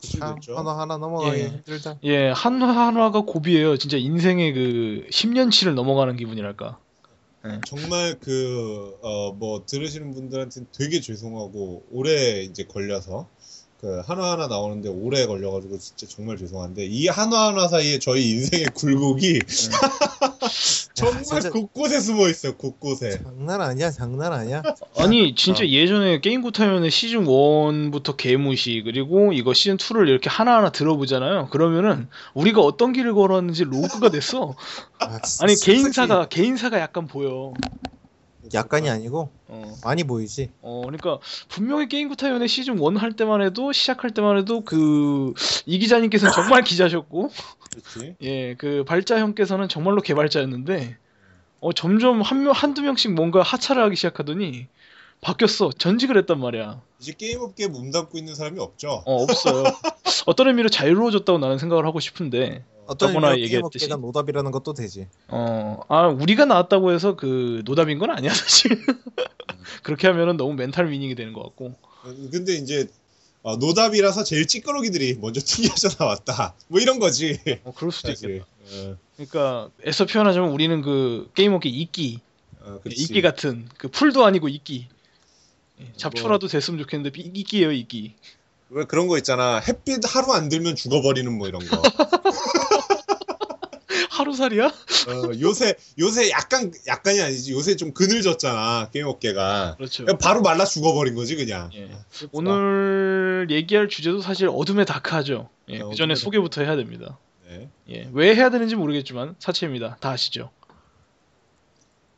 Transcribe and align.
참. 0.00 0.36
하나 0.56 0.78
하나 0.78 0.96
넘어가기 0.96 1.40
예. 1.40 1.46
힘들다. 1.48 1.98
예, 2.04 2.30
한화 2.30 2.86
한화가 2.86 3.22
고비예요. 3.22 3.76
진짜 3.76 3.96
인생의 3.96 4.52
그 4.52 5.06
10년치를 5.10 5.74
넘어가는 5.74 6.16
기분이랄까. 6.16 6.78
정말 7.64 8.16
그, 8.20 8.98
어, 9.02 9.32
뭐, 9.32 9.64
들으시는 9.64 10.12
분들한테는 10.12 10.68
되게 10.76 11.00
죄송하고, 11.00 11.84
오래 11.90 12.42
이제 12.42 12.64
걸려서, 12.64 13.28
그, 13.80 14.00
하나하나 14.00 14.46
나오는데 14.46 14.90
오래 14.90 15.24
걸려가지고 15.26 15.78
진짜 15.78 16.06
정말 16.06 16.36
죄송한데, 16.36 16.84
이 16.84 17.08
하나하나 17.08 17.66
사이에 17.66 17.98
저희 17.98 18.30
인생의 18.32 18.66
굴곡이 18.74 19.38
정말 20.94 21.22
진짜- 21.22 21.50
곳곳에 21.50 22.00
숨어 22.00 22.28
있어요, 22.28 22.56
곳곳에. 22.56 23.20
장난 23.22 23.60
아니야, 23.60 23.90
장난 23.90 24.32
아니야. 24.32 24.62
아니, 24.98 25.34
진짜 25.34 25.62
어. 25.62 25.66
예전에 25.66 26.20
게임 26.20 26.42
구타위원회 26.42 26.90
시즌 26.90 27.24
1부터 27.26 28.16
개무시 28.16 28.82
그리고 28.84 29.32
이거 29.32 29.54
시즌 29.54 29.76
2를 29.76 30.08
이렇게 30.08 30.28
하나하나 30.28 30.70
들어보잖아요. 30.70 31.48
그러면은 31.50 32.08
우리가 32.34 32.60
어떤 32.60 32.92
길을 32.92 33.14
걸었는지 33.14 33.64
로그가 33.64 34.10
됐어. 34.10 34.56
아, 34.98 35.20
진짜 35.22 35.44
아니, 35.44 35.54
솔직히 35.56 35.72
개인사가 35.82 36.28
개인사가 36.28 36.80
약간 36.80 37.06
보여. 37.06 37.52
약간이 38.52 38.90
아니고 38.90 39.30
어. 39.46 39.74
많이 39.84 40.02
보이지. 40.02 40.50
어, 40.62 40.80
그러니까 40.84 41.18
분명히 41.48 41.86
게임 41.88 42.08
구타위원회 42.08 42.48
시즌 42.48 42.78
1 42.80 42.96
할 42.96 43.12
때만 43.12 43.42
해도 43.42 43.70
시작할 43.72 44.10
때만 44.10 44.38
해도 44.38 44.62
그 44.64 45.34
이 45.66 45.78
기자님께서는 45.78 46.32
정말 46.32 46.64
기자셨고 46.64 47.30
그렇지. 47.70 48.16
예, 48.22 48.54
그 48.54 48.84
발자 48.84 49.18
형께서는 49.18 49.68
정말로 49.68 50.00
개발자였는데 50.00 50.96
어 51.60 51.72
점점 51.72 52.20
한 52.22 52.42
명 52.42 52.52
한두 52.52 52.82
명씩 52.82 53.12
뭔가 53.12 53.42
하차를 53.42 53.82
하기 53.84 53.96
시작하더니 53.96 54.66
바뀌었어. 55.20 55.70
전직을 55.70 56.16
했단 56.18 56.40
말이야. 56.40 56.80
이제 56.98 57.12
게임업계에 57.12 57.66
몸 57.68 57.90
담고 57.90 58.16
있는 58.18 58.34
사람이 58.34 58.58
없죠. 58.58 59.02
어, 59.04 59.22
없어요. 59.22 59.64
어떤 60.26 60.48
의미로 60.48 60.68
자유로워졌다고 60.70 61.38
나는 61.38 61.58
생각을 61.58 61.84
하고 61.86 62.00
싶은데 62.00 62.64
어떤 62.86 63.10
의미로 63.10 63.32
얘기했듯이. 63.38 63.86
게임업계가 63.86 63.96
노답이라는 63.96 64.50
것도 64.50 64.72
되지. 64.72 65.08
어, 65.28 65.80
아, 65.88 66.06
우리가 66.08 66.46
나왔다고 66.46 66.92
해서 66.92 67.16
그 67.16 67.62
노답인 67.66 67.98
건 67.98 68.10
아니야, 68.10 68.32
사실. 68.32 68.70
그렇게 69.82 70.06
하면은 70.08 70.36
너무 70.38 70.54
멘탈 70.54 70.90
위닝이 70.90 71.14
되는 71.14 71.32
것 71.34 71.42
같고. 71.42 71.74
근데 72.32 72.54
이제, 72.54 72.86
어, 73.42 73.56
노답이라서 73.56 74.24
제일 74.24 74.46
찌끄러기들이 74.46 75.14
먼저 75.20 75.40
튕겨져 75.42 75.88
나왔다. 75.98 76.54
뭐 76.68 76.80
이런 76.80 76.98
거지. 76.98 77.38
어, 77.64 77.72
그럴 77.74 77.90
수도 77.90 78.08
사실. 78.08 78.30
있겠다. 78.36 78.46
어, 78.72 78.96
그러니까 79.16 79.70
애써 79.86 80.04
표현하자면 80.06 80.50
우리는 80.50 80.82
그 80.82 81.30
게임업계 81.34 81.68
이끼, 81.70 82.20
어. 82.60 82.78
이끼 82.86 83.22
같은 83.22 83.68
그 83.78 83.88
풀도 83.88 84.24
아니고 84.26 84.48
이끼. 84.48 84.88
예, 85.80 85.84
뭐. 85.84 85.92
잡초라도 85.96 86.48
됐으면 86.48 86.78
좋겠는데 86.80 87.18
이- 87.20 87.30
이끼예요, 87.34 87.72
이끼. 87.72 88.14
왜 88.68 88.84
그런 88.84 89.08
거 89.08 89.16
있잖아. 89.16 89.58
햇빛 89.58 90.00
하루 90.04 90.32
안 90.32 90.48
들면 90.48 90.76
죽어버리는 90.76 91.32
뭐 91.36 91.48
이런 91.48 91.66
거. 91.66 91.82
하루살이야? 94.20 94.66
어, 94.66 95.40
요새 95.40 95.74
요새 95.98 96.30
약간 96.30 96.72
약간이 96.86 97.20
아니지. 97.20 97.52
요새 97.52 97.76
좀 97.76 97.92
그늘졌잖아 97.92 98.90
게임 98.92 99.06
업계가. 99.06 99.76
그렇죠. 99.76 100.04
바로 100.18 100.42
말라 100.42 100.64
죽어버린 100.64 101.14
거지 101.14 101.36
그냥. 101.36 101.70
예. 101.74 101.90
슬프다. 102.10 102.30
오늘 102.32 103.46
얘기할 103.50 103.88
주제도 103.88 104.20
사실 104.20 104.48
어둠의 104.48 104.86
dark하죠. 104.86 105.48
예, 105.70 105.80
어, 105.80 105.88
그 105.88 105.94
전에 105.94 106.12
어둠의 106.12 106.16
소개부터 106.16 106.62
해야 106.62 106.76
됩니다. 106.76 107.18
네. 107.48 107.68
예, 107.88 108.08
왜 108.12 108.34
해야 108.34 108.50
되는지 108.50 108.76
모르겠지만 108.76 109.34
사채입니다. 109.38 109.96
다 110.00 110.10
아시죠? 110.10 110.50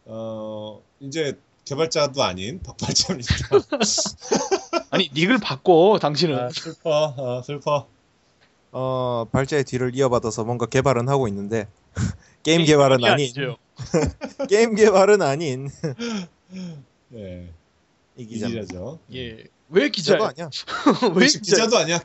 어 0.05 0.83
이제 1.01 1.39
개발자도 1.65 2.23
아닌 2.23 2.61
박발자입니다. 2.63 3.35
아니 4.91 5.09
닉을 5.15 5.39
바꿔 5.39 5.99
당신은. 6.01 6.39
아, 6.39 6.49
슬퍼. 6.51 7.15
어, 7.17 7.43
슬퍼. 7.43 7.87
어, 8.73 9.27
발자의 9.31 9.65
뒤를 9.65 9.95
이어받아서 9.95 10.45
뭔가 10.45 10.67
개발은 10.67 11.09
하고 11.09 11.29
있는데 11.29 11.69
게임 12.43 12.65
개발은 12.65 13.01
이게 13.01 13.09
아닌. 13.09 13.33
게임 14.49 14.75
개발은 14.75 15.23
아닌 15.23 15.71
네. 17.09 17.53
이이 18.17 18.27
기자. 18.27 18.49
기자죠. 18.49 18.99
예, 19.15 19.45
왜 19.69 19.89
기자야? 19.89 20.19
아니야. 20.23 20.51
왜 21.15 21.27
기자? 21.27 21.41
기자 21.41 21.69
도 21.69 21.79
아니야. 21.79 21.97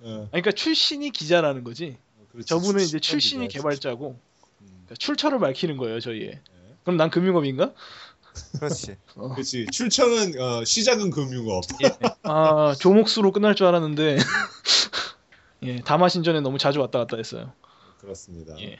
어, 0.00 0.08
아니, 0.20 0.28
그러니까 0.30 0.52
출신이 0.52 1.10
기자라는 1.10 1.64
거지. 1.64 1.96
그렇지. 2.32 2.46
저분은 2.48 2.82
이제 2.82 2.98
출신 3.00 3.38
출신이 3.38 3.48
기자지. 3.48 3.58
개발자고 3.62 4.08
음, 4.10 4.66
그러니까 4.66 4.94
출처를 4.98 5.38
밝히는 5.38 5.78
거예요, 5.78 6.00
저희의. 6.00 6.28
네. 6.28 6.74
그럼 6.82 6.96
난 6.98 7.10
금융업인가? 7.10 7.72
그렇지. 8.58 8.96
어. 9.14 9.30
그렇지. 9.30 9.66
출처는 9.72 10.38
어, 10.38 10.64
시작은 10.64 11.10
금융업. 11.10 11.64
아 12.22 12.74
조목수로 12.78 13.32
끝날 13.32 13.54
줄 13.54 13.66
알았는데 13.66 14.18
예 15.62 15.76
다마신 15.80 16.22
전에 16.22 16.40
너무 16.42 16.58
자주 16.58 16.80
왔다 16.80 16.98
갔다 16.98 17.16
했어요. 17.16 17.52
그렇습니다. 17.98 18.54
예. 18.60 18.78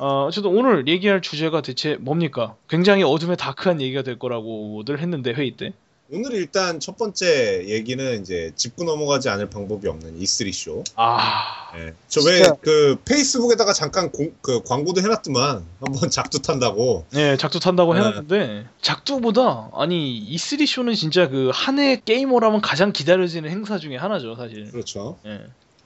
어, 0.00 0.24
어쨌든 0.26 0.50
오늘 0.50 0.88
얘기할 0.88 1.20
주제가 1.20 1.60
대체 1.60 1.96
뭡니까? 2.00 2.56
굉장히 2.68 3.02
어둠의 3.02 3.36
다크한 3.36 3.80
얘기가 3.82 4.02
될 4.02 4.18
거라고들 4.18 4.98
했는데 5.00 5.32
회의 5.32 5.50
때. 5.52 5.74
오늘 6.12 6.32
일단 6.32 6.80
첫 6.80 6.96
번째 6.96 7.66
얘기는 7.68 8.20
이제 8.20 8.50
짚고 8.56 8.82
넘어가지 8.82 9.28
않을 9.28 9.48
방법이 9.48 9.86
없는 9.86 10.18
E3 10.18 10.52
쇼. 10.52 10.82
아, 10.96 11.70
예. 11.78 11.92
저왜 12.08 12.36
진짜. 12.42 12.54
그 12.62 12.96
페이스북에다가 13.04 13.72
잠깐 13.74 14.10
공- 14.10 14.32
그 14.40 14.60
광고도 14.64 15.02
해놨더만 15.02 15.64
한번 15.80 16.10
작두 16.10 16.40
탄다고. 16.42 17.04
네 17.12 17.36
작두 17.36 17.60
탄다고 17.60 17.94
네. 17.94 18.00
해놨는데 18.00 18.66
작두보다 18.80 19.70
아니 19.74 20.26
E3 20.34 20.66
쇼는 20.66 20.94
진짜 20.94 21.28
그 21.28 21.50
한 21.52 21.78
해 21.78 22.00
게이머라면 22.04 22.60
가장 22.60 22.92
기다려지는 22.92 23.48
행사 23.50 23.78
중에 23.78 23.96
하나죠, 23.96 24.34
사실. 24.34 24.68
그렇죠. 24.72 25.18
예. 25.26 25.42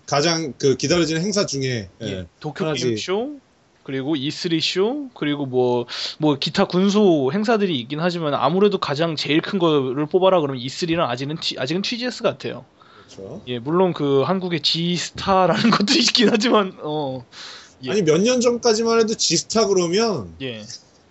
가장 0.07 0.55
그 0.57 0.77
기다려지는 0.77 1.21
행사 1.21 1.45
중에 1.45 1.91
예. 2.01 2.07
예. 2.07 2.27
도쿄 2.41 2.65
하나지. 2.65 2.85
게임 2.85 2.97
쇼 2.97 3.31
그리고 3.85 4.17
E3 4.17 4.61
쇼 4.61 5.09
그리고 5.15 5.47
뭐뭐 5.47 6.37
기타 6.41 6.65
군소 6.65 7.31
행사들이 7.33 7.79
있긴 7.81 8.01
하지만 8.01 8.35
아무래도 8.35 8.79
가장 8.79 9.15
제일 9.17 9.41
큰 9.41 9.59
거를 9.59 10.07
뽑아라 10.07 10.41
그러면 10.41 10.61
E3는 10.63 11.01
아직은 11.01 11.37
T, 11.41 11.57
아직은 11.59 11.83
TGS 11.83 12.23
같아요. 12.23 12.65
그렇죠. 13.07 13.43
예, 13.47 13.59
물론 13.59 13.93
그 13.93 14.23
한국의 14.23 14.61
G스타라는 14.63 15.71
것도 15.71 15.93
있긴 15.99 16.31
하지만 16.31 16.77
어 16.83 17.25
예. 17.85 17.91
아니 17.91 18.03
몇 18.03 18.19
년 18.19 18.41
전까지만 18.41 19.01
해도 19.01 19.15
지스타 19.15 19.67
그러면 19.67 20.35
예. 20.41 20.63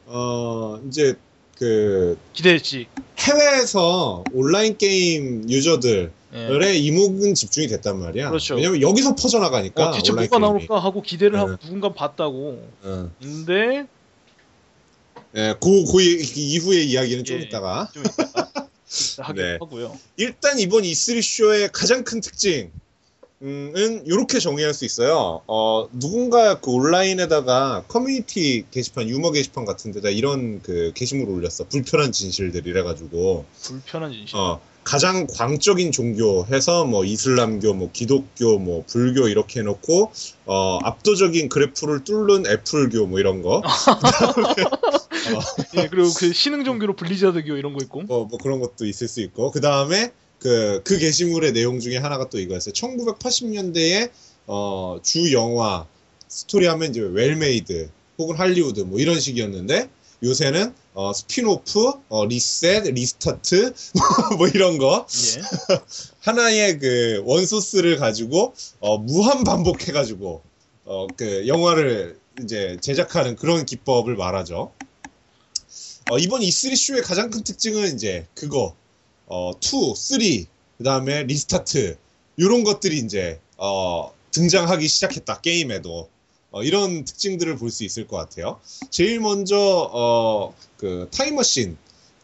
어 0.07 0.79
이제 0.87 1.13
그 1.57 2.17
기대했지. 2.33 2.87
해외에서 3.19 4.23
온라인 4.33 4.77
게임 4.77 5.47
유저들의 5.49 6.09
예. 6.35 6.75
이목은 6.75 7.35
집중이 7.35 7.67
됐단 7.67 7.99
말이야. 7.99 8.29
그렇죠. 8.29 8.55
왜냐면 8.55 8.81
여기서 8.81 9.15
퍼져나가니까 9.15 9.89
어, 9.89 9.91
대체 9.93 10.11
뭐가. 10.13 10.39
나올까 10.39 10.79
하고 10.79 11.01
기대를 11.01 11.33
네. 11.33 11.37
하고 11.37 11.55
누군가 11.57 11.93
봤다고. 11.93 12.67
어. 12.83 13.09
근데 13.21 13.85
예, 15.35 15.55
그, 15.61 15.85
그 15.91 16.01
이- 16.01 16.21
이후의 16.53 16.89
이야기는 16.89 17.23
좀 17.23 17.39
예. 17.39 17.43
이따가. 17.43 17.89
좀 17.93 18.03
하기로 19.25 19.45
네. 19.45 19.53
하고요. 19.59 19.97
일단 20.17 20.59
이번 20.59 20.83
E3 20.83 21.21
쇼의 21.21 21.69
가장 21.71 22.03
큰 22.03 22.21
특징. 22.21 22.71
은 23.45 24.03
이렇게 24.05 24.39
정의할 24.39 24.73
수 24.73 24.85
있어요. 24.85 25.41
어, 25.47 25.89
누군가 25.91 26.61
그 26.61 26.71
온라인에다가 26.71 27.83
커뮤니티 27.89 28.63
게시판, 28.71 29.09
유머 29.09 29.31
게시판 29.31 29.65
같은 29.65 29.91
데다 29.91 30.07
이런 30.09 30.61
그 30.61 30.93
게시물을 30.95 31.33
올렸어. 31.33 31.65
불편한 31.67 32.13
진실들 32.13 32.65
이래 32.67 32.83
가지고. 32.83 33.43
불편한 33.63 34.13
진실. 34.13 34.37
어, 34.37 34.61
가장 34.83 35.27
광적인 35.27 35.91
종교 35.91 36.45
해서 36.47 36.85
뭐 36.85 37.05
이슬람교, 37.05 37.73
뭐 37.73 37.89
기독교, 37.91 38.59
뭐 38.59 38.83
불교 38.87 39.27
이렇게 39.27 39.61
해놓고 39.61 40.11
어, 40.45 40.79
압도적인 40.83 41.49
그래프를 41.49 42.03
뚫는 42.03 42.45
애플교 42.47 43.07
뭐 43.07 43.19
이런 43.19 43.41
거. 43.41 43.61
예, 45.77 45.87
그리고 45.87 46.13
그 46.13 46.33
신흥 46.33 46.65
종교로 46.65 46.95
블리자드교 46.95 47.57
이런 47.57 47.73
거 47.73 47.83
있고. 47.83 48.03
뭐, 48.03 48.25
뭐 48.25 48.37
그런 48.37 48.59
것도 48.59 48.85
있을 48.85 49.07
수 49.07 49.21
있고 49.21 49.51
그 49.51 49.61
다음에 49.61 50.11
그, 50.39 50.81
그 50.83 50.97
게시물의 50.97 51.53
내용 51.53 51.79
중에 51.79 51.97
하나가 51.97 52.29
또 52.29 52.39
이거였어요. 52.39 52.73
1980년대에 52.73 54.11
어, 54.47 54.99
주 55.01 55.33
영화 55.33 55.85
스토리 56.27 56.67
하면 56.67 56.89
이제 56.89 56.99
well-made 56.99 57.89
혹은 58.17 58.35
할리우드 58.35 58.81
뭐 58.81 58.99
이런 58.99 59.19
식이었는데 59.19 59.89
요새는 60.23 60.73
어, 60.95 61.11
스피노프, 61.11 61.91
어, 62.09 62.25
리셋, 62.25 62.83
restart 62.93 63.73
뭐 64.37 64.47
이런 64.47 64.77
거 64.77 65.07
예. 65.37 65.41
하나의 66.21 66.79
그 66.79 67.23
one 67.25 67.42
source를 67.42 67.97
가지고 67.97 68.53
어, 68.79 68.97
무한 68.97 69.43
반복해가지고 69.43 70.41
어, 70.85 71.07
그 71.15 71.47
영화를 71.47 72.19
이제 72.41 72.77
제작하는 72.81 73.35
그런 73.35 73.65
기법을 73.65 74.15
말하죠. 74.15 74.71
어, 76.09 76.17
이번 76.17 76.41
E3 76.41 76.75
쇼의 76.75 77.01
가장 77.01 77.29
큰 77.29 77.43
특징은 77.43 77.95
이제 77.95 78.27
그거 78.35 78.75
어, 79.25 79.51
2, 79.51 79.95
3, 79.95 80.19
그 80.77 80.83
다음에 80.83 81.23
restart 81.23 81.97
이런 82.37 82.63
것들이 82.63 82.97
이제 82.99 83.39
어, 83.57 84.11
등장하기 84.31 84.87
시작했다 84.87 85.41
게임에도 85.41 86.09
어, 86.53 86.61
이런 86.63 87.03
특징들을 87.03 87.57
볼 87.57 87.71
수 87.71 87.83
있을 87.83 88.07
것 88.07 88.15
같아요. 88.17 88.59
제일 88.91 89.19
먼저 89.19 89.57
어, 89.57 90.53
그 90.77 91.09
타임머신 91.11 91.75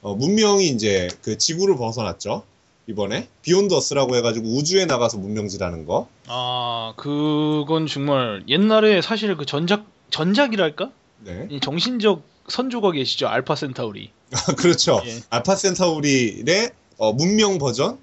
어, 0.02 0.14
문명이 0.16 0.68
이제 0.70 1.10
그 1.24 1.38
지구를 1.38 1.76
벗어났죠. 1.76 2.44
이번에 2.88 3.28
비욘드 3.42 3.74
어스라고 3.74 4.16
해가지고 4.16 4.48
우주에 4.48 4.86
나가서 4.86 5.18
문명지라는 5.18 5.86
거. 5.86 6.08
아, 6.28 6.94
그건 6.98 7.88
정말 7.88 8.44
옛날에 8.48 9.02
사실 9.02 9.36
그 9.36 9.46
전작 9.46 9.86
전작이랄까? 10.12 10.92
네. 11.26 11.48
이 11.50 11.60
정신적 11.60 12.22
선조가 12.48 12.92
계시죠. 12.94 13.28
알파 13.28 13.56
센타우리. 13.56 14.12
그렇죠. 14.58 15.02
예. 15.06 15.20
알파 15.30 15.56
센타우리의 15.56 16.72
어, 16.98 17.14
문명 17.14 17.58
버전. 17.58 17.98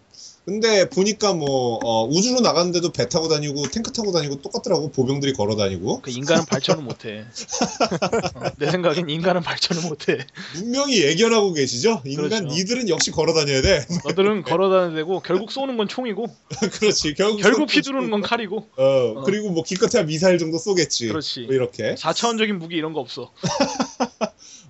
근데 0.46 0.88
보니까 0.88 1.32
뭐 1.32 1.80
어, 1.82 2.06
우주로 2.06 2.38
나갔는데도 2.40 2.92
배 2.92 3.08
타고 3.08 3.26
다니고 3.28 3.68
탱크 3.68 3.92
타고 3.92 4.12
다니고 4.12 4.42
똑같더라고 4.42 4.92
보병들이 4.92 5.32
걸어 5.32 5.56
다니고 5.56 6.02
그 6.02 6.10
인간은 6.12 6.44
발전을 6.44 6.84
못해. 6.84 7.24
어, 8.36 8.50
내 8.56 8.70
생각엔 8.70 9.10
인간은 9.10 9.42
발전을 9.42 9.82
못해. 9.88 10.18
문명이 10.54 11.00
예견하고 11.02 11.52
계시죠? 11.52 12.00
인간 12.06 12.28
그렇죠. 12.28 12.44
니들은 12.54 12.88
역시 12.88 13.10
걸어 13.10 13.34
다녀야 13.34 13.60
돼. 13.60 13.84
너들은 14.06 14.44
걸어 14.44 14.70
다녀야 14.70 14.94
되고 14.94 15.18
결국 15.18 15.50
쏘는 15.50 15.76
건 15.76 15.88
총이고 15.88 16.26
그렇지. 16.78 17.14
결국 17.14 17.42
결국 17.42 17.68
쏘- 17.68 17.78
휘두르는 17.78 18.12
건 18.12 18.22
칼이고. 18.22 18.68
어, 18.76 18.84
어. 19.16 19.22
그리고 19.24 19.50
뭐 19.50 19.64
기껏해야 19.64 20.04
미사일 20.04 20.38
정도 20.38 20.58
쏘겠지. 20.58 21.08
그렇지. 21.08 21.40
뭐 21.46 21.54
이렇게 21.56 21.96
4차원적인 21.96 22.52
무기 22.52 22.76
이런 22.76 22.92
거 22.92 23.00
없어. 23.00 23.32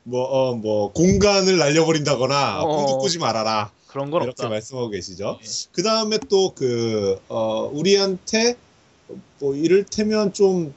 뭐 0.04 0.22
어 0.24 0.54
뭐 0.54 0.92
공간을 0.92 1.58
날려버린다거나 1.58 2.62
어. 2.62 2.76
궁극 2.76 3.00
꾸지 3.00 3.18
말아라. 3.18 3.70
그런 3.96 4.10
건 4.10 4.24
이렇게 4.24 4.42
없다. 4.42 4.50
말씀하고 4.50 4.90
계시죠. 4.90 5.38
예. 5.42 5.46
그 5.72 5.82
다음에 5.82 6.18
또 6.28 6.52
그, 6.54 7.18
어, 7.28 7.70
우리한테, 7.72 8.56
뭐, 9.38 9.54
이를테면 9.54 10.34
좀, 10.34 10.74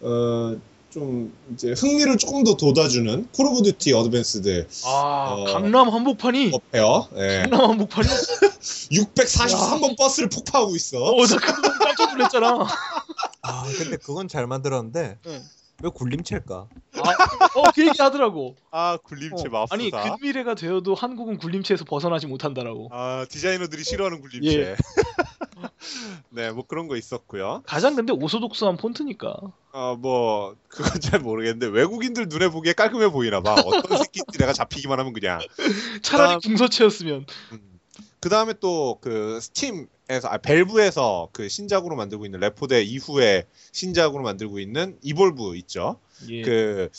어, 0.00 0.56
좀, 0.88 1.36
이제 1.52 1.72
흥미를 1.72 2.16
조금 2.16 2.44
더 2.44 2.54
돋아주는 2.54 3.28
콜 3.34 3.46
오브 3.46 3.62
듀티 3.62 3.92
어드밴스드 3.92 4.68
아, 4.84 5.34
어. 5.36 5.44
강남 5.52 5.88
한복판이 5.88 6.52
업해요. 6.54 7.08
예. 7.16 7.38
강남 7.50 7.70
한복판이 7.70 8.06
643번 8.92 9.96
버스를 9.98 10.28
폭파하고 10.28 10.76
있어. 10.76 11.02
어, 11.02 11.26
나 11.26 11.36
그거 11.36 11.60
보고 11.60 11.84
깜짝 11.84 12.12
놀랐잖아. 12.12 12.68
아 13.42 13.64
근데 13.76 13.96
그건 13.96 14.28
잘 14.28 14.46
만들었는데 14.46 15.18
응. 15.26 15.42
왜 15.82 15.90
굴림체일까? 15.90 16.54
아, 16.54 17.58
어, 17.58 17.70
그 17.74 17.86
얘기 17.86 18.00
하더라고. 18.00 18.54
아 18.70 18.96
굴림체 19.02 19.48
어, 19.48 19.50
맙소사. 19.50 19.74
아니, 19.74 19.90
근미래가 19.90 20.54
되어도 20.54 20.94
한국은 20.94 21.38
굴림체에서 21.38 21.84
벗어나지 21.84 22.26
못한다라고. 22.26 22.88
아 22.92 23.26
디자이너들이 23.28 23.82
싫어하는 23.82 24.20
굴림체. 24.20 24.60
예. 24.60 24.76
네, 26.30 26.50
뭐 26.52 26.64
그런 26.66 26.88
거 26.88 26.96
있었고요. 26.96 27.62
가장 27.66 27.94
근데 27.96 28.12
오소독스한 28.12 28.76
폰트니까. 28.76 29.34
어, 29.72 29.96
뭐 29.98 30.54
그건 30.68 31.00
잘 31.00 31.20
모르겠는데 31.20 31.66
외국인들 31.66 32.28
눈에 32.28 32.48
보기에 32.48 32.72
깔끔해 32.72 33.10
보이나 33.10 33.40
봐. 33.40 33.54
어떤 33.54 33.82
새끼인지 34.04 34.38
내가 34.38 34.52
잡히기만 34.52 34.98
하면 35.00 35.12
그냥. 35.12 35.40
차라리 36.02 36.34
아. 36.34 36.38
궁서체였으면. 36.38 37.26
그 38.20 38.28
다음에 38.30 38.54
또 38.54 38.98
그 39.02 39.38
스팀 39.40 39.86
에서 40.10 40.28
아 40.28 40.36
벨브에서 40.36 41.30
그 41.32 41.48
신작으로 41.48 41.96
만들고 41.96 42.26
있는 42.26 42.40
레포대 42.40 42.82
이후에 42.82 43.46
신작으로 43.72 44.22
만들고 44.22 44.58
있는 44.58 44.98
이볼브 45.02 45.56
있죠. 45.56 45.98
예. 46.28 46.42
그 46.42 46.90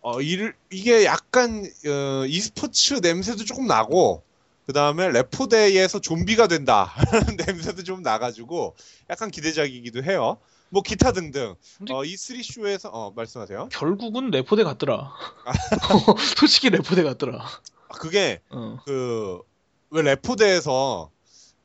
어, 0.00 0.20
이, 0.20 0.50
이게 0.70 1.04
약간 1.04 1.64
어, 1.86 2.26
e스포츠 2.26 2.94
냄새도 2.94 3.44
조금 3.44 3.68
나고 3.68 4.24
그 4.66 4.72
다음에 4.72 5.08
레포데이에서 5.10 6.00
좀비가 6.00 6.48
된다 6.48 6.92
냄새도 7.46 7.84
좀 7.84 8.02
나가지고 8.02 8.74
약간 9.08 9.30
기대작이기도 9.30 10.02
해요. 10.02 10.38
뭐 10.70 10.82
기타 10.82 11.12
등등 11.12 11.54
어, 11.90 12.02
E3 12.02 12.42
쇼에서 12.42 12.88
어, 12.88 13.12
말씀하세요. 13.14 13.68
결국은 13.70 14.30
레포대 14.30 14.64
같더라. 14.64 15.12
솔직히 16.36 16.70
레포대 16.70 17.04
같더라. 17.04 17.44
아, 17.88 17.94
그게 17.94 18.40
어. 18.50 18.78
그왜 18.84 20.02
레포데에서 20.02 21.10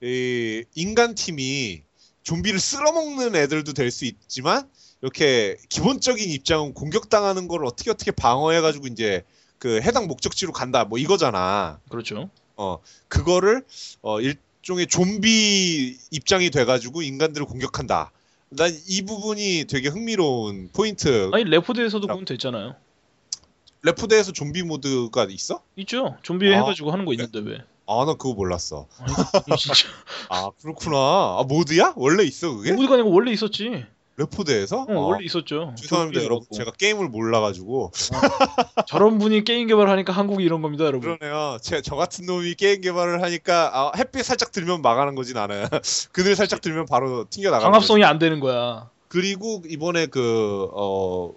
이 0.01 0.63
인간 0.75 1.15
팀이 1.15 1.81
좀비를 2.23 2.59
쓸어먹는 2.59 3.35
애들도 3.35 3.73
될 3.73 3.89
수 3.91 4.05
있지만 4.05 4.69
이렇게 5.01 5.57
기본적인 5.69 6.29
입장은 6.29 6.73
공격당하는 6.73 7.47
걸 7.47 7.65
어떻게 7.65 7.89
어떻게 7.91 8.11
방어해가지고 8.11 8.88
이제 8.88 9.23
그 9.59 9.81
해당 9.81 10.07
목적지로 10.07 10.51
간다 10.51 10.83
뭐 10.85 10.97
이거잖아. 10.99 11.79
그렇죠. 11.89 12.29
그거를 13.07 13.63
어 14.01 14.19
일종의 14.21 14.88
좀비 14.88 15.97
입장이 16.11 16.49
돼가지고 16.49 17.01
인간들을 17.01 17.45
공격한다. 17.45 18.11
난 18.49 18.71
이 18.88 19.01
부분이 19.03 19.65
되게 19.67 19.89
흥미로운 19.89 20.69
포인트. 20.73 21.29
아니 21.33 21.44
레포데에서도 21.44 22.07
그건 22.07 22.25
됐잖아요. 22.25 22.75
레포데에서 23.83 24.31
좀비 24.31 24.63
모드가 24.63 25.25
있어? 25.29 25.61
있죠. 25.77 26.17
좀비 26.23 26.47
아, 26.53 26.59
해가지고 26.59 26.91
하는 26.91 27.05
거 27.05 27.13
있는데 27.13 27.39
왜? 27.39 27.59
아 27.88 28.06
나 28.06 28.13
그거 28.16 28.34
몰랐어. 28.34 28.88
진짜. 29.57 29.88
아 30.30 30.50
그렇구나. 30.62 30.98
아 30.98 31.45
모드야? 31.48 31.94
원래 31.95 32.24
있어 32.24 32.54
그게? 32.56 32.74
모드가 32.74 32.95
아니고 32.95 33.12
원래 33.12 33.31
있었지. 33.31 33.86
레포데에서? 34.18 34.88
어, 34.89 34.94
원래 34.94 35.24
있었죠. 35.25 35.74
죄송합니다 35.78 36.22
여러분 36.24 36.38
해갖고. 36.42 36.56
제가 36.56 36.72
게임을 36.72 37.07
몰라가지고 37.07 37.92
저런 38.88 39.19
분이 39.19 39.44
게임 39.44 39.68
개발하니까 39.68 40.12
한국이 40.12 40.44
이런 40.44 40.63
겁니다, 40.63 40.86
여러분. 40.86 41.18
그러네요 41.18 41.60
제, 41.62 41.81
저 41.84 41.95
같은 41.95 42.26
놈이 42.26 42.56
게임 42.56 42.81
개발을 42.81 43.21
하니까 43.21 43.69
아, 43.73 43.92
햇빛 43.95 44.23
살짝 44.26 44.52
들면 44.52 44.81
막아는 44.81 45.14
거지 45.14 45.33
나는 45.35 45.68
그늘 46.11 46.35
살짝 46.35 46.61
들면 46.61 46.88
바로 46.88 47.26
튕겨 47.30 47.52
나가는 47.52 47.71
광합성이 47.71 48.04
안 48.04 48.18
되는 48.18 48.40
거야. 48.40 48.90
그리고 49.07 49.61
이번에 49.68 50.07
그 50.07 50.68
어, 50.73 51.31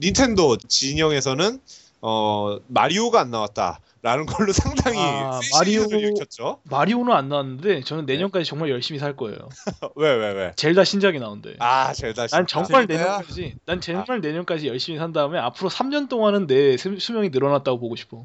닌텐도 0.00 0.56
진영에서는 0.68 1.60
어, 2.00 2.58
마리오가 2.68 3.20
안 3.20 3.30
나왔다 3.32 3.80
라는 4.02 4.24
걸로 4.24 4.50
상당히 4.54 4.98
아, 4.98 5.40
마리오 5.52 5.82
마리오- 5.84 5.98
일으켰죠 5.98 6.60
마리오는 6.64 7.12
안 7.12 7.28
나왔는데 7.28 7.82
저는 7.82 8.06
내년까지 8.06 8.46
정말 8.46 8.70
열심히 8.70 8.98
살 8.98 9.14
거예요. 9.14 9.36
왜 9.94 10.16
왜 10.16 10.32
왜? 10.32 10.52
젤다 10.56 10.84
신작이 10.84 11.18
나온대. 11.18 11.56
아 11.58 11.92
젤다 11.92 12.28
난. 12.28 12.46
정말 12.46 12.86
젤다야? 12.86 12.98
내년까지, 13.18 13.56
난 13.66 13.80
정말 13.82 14.20
내년까지 14.22 14.68
열심히 14.68 14.98
산 14.98 15.12
다음에 15.12 15.38
앞으로 15.38 15.68
3년 15.68 16.08
동안은 16.08 16.46
내 16.46 16.76
수- 16.78 16.98
수명이 16.98 17.28
늘어났다고 17.28 17.78
보고 17.78 17.94
싶어. 17.96 18.24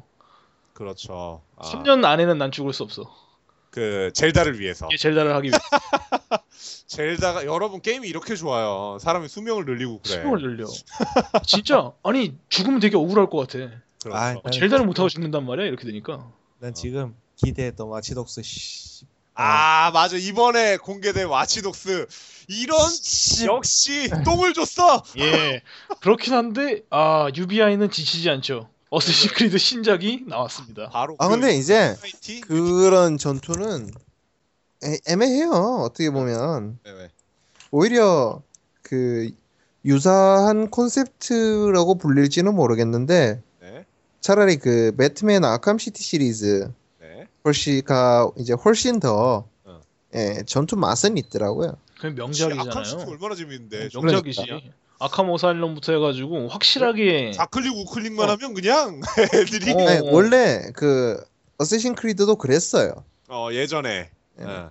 그렇죠 0.72 1.42
아, 1.56 1.62
3년 1.70 2.04
안에는 2.04 2.38
난 2.38 2.50
죽을 2.52 2.72
수 2.72 2.82
없어. 2.82 3.14
그 3.70 4.10
젤다를 4.14 4.58
위해서 4.58 4.86
이게 4.90 4.96
젤다를 4.96 5.34
하기 5.34 5.48
위해 5.48 5.58
젤다가 6.86 7.44
여러분 7.44 7.82
게임이 7.82 8.08
이렇게 8.08 8.34
좋아요 8.34 8.96
사람이 9.00 9.28
수명을 9.28 9.66
늘리고 9.66 10.00
그래 10.02 10.14
수명을 10.22 10.40
늘려. 10.40 10.66
진짜 11.46 11.92
아니 12.02 12.38
죽으면 12.48 12.80
되게 12.80 12.96
억울할 12.96 13.28
것 13.28 13.46
같아. 13.46 13.70
그렇죠. 14.02 14.16
아, 14.18 14.34
어, 14.42 14.50
젤다를 14.50 14.86
못 14.86 14.98
하고 14.98 15.08
죽는단 15.08 15.44
말이야 15.46 15.66
이렇게 15.66 15.84
되니까. 15.86 16.30
난 16.58 16.74
지금 16.74 17.14
기대했던 17.36 17.86
와치독스 17.88 18.42
씨. 18.42 19.04
아 19.34 19.90
맞아 19.92 20.16
이번에 20.16 20.78
공개된 20.78 21.26
와치독스 21.26 22.06
이런 22.48 22.78
역시 23.44 24.08
똥을 24.24 24.54
줬어 24.54 25.02
예. 25.18 25.60
그렇긴 26.00 26.32
한데 26.32 26.82
아 26.88 27.28
UBI는 27.36 27.90
지치지 27.90 28.30
않죠. 28.30 28.70
어쌔신 28.88 29.32
크리드 29.34 29.58
신작이 29.58 30.24
나왔습니다. 30.26 30.88
바로 30.88 31.16
아 31.18 31.28
그 31.28 31.34
근데 31.34 31.54
이제 31.54 31.94
화이티? 32.00 32.40
그런 32.42 33.18
전투는 33.18 33.90
애, 34.84 34.98
애매해요. 35.06 35.50
어떻게 35.82 36.08
보면 36.10 36.78
네, 36.84 36.92
네. 36.94 37.10
오히려 37.70 38.40
그 38.80 39.30
유사한 39.84 40.70
콘셉트라고 40.70 41.96
불릴지는 41.98 42.54
모르겠는데 42.54 43.34
네. 43.34 43.42
차라리 44.26 44.56
그 44.56 44.92
배트맨 44.98 45.44
아캄 45.44 45.78
시티 45.78 46.02
시리즈 46.02 46.68
네. 47.00 47.28
훨씬가 47.44 48.32
이제 48.36 48.54
훨씬 48.54 48.98
더 48.98 49.48
어. 49.62 49.80
예, 50.16 50.42
전투 50.44 50.74
맛은 50.74 51.16
있더라고요. 51.16 51.76
그냥 52.00 52.16
아캄 52.18 52.32
시티 52.32 52.48
명작이잖아요. 52.48 53.08
얼마나 53.08 53.36
재밌는데 53.36 53.84
어, 53.84 53.88
저- 53.88 54.00
명작이지. 54.00 54.42
그러니까. 54.42 54.70
아캄 54.98 55.30
어사일럼부터 55.32 55.92
해가지고 55.92 56.48
확실하게 56.48 57.30
좌클릭 57.34 57.72
우클릭만 57.72 58.28
어. 58.28 58.32
하면 58.32 58.54
그냥 58.54 59.00
애들이 59.32 59.72
어. 59.72 59.88
아니, 59.88 60.10
원래 60.10 60.72
그 60.74 61.22
어쌔신 61.58 61.94
크리드도 61.94 62.34
그랬어요. 62.34 63.04
어, 63.28 63.50
예전에. 63.52 64.10
예. 64.40 64.44
예. 64.44 64.64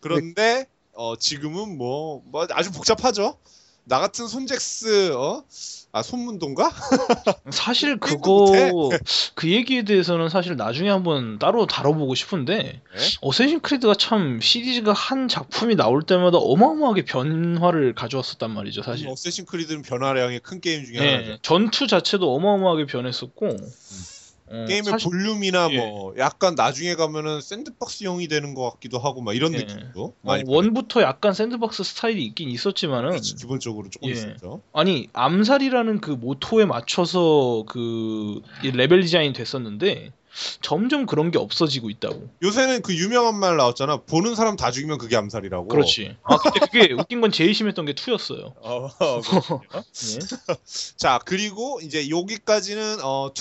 그런데 0.00 0.66
어, 0.92 1.16
지금은 1.16 1.78
뭐, 1.78 2.20
뭐 2.26 2.46
아주 2.50 2.70
복잡하죠. 2.70 3.38
나 3.84 3.98
같은 3.98 4.26
손잭스 4.28 5.14
어? 5.14 5.42
아 5.98 6.02
손문동가? 6.02 6.70
사실 7.50 7.98
그거 7.98 8.90
그 9.34 9.50
얘기에 9.50 9.82
대해서는 9.82 10.28
사실 10.28 10.56
나중에 10.56 10.88
한번 10.88 11.40
따로 11.40 11.66
다뤄보고 11.66 12.14
싶은데 12.14 12.80
어쌔신 13.20 13.60
크리드가 13.60 13.94
참 13.94 14.40
시리즈가 14.40 14.92
한 14.92 15.26
작품이 15.26 15.74
나올 15.74 16.02
때마다 16.02 16.38
어마어마하게 16.38 17.04
변화를 17.04 17.94
가져왔었단 17.94 18.52
말이죠 18.52 18.82
사실. 18.82 19.08
어쌔신 19.08 19.46
크리드는 19.46 19.82
변화량이 19.82 20.38
큰 20.38 20.60
게임 20.60 20.84
중에 20.84 20.98
하나죠. 20.98 21.30
네, 21.30 21.38
전투 21.42 21.88
자체도 21.88 22.32
어마어마하게 22.32 22.86
변했었고 22.86 23.56
어, 24.50 24.64
게임의 24.66 24.84
사실- 24.84 25.10
볼륨이나 25.10 25.68
예. 25.72 25.78
뭐 25.78 26.14
약간 26.18 26.54
나중에 26.54 26.94
가면은 26.94 27.40
sandbox형이 27.40 28.28
되는 28.28 28.54
것 28.54 28.70
같기도 28.70 28.98
하고 28.98 29.20
막 29.20 29.34
이런 29.34 29.52
예. 29.54 29.58
느낌도 29.58 30.04
어, 30.04 30.12
많이 30.22 30.44
one부터 30.46 31.02
약간 31.02 31.32
sandbox 31.34 31.82
스타일이 31.84 32.24
있긴 32.24 32.48
있었지만은 32.50 33.10
그렇지, 33.10 33.34
기본적으로 33.36 33.88
조금 33.90 34.08
예. 34.08 34.12
있었죠. 34.12 34.62
아니 34.72 35.08
암살이라는 35.12 36.00
그 36.00 36.10
모토에 36.12 36.64
맞춰서 36.64 37.64
그이 37.68 38.70
레벨 38.72 39.02
디자인 39.02 39.32
됐었는데 39.32 40.12
점점 40.60 41.06
그런 41.06 41.30
게 41.30 41.38
없어지고 41.38 41.90
있다고. 41.90 42.28
요새는 42.42 42.82
그 42.82 42.94
유명한 42.94 43.36
말 43.38 43.56
나왔잖아. 43.56 44.02
보는 44.02 44.34
사람 44.34 44.56
다 44.56 44.70
죽이면 44.70 44.98
그게 44.98 45.16
암살이라고. 45.16 45.68
그렇지. 45.68 46.16
아 46.22 46.36
근데 46.38 46.60
그게 46.60 46.92
웃긴 46.94 47.20
건 47.20 47.32
제일 47.32 47.54
심했던 47.54 47.86
게 47.86 47.94
2였어요. 47.94 48.52
어. 48.60 48.90
예. 49.00 50.18
자 50.96 51.18
그리고 51.24 51.80
이제 51.82 52.08
여기까지는 52.10 52.98
어, 53.02 53.30
2, 53.34 53.40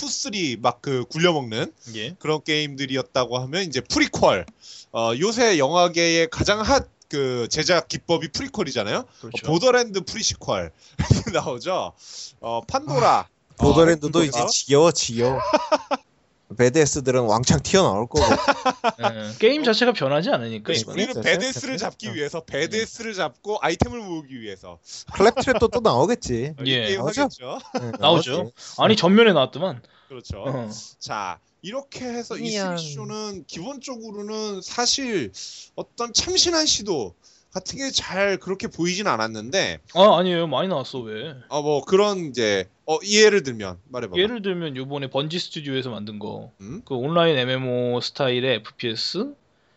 3막그 0.62 1.10
굴려먹는 1.10 1.72
예. 1.96 2.16
그런 2.20 2.44
게임들이었다고 2.44 3.38
하면 3.40 3.64
이제 3.64 3.82
프리퀄. 3.82 4.46
어, 4.94 5.12
요새 5.20 5.58
영화계의 5.58 6.30
가장 6.32 6.62
핫그 6.62 7.48
제작 7.50 7.88
기법이 7.88 8.30
prequel이잖아요. 8.30 9.06
그렇죠. 9.20 9.46
보더랜드 9.46 10.02
프리시퀄 10.04 10.70
나오죠. 11.34 11.94
어, 12.40 12.62
판도라. 12.68 13.28
보더랜드도 13.58 14.20
어, 14.20 14.24
이제 14.24 14.46
지겨워 14.48 14.92
지겨워. 14.92 15.40
베데스들은 16.56 17.24
왕창 17.24 17.62
튀어나올 17.62 18.08
거고. 18.08 18.24
예. 18.24 19.32
게임 19.40 19.64
자체가 19.64 19.94
변하지 19.94 20.30
않으니까 20.30 20.74
이거는. 20.74 20.94
우리는 20.94 21.14
진짜 21.52 21.78
잡기. 21.78 22.14
위해서 22.14 22.42
베데스를 22.46 23.14
잡고 23.14 23.58
아이템을 23.62 24.00
모으기 24.00 24.40
위해서 24.40 24.80
클랩트랩도 25.14 25.72
또 25.72 25.80
나오겠지. 25.82 26.56
이 26.64 26.72
예. 26.72 26.88
게임 26.88 27.00
나오죠? 27.00 27.22
하겠죠. 27.24 27.60
네, 27.82 27.92
나오죠. 28.00 28.52
아니 28.78 28.96
전면에 28.96 29.34
나왔더만. 29.34 29.82
그렇죠. 30.08 30.44
어. 30.44 30.70
자 31.00 31.40
이렇게 31.62 32.06
해서 32.06 32.36
미안. 32.36 32.76
이스리쇼는 32.78 33.44
기본적으로는 33.48 34.62
사실 34.62 35.32
어떤 35.76 36.14
참신한 36.14 36.66
시도 36.66 37.14
같은 37.54 37.78
게 37.80 37.90
잘 37.92 38.38
그렇게 38.38 38.68
보이진 38.68 39.08
않았는데 39.08 39.80
아 39.96 40.18
아니에요 40.20 40.48
많이 40.48 40.68
나왔어 40.68 41.00
왜? 41.00 41.36
어뭐 41.50 41.86
그런 41.86 42.26
이제 42.28 42.68
어 42.86 42.98
예를 43.10 43.44
들면 43.44 43.78
말해봐. 43.90 44.16
예를 44.18 44.42
들면 44.42 44.76
요번에 44.78 45.10
번지 45.10 45.40
스튜디오에서 45.40 45.90
만든 45.90 46.20
거. 46.20 46.52
음? 46.62 46.82
그 46.86 46.94
온라인 46.96 47.38
MMO 47.38 48.00
스타일의 48.02 48.56
FPS 48.58 49.34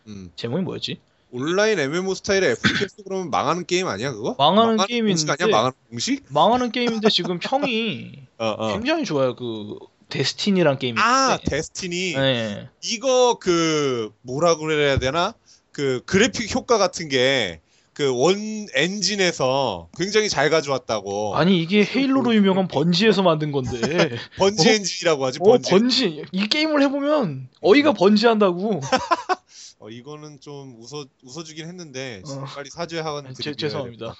음. 0.07 0.31
제목이 0.35 0.63
뭐였지? 0.63 0.99
온라인 1.31 1.79
MMO 1.79 2.13
스타일의 2.13 2.51
FPS 2.51 3.03
그러면 3.05 3.29
망하는 3.29 3.65
게임 3.65 3.87
아니야 3.87 4.11
그거? 4.11 4.35
망하는 4.37 4.77
공식 4.77 4.87
게임인데 4.87 5.31
아니야 5.31 5.47
망하는 5.47 5.73
공식? 5.89 6.23
망하는 6.29 6.71
게임인데 6.71 7.09
지금 7.09 7.39
평이 7.39 8.11
어 8.37 8.45
어. 8.57 8.73
굉장히 8.73 9.05
좋아요. 9.05 9.35
그 9.35 9.77
데스티니란 10.09 10.77
게임이 10.77 10.99
아 10.99 11.37
있는데. 11.39 11.49
데스티니 11.49 12.13
네. 12.15 12.69
이거 12.83 13.37
그 13.39 14.11
뭐라 14.23 14.55
그래야 14.57 14.99
되나 14.99 15.33
그 15.71 16.01
그래픽 16.05 16.53
효과 16.55 16.77
같은 16.77 17.07
게 17.09 17.61
그 17.93 18.09
원 18.09 18.67
엔진에서 18.73 19.89
굉장히 19.97 20.29
잘 20.29 20.49
가져왔다고 20.49 21.35
아니 21.35 21.61
이게 21.61 21.83
헤일로로 21.83 22.33
유명한 22.33 22.69
번지에서 22.69 23.21
만든 23.21 23.51
건데. 23.51 23.79
번지 24.37 24.69
어? 24.69 24.71
엔진이라고 24.71 25.25
하지 25.25 25.39
어 25.41 25.43
번지 25.43 25.69
번지 25.69 26.23
이 26.31 26.47
게임을 26.47 26.81
해보면 26.83 27.49
어이가 27.61 27.91
번지한다고. 27.93 28.79
어, 29.79 29.89
이거는 29.89 30.39
좀 30.39 30.77
웃어 30.79 31.05
웃어주긴 31.23 31.67
했는데 31.67 32.21
어. 32.25 32.45
빨리 32.55 32.69
사죄하는 32.69 33.33
제- 33.33 33.53
죄송합니다. 33.55 34.15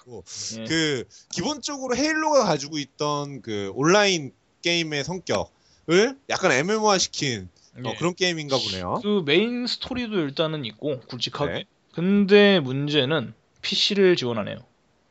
예. 0.60 0.64
그 0.66 1.06
기본적으로 1.32 1.96
헤일로가 1.96 2.44
가지고 2.44 2.78
있던 2.78 3.42
그 3.42 3.72
온라인 3.76 4.34
게임의 4.64 5.06
성격을 5.06 6.18
약간 6.30 6.52
MMO화 6.52 6.98
시킨 6.98 7.48
어, 7.78 7.90
예. 7.92 7.96
그런 7.96 8.16
게임인가 8.16 8.58
보네요. 8.58 9.00
그 9.02 9.24
메인 9.26 9.66
스토리도 9.68 10.20
일단은 10.20 10.66
있고 10.66 11.00
굵직하게. 11.02 11.52
네. 11.54 11.66
근데 11.94 12.60
문제는 12.60 13.34
PC를 13.62 14.16
지원하네요. 14.16 14.58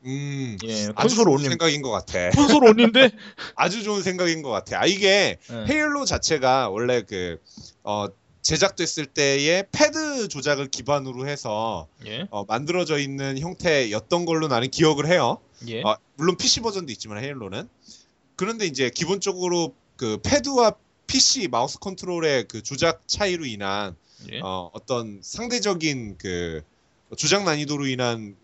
음, 0.06 0.56
예, 0.64 0.88
아주 0.94 1.16
콘솔 1.16 1.24
좋은 1.26 1.34
only. 1.34 1.48
생각인 1.48 1.82
것 1.82 1.90
같아. 1.90 2.30
콘솔 2.30 2.64
only인데. 2.64 3.10
아주 3.54 3.82
좋은 3.82 4.02
생각인 4.02 4.42
것 4.42 4.50
같아. 4.50 4.80
아 4.80 4.86
이게 4.86 5.38
예. 5.50 5.64
헤일로 5.68 6.04
자체가 6.06 6.70
원래 6.70 7.02
그 7.02 7.38
어, 7.84 8.06
제작됐을 8.42 9.06
때의 9.06 9.66
패드 9.70 10.28
조작을 10.28 10.68
기반으로 10.68 11.28
해서 11.28 11.86
예. 12.06 12.26
어, 12.30 12.44
만들어져 12.46 12.98
있는 12.98 13.38
형태였던 13.38 14.24
걸로 14.24 14.48
나는 14.48 14.70
기억을 14.70 15.06
해요. 15.06 15.38
예. 15.68 15.82
어, 15.82 15.96
물론 16.16 16.36
PC 16.36 16.60
버전도 16.60 16.90
있지만 16.92 17.22
헤일로는 17.22 17.68
그런데 18.36 18.64
이제 18.64 18.88
기본적으로 18.88 19.74
그 19.96 20.18
패드와 20.22 20.74
PC 21.10 21.48
마우스 21.48 21.80
컨트롤의 21.80 22.46
그 22.46 22.62
조작 22.62 23.02
차이로 23.08 23.44
인한 23.44 23.96
예. 24.30 24.38
어, 24.40 24.70
어떤 24.72 25.18
상대적인 25.22 26.18
그 26.18 26.62
조작 27.16 27.42
난이도로 27.42 27.88
인한 27.88 28.36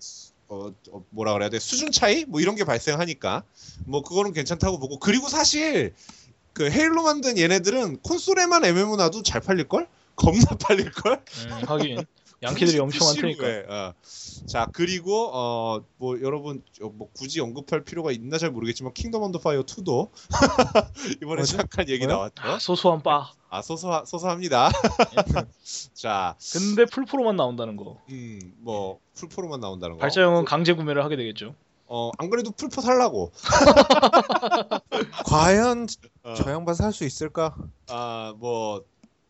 어, 0.49 0.73
어, 0.91 1.05
뭐라 1.11 1.33
그래야 1.33 1.49
돼? 1.49 1.61
수준 1.61 1.93
차이? 1.93 2.25
뭐 2.25 2.41
이런 2.41 2.57
게 2.57 2.65
발생하니까 2.65 3.45
뭐 3.85 4.03
그거는 4.03 4.33
괜찮다고 4.33 4.81
보고 4.81 4.99
그리고 4.99 5.29
사실 5.29 5.95
그 6.55 6.69
헤일로 6.69 7.05
만든 7.05 7.39
얘네들은 7.39 7.99
콘솔에만 7.99 8.65
MMO 8.65 8.97
놔도 8.97 9.23
잘 9.23 9.41
팔릴 9.41 9.69
걸? 9.69 9.87
겁나 10.17 10.57
팔릴 10.59 10.91
걸? 10.91 11.23
음, 11.47 11.51
하긴 11.69 12.05
양키들이 12.43 12.79
엄청 12.79 13.07
많다니까. 13.09 13.45
어. 13.69 13.95
자 14.47 14.69
그리고 14.73 15.31
어 15.33 15.81
뭐 15.99 16.21
여러분 16.21 16.63
어, 16.83 16.89
뭐 16.89 17.09
굳이 17.15 17.41
언급할 17.41 17.83
필요가 17.85 18.13
있나 18.13 18.37
잘 18.39 18.51
모르겠지만 18.51 18.93
킹덤 18.93 19.23
언더 19.23 19.39
파이어 19.41 19.63
2도 19.63 20.11
이번에 21.23 21.37
뭐죠? 21.37 21.57
잠깐 21.57 21.89
얘기 21.89 22.05
뭐요? 22.07 22.17
나왔죠. 22.19 22.43
아, 22.43 22.59
소소한 22.59 23.03
바. 23.03 23.33
아 23.49 23.63
소소 23.63 24.05
소소합니다. 24.05 24.71
자, 25.95 26.37
근데 26.53 26.85
플포로만 26.85 27.37
나온다는 27.37 27.77
거. 27.77 27.99
음 28.11 28.49
뭐 28.49 29.01
플포로만 29.15 29.61
나온다는 29.61 29.97
거. 29.97 30.01
발자형은 30.01 30.45
강제 30.45 30.75
구매를 30.75 31.03
하게 31.05 31.17
되겠죠. 31.17 31.55
어 31.89 32.11
안 32.19 32.29
그래도 32.31 32.51
플포 32.51 32.81
살라고. 32.81 33.33
과연 35.27 35.87
어, 36.25 36.35
저 36.35 36.51
양반 36.51 36.75
살 36.75 36.93
수 36.93 37.05
있을까? 37.05 37.55
아 37.89 38.35
뭐 38.37 38.85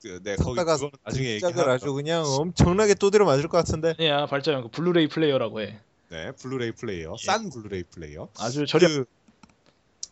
그, 0.07 0.21
네 0.23 0.37
거기 0.37 0.57
그건 0.57 0.91
나중에 1.05 1.29
얘기하죠. 1.31 1.61
아주 1.63 1.93
그냥 1.93 2.25
엄청나게 2.25 2.95
두드려 2.95 3.25
맞을 3.25 3.49
것 3.49 3.59
같은데. 3.59 3.95
네, 3.99 4.11
아, 4.11 4.27
발자형 4.27 4.63
그 4.63 4.69
블루레이 4.69 5.09
플레이어라고 5.09 5.61
해. 5.63 5.79
네 6.11 6.31
블루레이 6.33 6.71
플레이어, 6.73 7.17
예. 7.21 7.25
싼 7.27 7.51
블루레이 7.51 7.83
플레이어. 7.91 8.29
아주 8.39 8.65
저렴. 8.67 8.89
그 8.89 9.05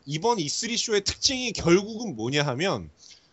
이번 0.07 0.39
E3 0.39 0.77
쇼의 0.77 1.03
특징이 1.05 1.53
결국은 1.53 2.17
뭐냐 2.17 2.43
하면 2.43 2.91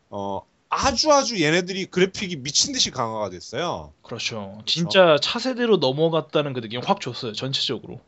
어 0.10 0.42
아주 0.70 1.12
아주 1.12 1.42
얘네들이 1.42 1.88
그래픽이 1.88 2.38
미친 2.38 2.72
듯이 2.74 2.92
강화가 2.92 3.30
됐어요. 3.30 3.92
그렇죠. 4.04 4.62
진짜 4.66 5.18
차세대로 5.22 5.78
넘어갔다는 5.78 6.54
그 6.54 6.62
느낌 6.62 6.80
확 6.82 7.02
줬어요. 7.02 7.34
전체적으로. 7.34 8.00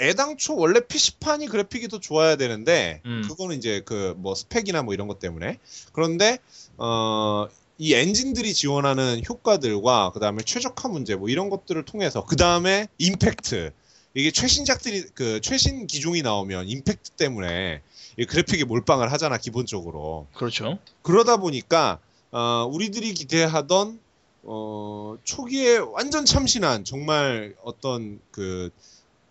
애당초 0.00 0.56
원래 0.56 0.80
PC판이 0.80 1.46
그래픽이 1.46 1.86
더 1.88 2.00
좋아야 2.00 2.36
되는데 2.36 3.00
음. 3.06 3.22
그거는 3.28 3.56
이제 3.56 3.80
그 3.84 4.14
뭐 4.16 4.34
스펙이나 4.34 4.82
뭐 4.82 4.94
이런 4.94 5.06
것 5.06 5.20
때문에 5.20 5.58
그런데 5.92 6.38
어. 6.76 7.46
이 7.78 7.94
엔진들이 7.94 8.54
지원하는 8.54 9.22
효과들과 9.28 10.12
그 10.12 10.20
다음에 10.20 10.42
최적화 10.42 10.88
문제 10.88 11.16
뭐 11.16 11.28
이런 11.28 11.50
것들을 11.50 11.84
통해서 11.84 12.24
그 12.24 12.36
다음에 12.36 12.86
임팩트 12.98 13.72
이게 14.14 14.30
최신작들이 14.30 15.06
그 15.14 15.40
최신 15.40 15.86
기종이 15.86 16.22
나오면 16.22 16.68
임팩트 16.68 17.12
때문에 17.12 17.80
이 18.18 18.26
그래픽에 18.26 18.64
몰빵을 18.64 19.10
하잖아 19.10 19.38
기본적으로 19.38 20.26
그렇죠. 20.34 20.78
그러다 21.02 21.38
보니까 21.38 21.98
어, 22.30 22.68
우리들이 22.70 23.14
기대하던 23.14 23.98
어, 24.44 25.16
초기에 25.24 25.78
완전 25.78 26.24
참신한 26.24 26.84
정말 26.84 27.54
어떤 27.62 28.20
그 28.30 28.70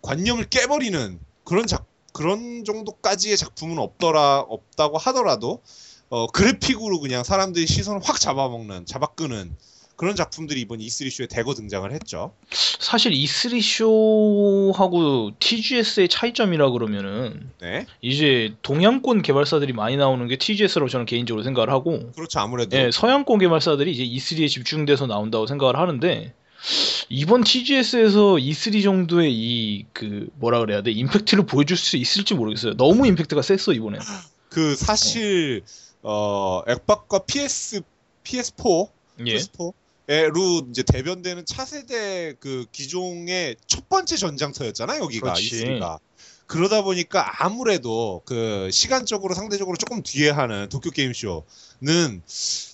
관념을 0.01 0.49
깨버리는 0.49 1.19
그런 1.43 1.67
작 1.67 1.85
그런 2.13 2.65
정도까지의 2.65 3.37
작품은 3.37 3.77
없더라 3.79 4.39
없다고 4.41 4.97
하더라도 4.97 5.61
어, 6.11 6.27
그래픽으로 6.27 6.99
그냥 6.99 7.23
사람들이 7.23 7.65
시선을 7.65 8.01
확 8.03 8.19
잡아먹는 8.19 8.85
잡아끄는 8.85 9.55
그런 9.95 10.15
작품들이 10.15 10.59
이번 10.61 10.79
E3 10.79 11.09
쇼에 11.11 11.27
대거 11.27 11.53
등장을 11.53 11.89
했죠. 11.91 12.33
사실 12.79 13.11
E3 13.13 13.61
쇼하고 13.61 15.31
TGS의 15.39 16.09
차이점이라 16.09 16.71
그러면은 16.71 17.49
네, 17.61 17.85
이제 18.01 18.53
동양권 18.61 19.21
개발사들이 19.21 19.73
많이 19.73 19.95
나오는 19.97 20.27
게 20.27 20.37
TGS라고 20.37 20.89
저는 20.89 21.05
개인적으로 21.05 21.43
생각을 21.43 21.69
하고 21.69 22.11
그렇죠. 22.13 22.39
아무래도 22.39 22.75
예, 22.77 22.89
서양권 22.91 23.39
개발사들이 23.39 23.91
이제 23.91 24.03
E3에 24.03 24.49
집중돼서 24.49 25.05
나온다고 25.07 25.47
생각을 25.47 25.77
하는데 25.77 26.33
이번 27.09 27.43
TGS에서 27.43 28.35
E3 28.35 28.83
정도의 28.83 29.31
이 29.33 29.85
그 29.93 30.27
뭐라 30.35 30.59
그래야 30.59 30.81
돼 30.81 30.91
임팩트를 30.91 31.45
보여줄 31.45 31.77
수 31.77 31.95
있을지 31.95 32.33
모르겠어요. 32.33 32.75
너무 32.75 33.05
임팩트가 33.07 33.41
셌어 33.43 33.73
이번에. 33.73 33.99
그 34.49 34.75
사실 34.75 35.61
어 35.63 35.90
엑박과 36.67 37.19
PS 37.19 37.81
PS4 38.23 38.89
예. 39.27 39.35
PS4로 39.35 40.69
이제 40.69 40.83
대변되는 40.83 41.45
차세대 41.45 42.35
그 42.39 42.65
기종의 42.71 43.55
첫 43.67 43.87
번째 43.89 44.17
전장터였잖아요. 44.17 45.01
여기가. 45.01 45.33
E3가. 45.33 45.99
그러다 46.47 46.81
보니까 46.81 47.45
아무래도 47.45 48.21
그 48.25 48.69
시간적으로 48.71 49.33
상대적으로 49.33 49.77
조금 49.77 50.03
뒤에 50.03 50.29
하는 50.29 50.67
도쿄 50.67 50.89
게임 50.89 51.13
쇼는 51.13 52.21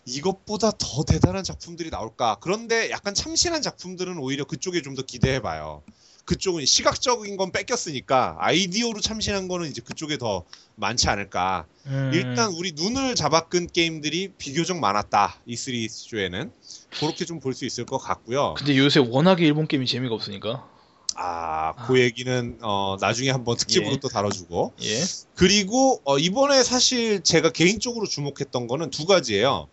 이것보다 0.06 0.72
더 0.72 1.04
대단한 1.04 1.44
작품들이 1.44 1.92
나올까. 1.92 2.38
그런데 2.40 2.90
약간 2.90 3.14
참신한 3.14 3.62
작품들은 3.62 4.18
오히려 4.18 4.46
그쪽에 4.46 4.82
좀 4.82 4.96
더 4.96 5.04
기대해 5.04 5.40
봐요. 5.42 5.84
그쪽은 6.28 6.66
시각적인 6.66 7.38
건 7.38 7.52
뺏겼으니까 7.54 8.36
아이디어로 8.40 9.00
참신한 9.00 9.48
거는 9.48 9.70
이제 9.70 9.82
그쪽에 9.82 10.18
더 10.18 10.44
많지 10.76 11.08
않을까. 11.10 11.66
음, 11.86 12.12
일단 12.14 12.52
우리 12.52 12.74
눈을 12.74 13.16
잡아끈 13.16 13.68
게임들이 13.68 14.34
비교적 14.38 14.78
많았다. 14.78 15.38
E3 15.48 15.88
쇼에는 15.90 16.52
그렇게 17.00 17.24
좀 17.26 17.40
볼 17.40 17.54
수 17.54 17.66
있을 17.66 17.86
것 17.86 17.98
같고요. 17.98 18.56
근데 18.58 18.78
요새 18.78 19.00
워낙에 19.00 19.46
일본 19.46 19.68
게임이 19.68 19.88
재미가 19.88 20.14
없으니까. 20.14 20.68
아, 21.16 21.74
그 21.88 22.00
얘기는 22.00 22.60
어, 22.62 22.98
나중에 23.00 23.32
한번 23.32 23.56
특집으로 23.56 23.94
예. 23.94 24.00
또 24.00 24.10
다뤄주고. 24.10 24.74
예. 24.82 25.04
그리고 25.34 26.02
어, 26.04 26.20
이번에 26.20 26.62
사실 26.62 27.24
제가 27.24 27.52
개인적으로 27.52 28.06
주목했던 28.06 28.68
거는 28.68 28.90
두 28.90 29.06
가지예요. 29.06 29.70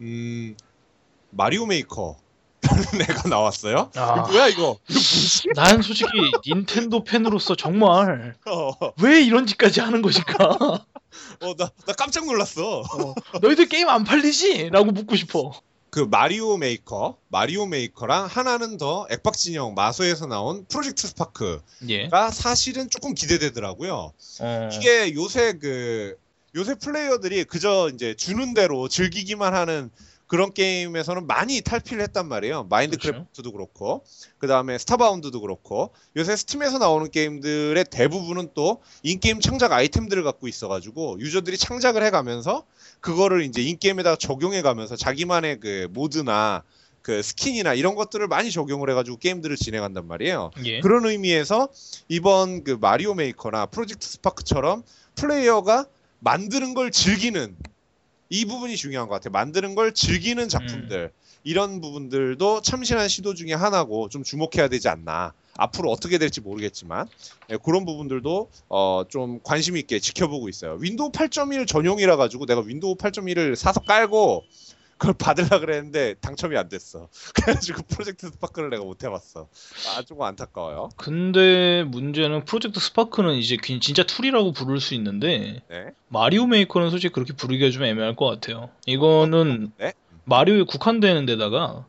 음, 0.00 0.56
마리오 1.30 1.64
메이커. 1.66 2.16
애가 3.00 3.28
나왔어요. 3.28 3.90
아. 3.94 4.14
이거 4.14 4.28
뭐야 4.28 4.48
이거? 4.48 4.78
이거 4.88 4.94
뭐지? 4.94 5.48
난 5.54 5.82
솔직히 5.82 6.10
닌텐도 6.46 7.04
팬으로서 7.04 7.54
정말 7.54 8.34
어, 8.46 8.72
왜 9.02 9.22
이런 9.22 9.46
짓까지 9.46 9.80
하는 9.80 10.02
것일까? 10.02 10.44
어, 11.40 11.54
나, 11.56 11.70
나 11.86 11.92
깜짝 11.94 12.26
놀랐어. 12.26 12.80
어, 12.80 13.14
너희들 13.40 13.68
게임 13.68 13.88
안 13.88 14.04
팔리지? 14.04 14.70
라고 14.70 14.90
묻고 14.92 15.16
싶어. 15.16 15.52
그 15.90 16.00
마리오 16.00 16.58
메이커, 16.58 17.16
마리오 17.28 17.64
메이커랑 17.64 18.26
하나는 18.26 18.76
더 18.76 19.06
액박 19.10 19.34
진영 19.34 19.72
마소에서 19.74 20.26
나온 20.26 20.66
프로젝트 20.66 21.06
스파크가 21.06 21.62
예. 21.88 22.10
사실은 22.32 22.90
조금 22.90 23.14
기대되더라고요. 23.14 24.12
어, 24.40 24.68
이게 24.72 25.14
요새 25.14 25.54
그 25.54 26.16
요새 26.54 26.74
플레이어들이 26.74 27.44
그저 27.44 27.90
이제 27.94 28.14
주는 28.14 28.52
대로 28.52 28.88
즐기기만 28.88 29.54
하는 29.54 29.90
그런 30.26 30.52
게임에서는 30.52 31.26
많이 31.26 31.60
탈피를 31.60 32.02
했단 32.02 32.28
말이에요. 32.28 32.64
마인드크래프트도 32.64 33.52
그렇고 33.52 34.04
그 34.38 34.46
다음에 34.46 34.76
스타바운드도 34.78 35.40
그렇고 35.40 35.90
요새 36.16 36.34
스팀에서 36.34 36.78
나오는 36.78 37.10
게임들의 37.10 37.84
대부분은 37.90 38.50
또 38.54 38.82
in-game 39.02 39.40
창작 39.40 39.72
아이템들을 39.72 40.22
갖고 40.24 40.48
있어가지고 40.48 41.20
유저들이 41.20 41.56
창작을 41.56 42.02
해가면서 42.02 42.64
그거를 43.00 43.42
이제 43.42 43.62
in-game에다가 43.62 44.16
적용해가면서 44.16 44.96
자기만의 44.96 45.60
그 45.60 45.88
mod나 45.92 46.64
그 47.02 47.22
skin이나 47.22 47.74
이런 47.74 47.94
것들을 47.94 48.26
많이 48.26 48.50
적용을 48.50 48.90
해가지고 48.90 49.18
게임들을 49.18 49.54
진행한단 49.56 50.08
말이에요. 50.08 50.50
예. 50.64 50.80
그런 50.80 51.06
의미에서 51.06 51.68
이번 52.08 52.64
그 52.64 52.76
마리오 52.80 53.14
메이커나 53.14 53.66
프로젝트 53.66 54.08
스파크처럼 54.08 54.82
플레이어가 55.14 55.86
만드는 56.18 56.74
걸 56.74 56.90
즐기는 56.90 57.56
이 58.28 58.44
부분이 58.44 58.76
중요한 58.76 59.08
것 59.08 59.14
같아요. 59.14 59.32
만드는 59.32 59.74
걸 59.74 59.92
즐기는 59.94 60.48
작품들 60.48 61.12
이런 61.44 61.80
부분들도 61.80 62.62
참신한 62.62 63.08
시도 63.08 63.34
중에 63.34 63.52
하나고 63.52 64.08
좀 64.08 64.24
주목해야 64.24 64.68
되지 64.68 64.88
않나. 64.88 65.32
앞으로 65.58 65.90
어떻게 65.90 66.18
될지 66.18 66.40
모르겠지만 66.40 67.08
예, 67.50 67.56
그런 67.56 67.84
부분들도 67.86 68.50
어, 68.68 69.04
좀 69.08 69.40
관심 69.42 69.76
있게 69.76 70.00
지켜보고 70.00 70.48
있어요. 70.48 70.76
윈도우 70.80 71.12
8.1 71.12 71.66
전용이라 71.66 72.16
가지고 72.16 72.46
내가 72.46 72.60
윈도우 72.60 72.96
8.1을 72.96 73.54
사서 73.54 73.80
깔고 73.80 74.44
그걸 74.98 75.14
받으려 75.18 75.60
그랬는데 75.60 76.14
당첨이 76.20 76.56
안 76.56 76.68
됐어. 76.68 77.08
그래가지고 77.34 77.82
프로젝트 77.88 78.28
스파크를 78.28 78.70
내가 78.70 78.82
못 78.84 79.04
해봤어. 79.04 79.48
아 79.96 80.02
조금 80.02 80.22
안타까워요. 80.24 80.88
근데 80.96 81.84
문제는 81.84 82.44
프로젝트 82.44 82.80
스파크는 82.80 83.34
이제 83.34 83.56
긴- 83.62 83.80
진짜 83.80 84.02
tool이라고 84.04 84.52
부를 84.52 84.80
수 84.80 84.94
있는데 84.94 85.62
네. 85.68 85.86
마리오 86.08 86.46
메이커는 86.46 86.90
솔직히 86.90 87.12
그렇게 87.12 87.32
부르기가 87.34 87.70
좀 87.70 87.84
애매할 87.84 88.16
것 88.16 88.26
같아요. 88.26 88.70
이거는 88.86 89.72
네. 89.78 89.92
마리오에 90.24 90.62
국한되는 90.64 91.26
데다가 91.26 91.86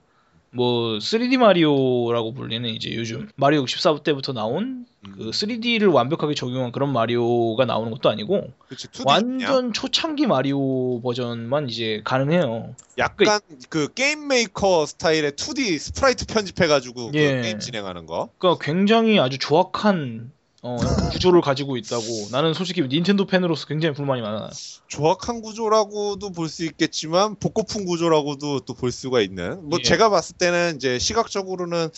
뭐 0.51 0.97
3D 0.97 1.37
마리오라고 1.37 2.33
불리는 2.33 2.69
이제 2.69 2.95
요즘 2.95 3.29
마리오 3.35 3.61
64 3.61 3.99
때부터 4.03 4.33
나온 4.33 4.85
그 5.03 5.29
3D를 5.29 5.93
완벽하게 5.93 6.33
적용한 6.33 6.71
그런 6.71 6.91
마리오가 6.91 7.65
나오는 7.65 7.91
것도 7.91 8.09
아니고 8.09 8.51
그치, 8.67 8.87
2D 8.87 9.05
냐? 9.05 9.13
완전 9.13 9.73
초창기 9.73 10.27
마리오 10.27 11.01
버전만 11.01 11.69
이제 11.69 12.01
가능해요. 12.03 12.75
약간 12.97 13.39
그 13.69 13.93
게임 13.93 14.27
메이커 14.27 14.85
스타일의 14.85 15.33
2D 15.33 15.77
sprite 15.77 16.25
편집해가지고 16.25 17.11
그 17.11 17.17
예. 17.17 17.41
게임 17.41 17.59
진행하는 17.59 18.05
거. 18.05 18.29
그러니까 18.37 18.63
굉장히 18.63 19.19
아주 19.19 19.37
조악한 19.37 20.31
어, 20.63 20.75
구조를 21.11 21.41
가지고 21.41 21.77
있다고 21.77 22.03
나는 22.31 22.53
솔직히 22.53 22.81
닌텐도 22.81 23.25
팬으로서 23.27 23.67
굉장히 23.67 23.93
불만이 23.95 24.21
많아요. 24.21 24.49
조악한 24.87 25.41
구조라고도 25.41 26.31
볼 26.31 26.47
수 26.49 26.65
있겠지만 26.65 27.35
복고풍 27.35 27.85
구조라고도 27.85 28.61
또 28.61 28.73
볼 28.73 28.91
수가 28.91 29.21
있는. 29.21 29.69
뭐 29.69 29.77
예. 29.79 29.83
제가 29.83 30.09
봤을 30.09 30.35
때는 30.37 30.75
이제 30.77 30.97
시각적으로는 30.99 31.89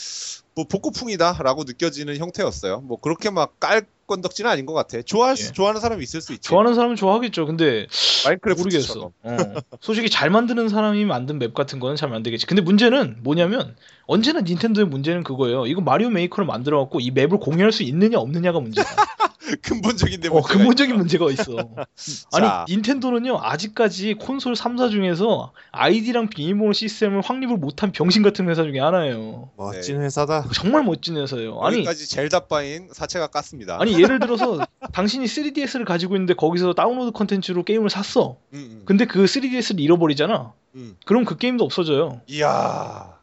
뭐 0.56 0.66
복고풍이다라고 0.66 1.64
느껴지는 1.64 2.18
형태였어요. 2.18 2.82
뭐 2.82 3.00
그렇게 3.00 3.30
막 3.30 3.60
깔 3.60 3.86
건덕지는 4.08 4.50
아닌 4.50 4.66
것 4.66 4.74
같아. 4.74 5.02
좋아할 5.04 5.38
수, 5.38 5.50
예. 5.50 5.52
좋아하는 5.52 5.80
사람이 5.80 6.02
있을 6.02 6.20
수 6.20 6.34
있지. 6.34 6.42
좋아하는 6.42 6.74
사람은 6.74 6.96
좋아하겠죠. 6.96 7.46
근데 7.46 7.86
마인크래프트처럼. 8.26 9.12
모르겠어. 9.24 9.54
어. 9.56 9.62
솔직히 9.82 10.10
잘 10.10 10.32
만드는 10.32 10.68
사람이 10.68 11.06
만든 11.06 11.38
map 11.38 11.54
같은 11.54 11.80
거는 11.80 11.96
잘 11.96 12.10
만들겠지. 12.10 12.48
근데 12.48 12.64
문제는 12.64 13.18
뭐냐면 13.22 13.76
언제나 14.10 14.42
닌텐도의 14.42 14.88
문제는 14.88 15.24
그거예요. 15.24 15.68
이거 15.68 15.82
마리오 15.82 16.10
메이커를 16.10 16.48
만들어 16.48 16.80
갖고 16.80 17.00
이 17.00 17.12
map을 17.12 17.40
공유할 17.40 17.72
수 17.72 17.84
있느냐 17.84 18.18
없느냐가 18.18 18.60
문제야. 18.60 18.84
근본적인데 19.62 20.30
어, 20.30 20.42
근본적인 20.42 20.96
문제가 20.96 21.30
있어. 21.30 21.44
아니 22.34 22.46
자. 22.46 22.66
닌텐도는요 22.68 23.38
아직까지 23.40 24.16
콘솔 24.16 24.54
3사 24.54 24.90
중에서 24.90 25.54
아이디랑 25.72 26.30
비밀번호 26.30 26.74
시스템을 26.74 27.22
확립을 27.22 27.58
못한 27.58 27.92
병신 27.92 28.24
같은 28.24 28.50
회사 28.50 28.64
중에 28.64 28.80
하나예요. 28.80 29.52
멋진 29.56 30.02
회사다. 30.02 30.48
정말 30.56 30.84
멋진 30.84 31.16
회사예요. 31.18 31.60
아니 31.62 31.78
여기까지 31.78 32.10
젤다바인 32.10 32.90
사체가 32.92 33.28
깠습니다. 33.28 33.80
아니 33.80 33.94
예를 33.94 34.18
들어서 34.20 34.66
당신이 34.92 35.26
3DS를 35.26 35.86
가지고 35.86 36.16
있는데 36.16 36.34
거기서 36.34 36.74
다운로드 36.74 37.12
컨텐츠로 37.12 37.64
게임을 37.64 37.92
샀어. 37.92 38.38
음, 38.54 38.58
음, 38.58 38.82
근데 38.86 39.06
그 39.06 39.26
3DS를 39.26 39.80
잃어버리잖아. 39.82 40.54
음. 40.76 40.98
그럼 41.06 41.26
그 41.26 41.38
게임도 41.38 41.64
없어져요. 41.64 42.22
이야 42.28 43.19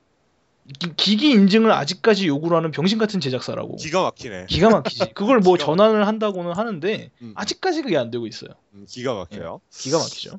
기- 0.81 0.95
기기 0.97 1.31
인증을 1.31 1.71
아직까지 1.73 2.27
요구를 2.27 2.57
하는 2.57 2.71
병신 2.71 2.99
같은 2.99 3.21
제작사라고. 3.21 3.77
기가 3.77 4.03
막히네. 4.03 4.47
기가 4.49 4.71
막히지. 4.71 4.99
그걸 5.15 5.39
뭐 5.41 5.55
기기 5.57 5.67
전환을 5.67 6.07
한다고는 6.07 6.53
하는데 6.53 7.11
음, 7.23 7.33
아직까지 7.37 7.83
그게 7.83 7.97
안 7.97 8.11
되고 8.11 8.27
있어요. 8.27 8.51
음, 8.75 8.85
기가 8.89 9.15
막혀요. 9.15 9.61
기가 9.73 9.99
막히죠. 9.99 10.39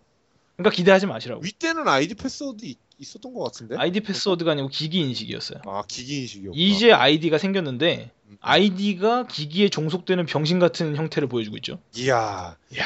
그러니까 0.57 0.75
기대하지 0.75 1.05
마시라고. 1.05 1.41
Wii 1.43 1.51
때는 1.51 1.87
아이디 1.87 2.15
패스워드 2.15 2.65
있- 2.65 2.79
있었던 2.99 3.33
것 3.33 3.43
같은데. 3.43 3.75
아이디 3.77 3.99
패스워드가 4.01 4.51
아니고 4.51 4.69
기기 4.69 4.99
인식이었어요. 4.99 5.61
아 5.65 5.83
기기 5.87 6.21
인식이요. 6.21 6.51
이제 6.55 6.91
아이디가 6.91 7.37
생겼는데 7.37 8.11
음. 8.29 8.37
아이디가 8.41 9.27
기기에 9.27 9.69
종속되는 9.69 10.25
병신 10.25 10.59
같은 10.59 10.95
형태를 10.95 11.29
보여주고 11.29 11.57
있죠. 11.57 11.79
이야 11.95 12.57
이야, 12.73 12.83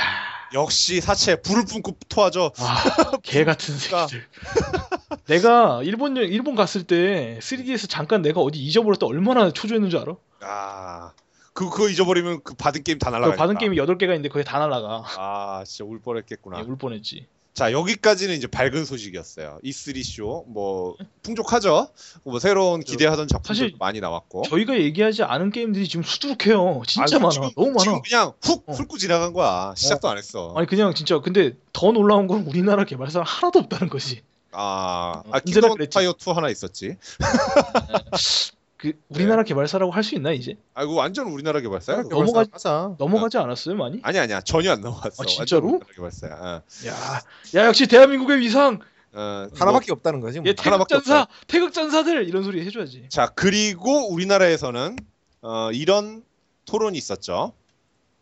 역시 0.53 0.99
사체 1.01 1.41
불을 1.41 1.63
뿜고 1.65 1.95
토하죠. 2.09 2.51
아, 2.57 3.17
개 3.23 3.43
같은. 3.45 3.77
새끼들. 3.77 4.27
내가 5.27 5.81
일본 5.83 6.17
여- 6.17 6.21
일본 6.21 6.55
갔을 6.55 6.83
때 6.83 7.39
3DS 7.41 7.89
잠깐 7.89 8.21
내가 8.21 8.41
어디 8.41 8.59
잊어버렸다 8.59 9.05
얼마나 9.05 9.51
초조했는 9.51 9.89
줄 9.89 9.99
알아? 9.99 10.15
아, 10.41 11.11
그 11.53 11.69
그거 11.69 11.89
잊어버리면 11.89 12.41
그 12.43 12.53
받은 12.55 12.83
게임 12.83 12.97
다그 12.99 13.15
날라가. 13.15 13.35
받은 13.35 13.57
게임이 13.57 13.77
8개가 13.77 14.03
있는데 14.09 14.29
그게 14.29 14.43
다 14.43 14.59
날라가. 14.59 15.03
아, 15.17 15.63
진짜 15.65 15.85
울 15.89 15.99
뻔했겠구나. 16.01 16.59
예, 16.59 16.63
울 16.63 16.77
뻔했지. 16.77 17.27
자, 17.53 17.73
여기까지는 17.73 18.33
이제 18.35 18.47
밝은 18.47 18.85
소식이었어요. 18.85 19.59
E3 19.63 20.03
쇼, 20.05 20.45
뭐 20.47 20.95
풍족하죠. 21.21 21.89
뭐 22.23 22.39
새로운 22.39 22.79
기대하던 22.79 23.27
작품들 23.27 23.73
많이 23.77 23.99
나왔고. 23.99 24.43
저희가 24.43 24.79
얘기하지 24.79 25.23
않은 25.23 25.51
게임들이 25.51 25.85
지금 25.89 26.01
수두룩해요. 26.03 26.81
진짜 26.87 27.17
아, 27.17 27.19
많아. 27.19 27.29
지금- 27.31 27.49
너무 27.57 27.77
지금 27.77 27.93
많아. 27.93 28.01
그냥 28.07 28.33
훅 28.41 28.63
어. 28.69 28.71
훑고 28.71 28.97
지나간 28.97 29.33
거야. 29.33 29.73
시작도 29.75 30.07
안 30.09 30.17
했어. 30.17 30.53
아니 30.55 30.65
그냥 30.65 30.93
진짜 30.93 31.19
근데 31.19 31.51
더 31.73 31.91
놀라운 31.91 32.27
건 32.27 32.43
우리나라 32.47 32.85
개발사는 32.85 33.25
하나도 33.27 33.59
없다는 33.59 33.89
거지. 33.89 34.21
아, 34.51 35.23
어, 35.25 35.29
아 35.31 35.39
킹덤. 35.39 35.75
파이어 35.93 36.13
2 36.19 36.29
하나 36.31 36.49
있었지. 36.49 36.97
그 38.77 38.93
우리나라 39.09 39.43
개발사라고 39.43 39.91
할 39.91 40.03
수 40.03 40.15
있나 40.15 40.31
이제? 40.31 40.55
아 40.73 40.83
이거 40.83 40.93
완전 40.93 41.27
우리나라 41.27 41.59
개발사야. 41.61 42.03
넘어가- 42.09 42.45
하자. 42.51 42.95
넘어가지 42.97 43.37
않았어요 43.37 43.75
많이? 43.75 43.99
아니 44.01 44.17
아니야 44.17 44.41
전혀 44.41 44.71
안 44.71 44.81
넘어갔어. 44.81 45.21
아, 45.21 45.25
진짜로? 45.27 45.79
개발사야. 45.95 46.33
어. 46.33 46.61
야, 46.87 47.21
야 47.55 47.65
역시 47.67 47.85
대한민국의 47.87 48.39
위상. 48.39 48.79
어, 49.13 49.47
하나밖에 49.53 49.91
없다는 49.91 50.19
거지. 50.21 50.39
뭐. 50.39 50.49
얘 50.49 50.55
하나밖에 50.57 50.95
태극전사, 50.95 51.27
태극전사들 51.47 52.27
이런 52.27 52.43
소리 52.43 52.65
해줘야지. 52.65 53.05
자 53.09 53.27
그리고 53.35 54.09
우리나라에서는 54.11 54.95
어, 55.43 55.69
이런 55.73 56.23
토론이 56.65 56.97
있었죠. 56.97 57.53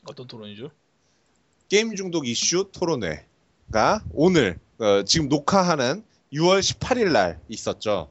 어떤 0.06 0.28
토론이죠? 0.28 0.72
게임 1.70 1.96
중독 1.96 2.28
이슈 2.28 2.70
토론회가 2.74 4.04
오늘 4.12 4.58
어, 4.80 5.04
지금 5.04 5.30
녹화하는 5.30 6.04
6월 6.34 6.60
18일 6.60 7.12
날 7.12 7.40
있었죠. 7.50 8.10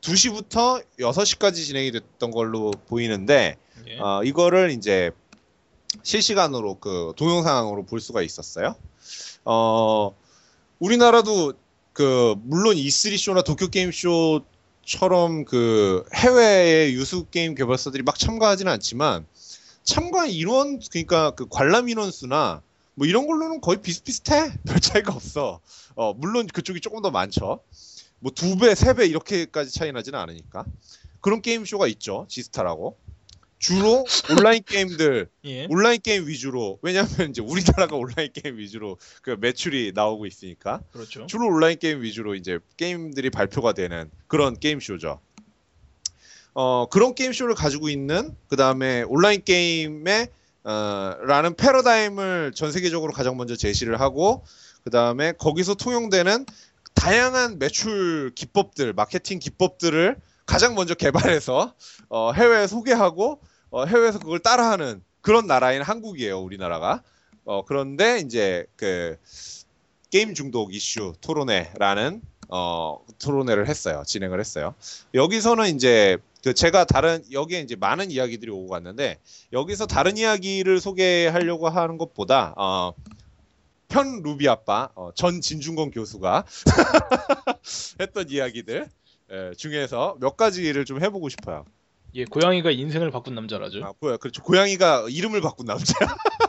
2시부터 0.00 0.84
6시까지 0.98 1.54
진행이 1.54 1.92
됐던 1.92 2.30
걸로 2.30 2.70
보이는데 2.88 3.56
예. 3.88 3.98
어, 3.98 4.22
이거를 4.24 4.70
이제 4.70 5.10
실시간으로 6.02 6.74
그 6.74 7.12
동영상으로 7.16 7.84
볼 7.84 8.00
수가 8.00 8.22
있었어요. 8.22 8.76
어, 9.44 10.14
우리나라도 10.78 11.54
그 11.92 12.34
물론 12.44 12.76
E3 12.76 13.18
쇼나 13.18 13.42
도쿄 13.42 13.68
게임 13.68 13.90
쇼처럼 13.90 15.44
그 15.44 16.04
해외의 16.14 16.94
유수 16.94 17.26
게임 17.26 17.54
개발사들이 17.54 18.02
막 18.02 18.18
참가하지는 18.18 18.70
않지만 18.72 19.26
참가 19.82 20.26
인원 20.26 20.80
그러니까 20.90 21.32
그 21.32 21.46
관람 21.48 21.88
인원 21.88 22.10
수나 22.10 22.62
뭐 22.98 23.06
이런 23.06 23.26
걸로는 23.28 23.60
거의 23.60 23.80
비슷비슷해. 23.80 24.52
별 24.66 24.80
차이가 24.80 25.12
없어. 25.14 25.60
어, 25.94 26.12
물론 26.14 26.48
그쪽이 26.48 26.80
조금 26.80 27.00
더 27.00 27.10
많죠. 27.12 27.60
뭐 28.18 28.32
두 28.34 28.56
배, 28.58 28.74
세 28.74 28.92
배 28.94 29.06
이렇게까지 29.06 29.72
차이 29.72 29.92
나지는 29.92 30.18
않으니까. 30.18 30.64
그런 31.20 31.40
게임 31.40 31.64
쇼가 31.64 31.86
있죠. 31.86 32.26
지스타라고. 32.28 32.96
주로 33.60 34.04
온라인 34.30 34.62
게임들, 34.64 35.28
예. 35.44 35.66
온라인 35.68 36.00
게임 36.00 36.26
위주로. 36.26 36.78
왜냐면 36.82 37.30
이제 37.30 37.40
우리나라가 37.40 37.94
온라인 37.96 38.30
게임 38.32 38.58
위주로 38.58 38.98
그 39.22 39.36
매출이 39.38 39.92
나오고 39.94 40.26
있으니까. 40.26 40.80
그렇죠. 40.92 41.26
주로 41.26 41.46
온라인 41.46 41.78
게임 41.78 42.02
위주로 42.02 42.34
이제 42.34 42.58
게임들이 42.76 43.30
발표가 43.30 43.72
되는 43.72 44.10
그런 44.26 44.58
게임 44.58 44.80
쇼죠. 44.80 45.20
어, 46.54 46.86
그런 46.90 47.14
게임 47.14 47.32
쇼를 47.32 47.54
가지고 47.54 47.88
있는 47.88 48.34
그 48.48 48.56
다음에 48.56 49.02
온라인 49.02 49.42
게임의 49.44 50.28
어, 50.68 51.16
라는 51.22 51.54
패러다임을 51.54 52.52
전 52.54 52.72
세계적으로 52.72 53.10
가장 53.14 53.38
먼저 53.38 53.56
제시를 53.56 54.00
하고 54.02 54.44
그 54.84 54.90
다음에 54.90 55.32
거기서 55.32 55.74
통용되는 55.74 56.44
다양한 56.92 57.58
매출 57.58 58.32
기법들, 58.34 58.92
마케팅 58.92 59.38
기법들을 59.38 60.16
가장 60.44 60.74
먼저 60.74 60.92
개발해서 60.94 61.72
어, 62.10 62.32
해외에 62.32 62.66
소개하고 62.66 63.40
어, 63.70 63.86
해외에서 63.86 64.18
그걸 64.18 64.40
따라하는 64.40 65.02
그런 65.22 65.46
나라인 65.46 65.80
한국이에요, 65.80 66.38
우리나라가. 66.38 67.02
어, 67.46 67.64
그런데 67.64 68.18
이제 68.18 68.66
그 68.76 69.16
게임 70.10 70.34
중독 70.34 70.74
이슈 70.74 71.14
토론회라는 71.22 72.20
어, 72.50 72.98
토론회를 73.18 73.68
했어요. 73.68 74.02
진행을 74.06 74.38
했어요. 74.38 74.74
여기서는 75.14 75.74
이제 75.74 76.18
그 76.48 76.54
제가 76.54 76.86
다른 76.86 77.22
여기에 77.30 77.60
이제 77.60 77.76
많은 77.76 78.10
이야기들이 78.10 78.50
오고 78.50 78.68
갔는데 78.68 79.18
여기서 79.52 79.84
다른 79.84 80.16
이야기를 80.16 80.80
소개하려고 80.80 81.68
하는 81.68 81.98
것보다 81.98 82.54
어, 82.56 82.94
편 83.88 84.22
루비 84.22 84.48
아빠 84.48 84.88
어, 84.94 85.10
전 85.14 85.42
진중권 85.42 85.90
교수가 85.90 86.46
했던 88.00 88.30
이야기들 88.30 88.88
예, 89.30 89.52
중에서 89.58 90.16
몇 90.20 90.38
가지를 90.38 90.86
좀 90.86 91.04
해보고 91.04 91.28
싶어요. 91.28 91.66
예, 92.14 92.24
고양이가 92.24 92.70
인생을 92.70 93.10
바꾼 93.10 93.34
남자라죠. 93.34 93.84
아, 93.84 93.92
고, 93.92 94.16
그렇죠. 94.16 94.42
고양이가 94.42 95.08
이름을 95.10 95.42
바꾼 95.42 95.66
남자야. 95.66 96.08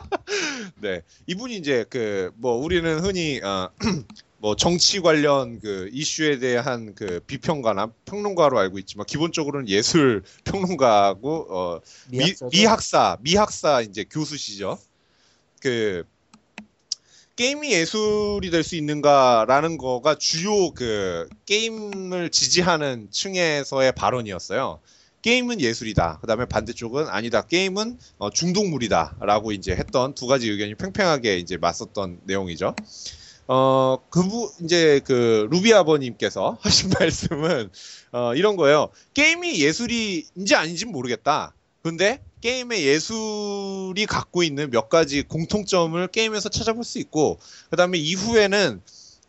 네, 0.80 1.02
이분이 1.26 1.56
이제 1.56 1.84
그 1.88 2.30
뭐 2.36 2.54
우리는 2.56 3.00
흔히 3.00 3.40
어, 3.42 3.70
뭐 4.38 4.56
정치 4.56 5.00
관련 5.00 5.60
그 5.60 5.90
이슈에 5.92 6.38
대한 6.38 6.94
그 6.94 7.20
비평가나 7.26 7.92
평론가로 8.06 8.58
알고 8.58 8.78
있지만 8.78 9.04
기본적으로는 9.06 9.68
예술 9.68 10.22
평론가고 10.44 11.46
어, 11.50 11.80
미. 12.10 12.32
미학사 12.50 13.18
미학사 13.20 13.80
이제 13.82 14.04
교수시죠. 14.04 14.78
그 15.60 16.04
게임이 17.36 17.72
예술이 17.72 18.50
될 18.50 18.62
수 18.64 18.76
있는가라는 18.76 19.78
거가 19.78 20.16
주요 20.16 20.72
그 20.72 21.28
게임을 21.46 22.30
지지하는 22.30 23.08
층에서의 23.10 23.92
발언이었어요. 23.92 24.80
게임은 25.22 25.60
예술이다. 25.60 26.18
그 26.20 26.26
다음에 26.26 26.46
반대쪽은 26.46 27.08
아니다. 27.08 27.42
게임은 27.42 27.98
어, 28.18 28.30
중독물이다 28.30 29.16
라고 29.20 29.52
이제 29.52 29.72
했던 29.72 30.14
두 30.14 30.26
가지 30.26 30.48
의견이 30.50 30.74
팽팽하게 30.74 31.38
이제 31.38 31.56
맞섰던 31.56 32.20
내용이죠. 32.24 32.74
어, 33.48 33.98
그부 34.10 34.50
이제 34.62 35.00
그 35.04 35.48
루비 35.50 35.74
아버님께서 35.74 36.58
하신 36.62 36.90
말씀은 36.98 37.70
어, 38.12 38.34
이런 38.34 38.56
거예요. 38.56 38.90
게임이 39.14 39.60
예술이인지 39.60 40.54
아닌지는 40.54 40.92
모르겠다. 40.92 41.52
근데 41.82 42.22
게임의 42.40 42.86
예술이 42.86 44.06
갖고 44.06 44.42
있는 44.42 44.70
몇 44.70 44.88
가지 44.88 45.22
공통점을 45.22 46.06
게임에서 46.08 46.48
찾아볼 46.48 46.84
수 46.84 46.98
있고 46.98 47.38
그 47.70 47.76
다음에 47.76 47.98
이후에는 47.98 48.80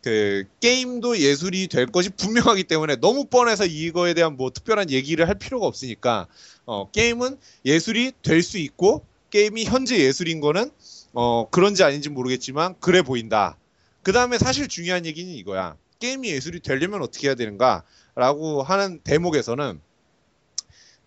그 0.02 0.44
게임도 0.60 1.18
예술이 1.18 1.68
될 1.68 1.86
것이 1.86 2.10
분명하기 2.10 2.64
때문에 2.64 2.96
너무 2.96 3.24
뻔해서 3.24 3.64
이거에 3.64 4.14
대한 4.14 4.36
뭐 4.36 4.50
특별한 4.50 4.90
얘기를 4.90 5.28
할 5.28 5.36
필요가 5.36 5.66
없으니까 5.66 6.26
어, 6.66 6.90
게임은 6.90 7.38
예술이 7.64 8.12
될 8.22 8.42
수 8.42 8.58
있고 8.58 9.04
게임이 9.30 9.64
현재 9.64 9.98
예술인 9.98 10.40
거는 10.40 10.70
어, 11.12 11.48
그런지 11.50 11.84
아닌지 11.84 12.08
모르겠지만 12.10 12.74
그래 12.80 13.02
보인다. 13.02 13.56
그 14.02 14.12
다음에 14.12 14.38
사실 14.38 14.66
중요한 14.66 15.06
얘기는 15.06 15.32
이거야. 15.32 15.76
게임이 16.00 16.28
예술이 16.30 16.60
되려면 16.60 17.00
어떻게 17.02 17.28
해야 17.28 17.36
되는가라고 17.36 18.64
하는 18.64 19.00
대목에서는 19.04 19.80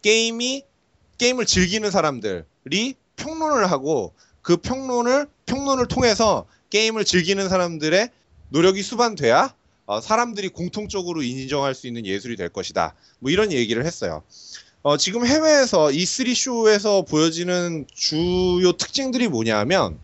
게임이 0.01 0.63
게임을 1.17 1.45
즐기는 1.45 1.89
사람들이 1.91 2.95
평론을 3.17 3.69
하고 3.69 4.13
그 4.41 4.57
평론을 4.57 5.27
평론을 5.45 5.87
통해서 5.87 6.45
게임을 6.69 7.03
즐기는 7.03 7.47
사람들의 7.49 8.09
노력이 8.49 8.81
수반돼야 8.81 9.53
어, 9.85 10.01
사람들이 10.01 10.49
공통적으로 10.49 11.21
인정할 11.21 11.75
수 11.75 11.87
있는 11.87 12.05
예술이 12.05 12.35
될 12.35 12.49
것이다. 12.49 12.95
뭐 13.19 13.31
이런 13.31 13.51
얘기를 13.51 13.85
했어요. 13.85 14.23
어, 14.81 14.97
지금 14.97 15.25
해외에서 15.25 15.87
E3 15.87 16.35
쇼에서 16.35 17.03
보여지는 17.03 17.85
주요 17.93 18.71
특징들이 18.73 19.27
뭐냐면 19.27 19.99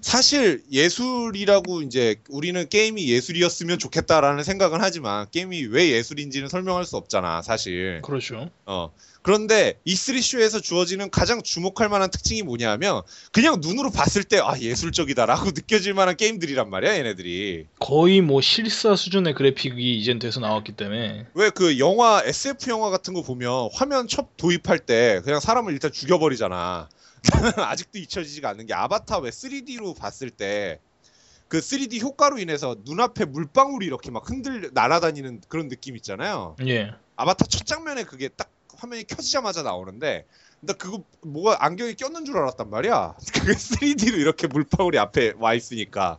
사실 0.00 0.62
예술이라고 0.70 1.82
이제 1.82 2.16
우리는 2.28 2.68
게임이 2.68 3.08
예술이었으면 3.08 3.78
좋겠다라는 3.78 4.44
생각은 4.44 4.78
하지만 4.80 5.26
게임이 5.30 5.66
왜 5.66 5.90
예술인지는 5.92 6.48
설명할 6.48 6.84
수 6.84 6.96
없잖아, 6.96 7.42
사실. 7.42 8.02
그렇죠. 8.02 8.50
어. 8.66 8.92
그런데 9.34 9.80
E3 9.86 10.20
쇼에서 10.20 10.60
주어지는 10.60 11.08
가장 11.08 11.42
주목할 11.42 11.88
만한 11.88 12.10
특징이 12.10 12.42
뭐냐면 12.42 13.00
그냥 13.32 13.56
눈으로 13.62 13.90
봤을 13.90 14.22
때 14.22 14.38
아 14.38 14.58
예술적이다라고 14.58 15.52
느껴질 15.56 15.94
만한 15.94 16.14
게임들이란 16.18 16.68
말이야, 16.68 16.94
얘네들이. 16.98 17.66
거의 17.80 18.20
뭐 18.20 18.42
실사 18.42 18.94
수준의 18.94 19.32
그래픽이 19.34 19.96
이젠 19.98 20.18
돼서 20.18 20.40
나왔기 20.40 20.72
때문에 20.72 21.26
왜 21.32 21.48
그 21.48 21.78
영화 21.78 22.22
SF 22.22 22.68
영화 22.68 22.90
같은 22.90 23.14
거 23.14 23.22
보면 23.22 23.70
화면 23.72 24.08
첫 24.08 24.36
도입할 24.36 24.78
때 24.80 25.22
그냥 25.24 25.40
사람을 25.40 25.72
일단 25.72 25.90
죽여버리잖아. 25.90 26.90
아직도 27.56 27.98
잊혀지지가 28.00 28.50
않는 28.50 28.66
게 28.66 28.74
아바타 28.74 29.20
왜 29.20 29.30
3D로 29.30 29.96
봤을 29.98 30.28
때그 30.28 31.60
3D 31.60 32.02
효과로 32.02 32.38
인해서 32.38 32.76
눈앞에 32.84 33.24
물방울이 33.24 33.86
이렇게 33.86 34.10
막 34.10 34.28
흔들 34.28 34.68
날아다니는 34.74 35.40
그런 35.48 35.68
느낌 35.68 35.96
있잖아요. 35.96 36.56
예. 36.66 36.90
아바타 37.16 37.46
첫 37.46 37.64
장면에 37.64 38.04
그게 38.04 38.28
딱 38.28 38.50
화면이 38.84 39.04
켜지자마자 39.04 39.62
나오는데 39.62 40.26
나 40.60 40.72
그거 40.74 41.02
뭐가 41.22 41.64
안경에 41.64 41.94
꼈는 41.94 42.24
줄 42.24 42.36
알았단 42.36 42.70
말이야. 42.70 43.16
그게 43.32 43.52
3D로 43.52 44.18
이렇게 44.18 44.46
물방울이 44.46 44.98
앞에 44.98 45.34
와 45.38 45.54
있으니까 45.54 46.18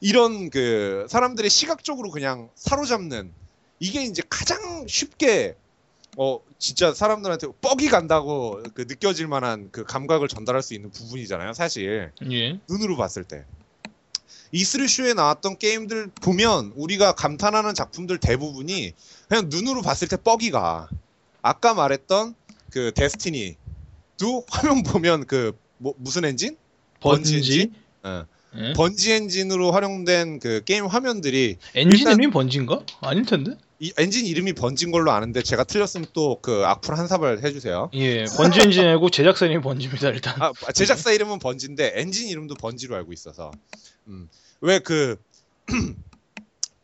이런 0.00 0.50
그 0.50 1.06
사람들의 1.08 1.48
시각적으로 1.48 2.10
그냥 2.10 2.50
사로잡는 2.54 3.32
이게 3.80 4.02
이제 4.04 4.22
가장 4.28 4.86
쉽게 4.86 5.56
어 6.16 6.40
진짜 6.58 6.94
사람들한테 6.94 7.48
뻑이 7.60 7.88
간다고 7.88 8.62
그 8.74 8.82
느껴질 8.82 9.26
만한 9.26 9.70
그 9.72 9.84
감각을 9.84 10.28
전달할 10.28 10.62
수 10.62 10.74
있는 10.74 10.90
부분이잖아요, 10.90 11.54
사실. 11.54 12.12
예. 12.30 12.60
눈으로 12.68 12.96
봤을 12.96 13.24
때. 13.24 13.44
E3 14.52 14.86
쇼에 14.86 15.14
나왔던 15.14 15.58
게임들 15.58 16.12
보면 16.22 16.72
우리가 16.76 17.12
감탄하는 17.16 17.74
작품들 17.74 18.18
대부분이 18.18 18.92
그냥 19.28 19.48
눈으로 19.48 19.82
봤을 19.82 20.06
때 20.06 20.16
뻑이가 20.16 20.88
아까 21.44 21.74
말했던 21.74 22.34
그 22.70 22.90
데스티니 22.94 23.56
도 24.18 24.44
화면 24.50 24.82
보면 24.82 25.26
그 25.26 25.52
뭐, 25.76 25.92
무슨 25.98 26.24
엔진? 26.24 26.56
번지 27.00 27.34
번지. 27.34 27.70
어. 28.02 28.24
예? 28.56 28.72
번지 28.72 29.12
엔진으로 29.12 29.70
활용된 29.72 30.38
그 30.38 30.62
게임 30.64 30.86
화면들이 30.86 31.58
엔진 31.74 31.98
일단- 31.98 32.14
이름이 32.18 32.32
번지인가? 32.32 32.80
아닐 33.02 33.26
텐데. 33.26 33.56
이 33.78 33.92
엔진 33.98 34.24
이름이 34.24 34.54
번진 34.54 34.90
걸로 34.90 35.10
아는데 35.10 35.42
제가 35.42 35.64
틀렸으면 35.64 36.06
또 36.14 36.38
그 36.40 36.64
악플 36.64 36.96
한 36.96 37.06
사발 37.08 37.40
해주세요. 37.44 37.90
예, 37.92 38.24
번지 38.24 38.60
엔진이고 38.62 39.10
제작사 39.10 39.44
이름이 39.44 39.62
번지입니다 39.62 40.08
일단. 40.10 40.40
아, 40.40 40.52
제작사 40.72 41.12
이름은 41.12 41.40
번지인데 41.40 41.92
엔진 41.96 42.28
이름도 42.28 42.54
번지로 42.54 42.96
알고 42.96 43.12
있어서 43.12 43.50
음. 44.06 44.30
왜그 44.62 45.16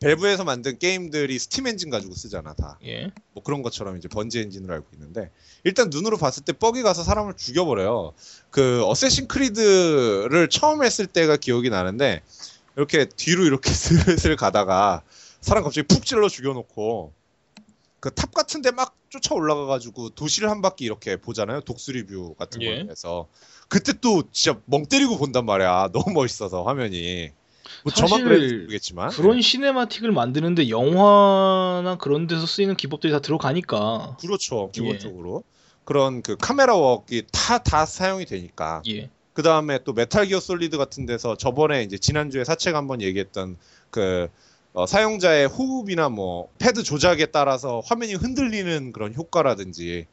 밸브에서 0.01 0.43
만든 0.43 0.77
게임들이 0.79 1.37
스팀 1.39 1.67
엔진 1.67 1.89
가지고 1.89 2.13
쓰잖아 2.15 2.53
다. 2.53 2.79
예. 2.85 3.11
뭐 3.33 3.43
그런 3.43 3.61
것처럼 3.61 3.97
이제 3.97 4.07
번지 4.07 4.39
엔진으로 4.39 4.73
알고 4.73 4.87
있는데 4.93 5.29
일단 5.63 5.89
눈으로 5.91 6.17
봤을 6.17 6.43
때 6.43 6.53
뻑이 6.53 6.81
가서 6.81 7.03
사람을 7.03 7.35
죽여버려요. 7.37 8.13
그 8.49 8.83
어쌔신 8.85 9.27
크리드를 9.27 10.49
처음 10.49 10.83
했을 10.83 11.05
때가 11.05 11.37
기억이 11.37 11.69
나는데 11.69 12.21
이렇게 12.75 13.05
뒤로 13.05 13.45
이렇게 13.45 13.69
슬슬 13.71 14.35
가다가 14.35 15.03
사람 15.39 15.63
갑자기 15.63 15.87
푹 15.87 16.03
찔러 16.03 16.27
죽여놓고 16.27 17.13
그 18.01 18.09
탑 18.09 18.33
같은데 18.33 18.71
막 18.71 18.95
쫓아 19.09 19.35
올라가가지고 19.35 20.09
도시를 20.09 20.49
한 20.49 20.61
바퀴 20.63 20.85
이렇게 20.85 21.17
보잖아요. 21.17 21.61
독수리 21.61 22.07
view 22.07 22.33
같은 22.33 22.61
예. 22.63 22.83
거에서 22.85 23.27
그때 23.67 23.93
또 24.01 24.23
진짜 24.31 24.59
멍 24.65 24.87
때리고 24.87 25.17
본단 25.19 25.45
말이야. 25.45 25.89
너무 25.93 26.11
멋있어서 26.11 26.63
화면이. 26.63 27.31
뭐 27.83 27.91
저만 27.93 28.23
모르겠지만 28.23 29.09
그런 29.11 29.41
cinematic을 29.41 30.11
만드는데 30.11 30.69
영화나 30.69 31.97
그런 31.97 32.27
데서 32.27 32.45
쓰이는 32.45 32.75
기법들이 32.75 33.11
다 33.11 33.19
들어가니까. 33.19 34.17
그렇죠 34.19 34.69
예. 34.69 34.71
기본적으로 34.79 35.43
그런 35.83 36.21
그 36.21 36.35
camera 36.37 36.75
work이 36.75 37.23
다 37.31 37.57
다 37.63 37.85
사용이 37.85 38.25
되니까 38.25 38.81
예. 38.87 39.09
그 39.33 39.43
다음에 39.43 39.79
또 39.83 39.93
메탈 39.93 40.25
기어 40.27 40.39
솔리드 40.39 40.77
같은 40.77 41.05
데서 41.05 41.37
저번에 41.37 41.83
이제 41.83 41.97
지난주에 41.97 42.43
사책 42.43 42.75
한번 42.75 43.01
얘기했던 43.01 43.57
그 43.89 44.27
어, 44.73 44.85
사용자의 44.85 45.47
호흡이나 45.47 46.09
뭐 46.09 46.47
패드 46.59 46.83
조작에 46.83 47.25
따라서 47.27 47.81
화면이 47.85 48.13
흔들리는 48.15 48.93
그런 48.93 49.13
효과라든지 49.13 50.05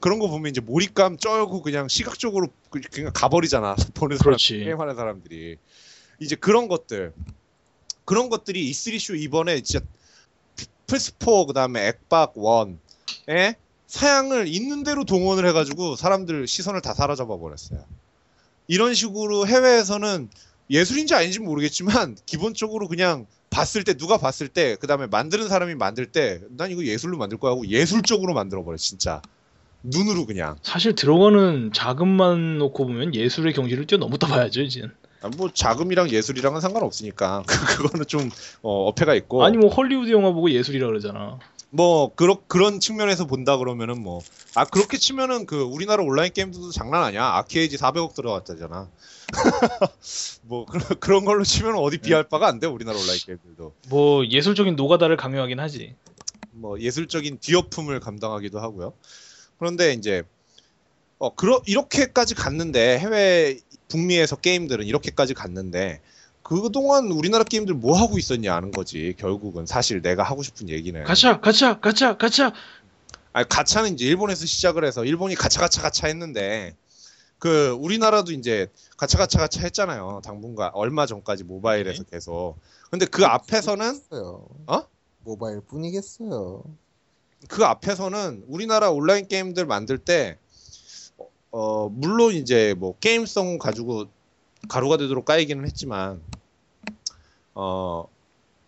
그런 0.00 0.18
거 0.18 0.28
보면 0.28 0.50
이제 0.50 0.60
몰입감 0.60 1.16
쩔고 1.16 1.62
그냥 1.62 1.88
시각적으로 1.88 2.48
그- 2.70 2.80
그냥 2.80 3.10
가버리잖아 3.14 3.74
보는 3.94 4.18
사람. 4.18 4.36
게임하는 4.38 4.96
사람들이 4.96 5.56
이제 6.22 6.36
그런 6.36 6.68
것들 6.68 7.12
그런 8.04 8.28
것들이 8.28 8.70
E3 8.70 8.98
쇼 8.98 9.14
이번에 9.14 9.60
진짜 9.60 9.84
플스4 10.86 11.46
그다음에 11.46 11.88
액박 11.88 12.34
1에 12.34 13.56
사양을 13.86 14.46
있는 14.48 14.84
대로 14.84 15.04
동원을 15.04 15.46
해가지고 15.48 15.96
사람들 15.96 16.46
시선을 16.46 16.80
다 16.80 16.94
사로잡아 16.94 17.36
버렸어요. 17.36 17.84
이런 18.68 18.94
식으로 18.94 19.46
해외에서는 19.46 20.30
예술인지 20.70 21.14
아닌지 21.14 21.40
모르겠지만 21.40 22.16
기본적으로 22.24 22.88
그냥 22.88 23.26
봤을 23.50 23.84
때 23.84 23.94
누가 23.94 24.16
봤을 24.16 24.48
때 24.48 24.76
그다음에 24.76 25.06
만드는 25.06 25.48
사람이 25.48 25.74
만들 25.74 26.06
때 26.06 26.40
난 26.56 26.70
이거 26.70 26.84
예술로 26.84 27.18
만들 27.18 27.36
거야 27.38 27.52
하고 27.52 27.66
예술적으로 27.66 28.32
만들어 28.32 28.64
버려 28.64 28.78
진짜 28.78 29.20
눈으로 29.82 30.24
그냥 30.26 30.56
사실 30.62 30.94
들어가는 30.94 31.72
자금만 31.74 32.58
놓고 32.58 32.86
보면 32.86 33.14
예술의 33.14 33.52
경지를 33.52 33.86
뛰어넘었다 33.86 34.26
봐야죠 34.28 34.62
이제. 34.62 34.82
아, 34.84 35.01
뭐 35.36 35.50
자금이랑 35.52 36.10
예술이랑은 36.10 36.60
상관없으니까 36.60 37.42
그거는 37.76 38.06
좀 38.06 38.30
어, 38.62 38.88
어폐가 38.88 39.14
있고. 39.14 39.44
아니 39.44 39.56
뭐 39.56 39.68
헐리우드 39.70 40.10
영화 40.10 40.30
보고 40.32 40.50
예술이라 40.50 40.86
그러잖아. 40.86 41.38
뭐 41.70 42.12
그런 42.14 42.36
그런 42.48 42.80
측면에서 42.80 43.26
본다 43.26 43.56
그러면은 43.56 44.02
뭐. 44.02 44.20
아 44.54 44.64
그렇게 44.64 44.98
치면은 44.98 45.46
그 45.46 45.62
우리나라 45.62 46.02
온라인 46.02 46.32
게임들도 46.32 46.70
장난 46.70 47.02
아니야. 47.02 47.24
아케이지 47.36 47.76
400억 47.78 48.14
들어갔다잖아. 48.14 48.88
뭐 50.42 50.66
그런 50.66 50.86
그런 51.00 51.24
걸로 51.24 51.44
치면 51.44 51.76
어디 51.76 51.98
비할 51.98 52.24
바가 52.24 52.48
안 52.48 52.60
돼 52.60 52.66
우리나라 52.66 52.98
온라인 52.98 53.18
게임들도. 53.24 53.72
뭐 53.88 54.26
예술적인 54.26 54.76
노가다를 54.76 55.16
강요하긴 55.16 55.60
하지. 55.60 55.94
뭐 56.50 56.78
예술적인 56.78 57.38
뒤엎음을 57.40 58.00
감당하기도 58.00 58.60
하고요. 58.60 58.92
그런데 59.58 59.94
이제 59.94 60.22
어 61.18 61.34
그러 61.34 61.62
이렇게까지 61.66 62.34
갔는데 62.34 62.98
해외 62.98 63.58
북미에서 63.92 64.36
게임들은 64.36 64.86
이렇게까지 64.86 65.34
갔는데 65.34 66.00
그동안 66.42 67.12
우리나라 67.12 67.44
게임들 67.44 67.74
뭐 67.74 67.96
하고 67.96 68.18
있었냐 68.18 68.54
하는 68.54 68.70
거지 68.70 69.14
결국은 69.18 69.66
사실 69.66 70.00
내가 70.00 70.22
하고 70.22 70.42
싶은 70.42 70.70
얘기는 70.70 71.02
가차 71.04 71.40
가차 71.40 71.78
가차 71.78 72.16
가차. 72.16 72.52
아니 73.34 73.48
가차는 73.48 73.94
이제 73.94 74.06
일본에서 74.06 74.46
시작을 74.46 74.84
해서 74.84 75.04
일본이 75.04 75.34
가차 75.34 75.60
가차 75.60 75.82
가차 75.82 76.06
했는데 76.06 76.74
그 77.38 77.70
우리나라도 77.80 78.32
이제 78.32 78.68
가차 78.96 79.18
가차 79.18 79.38
가차 79.38 79.62
했잖아요. 79.62 80.22
당분간 80.24 80.70
얼마 80.74 81.06
전까지 81.06 81.44
모바일에서 81.44 82.04
계속. 82.04 82.56
근데 82.90 83.04
그 83.06 83.24
앞에서는 83.24 84.00
어? 84.66 84.82
모바일 85.24 85.60
뿐이겠어요. 85.60 86.64
그 87.48 87.64
앞에서는 87.64 88.44
우리나라 88.48 88.90
온라인 88.90 89.26
게임들 89.28 89.66
만들 89.66 89.98
때 89.98 90.38
어, 91.52 91.84
어, 91.84 91.88
물론 91.88 92.34
이제 92.34 92.74
뭐 92.76 92.96
게임성 92.98 93.58
가지고 93.58 94.06
가루가 94.68 94.96
되도록 94.96 95.24
까이기는 95.24 95.64
했지만 95.64 96.20
어 97.54 98.06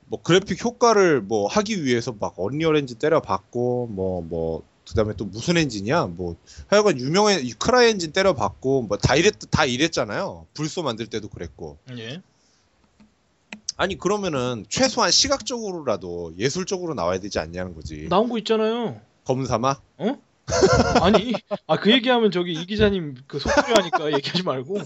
뭐 0.07 0.20
그래픽 0.23 0.62
효과를 0.62 1.23
뭐 1.23 1.47
하기 1.49 1.83
위해서 1.83 2.14
막 2.20 2.35
언리얼 2.38 2.77
엔진 2.77 2.99
때려 2.99 3.20
봤고 3.20 3.88
뭐 3.88 4.20
뭐 4.23 4.62
그 4.87 4.92
다음에 4.94 5.14
또 5.16 5.25
무슨 5.25 5.57
엔진이야? 5.57 6.09
뭐 6.09 6.37
하여간 6.66 7.01
유명한 7.01 7.42
크라이 7.59 7.88
엔진 7.88 8.12
때려 8.12 8.35
봤고 8.35 8.83
뭐 8.83 8.99
다 8.99 9.16
이랬 9.16 9.33
다 9.51 9.64
이랬잖아요. 9.64 10.47
블소 10.53 10.83
만들 10.83 11.07
때도 11.07 11.29
그랬고. 11.31 11.79
예. 11.97 12.20
아니 13.79 13.97
그러면은 13.97 14.66
최소한 14.68 15.11
시각적으로라도 15.11 16.35
예술적으로 16.37 16.92
나와야 16.92 17.18
되지 17.18 17.38
않냐는 17.38 17.75
거지. 17.75 18.09
나온 18.11 18.29
거 18.29 18.37
있잖아요. 18.37 19.01
검은 19.25 19.47
사막 19.47 19.83
아니, 21.00 21.33
아 21.66 21.76
그 21.76 21.90
얘기하면 21.90 22.30
저기 22.30 22.52
이 22.52 22.66
기자님 22.66 23.16
그 23.26 23.38
속소리 23.38 23.72
하니까 23.74 24.12
얘기하지 24.12 24.42
말고. 24.42 24.78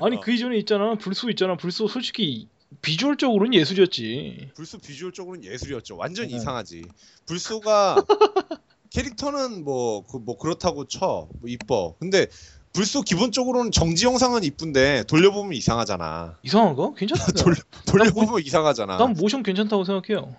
아니 0.00 0.16
어. 0.16 0.20
그 0.20 0.32
이전에 0.32 0.56
있잖아. 0.58 0.94
불소 0.96 1.30
있잖아. 1.30 1.56
불소 1.56 1.88
솔직히 1.88 2.48
비주얼적으로는 2.82 3.54
예술이었지. 3.54 4.50
불소 4.54 4.78
비주얼적으로는 4.78 5.44
예술이었죠. 5.44 5.96
완전 5.96 6.26
어. 6.26 6.28
이상하지. 6.28 6.82
불소가 7.26 7.96
캐릭터는 8.90 9.64
뭐, 9.64 10.04
그, 10.06 10.16
뭐 10.18 10.36
그렇다고 10.38 10.86
쳐. 10.86 11.28
뭐 11.40 11.48
이뻐. 11.48 11.94
근데 11.98 12.26
불소 12.72 13.02
기본적으로는 13.02 13.70
정지 13.72 14.04
영상은 14.06 14.44
이쁜데 14.44 15.04
돌려보면 15.04 15.52
이상하잖아. 15.54 16.36
이상한가? 16.42 16.94
괜찮다. 16.94 17.32
돌려, 17.42 17.56
돌려보면 17.86 18.42
이상하잖아. 18.44 18.98
난 18.98 19.12
모션 19.14 19.42
괜찮다고 19.42 19.84
생각해요. 19.84 20.34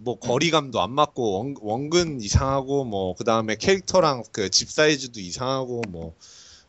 뭐 0.00 0.18
거리감도 0.18 0.80
안 0.80 0.90
맞고 0.92 1.32
원, 1.38 1.54
원근 1.60 2.20
이상하고 2.20 2.84
뭐 2.84 3.14
그다음에 3.14 3.56
캐릭터랑 3.56 4.24
그 4.32 4.48
집 4.50 4.70
사이즈도 4.70 5.20
이상하고 5.20 5.82
뭐 5.88 6.14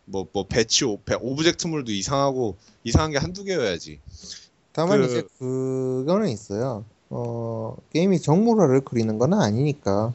뭐 0.07 0.27
뭐 0.31 0.45
배치 0.47 0.85
오, 0.85 0.97
배, 0.97 1.15
object물도 1.19 1.91
이상하고 1.91 2.57
이상한 2.83 3.09
게 3.11 3.17
한두 3.17 3.43
개여야지. 3.43 3.99
다만 4.71 4.99
그- 4.99 5.05
이제 5.07 5.23
그거는 5.39 6.29
있어요. 6.29 6.85
어 7.09 7.75
게임이 7.91 8.19
정물화를 8.21 8.81
그리는 8.81 9.17
건 9.17 9.33
아니니까 9.33 10.13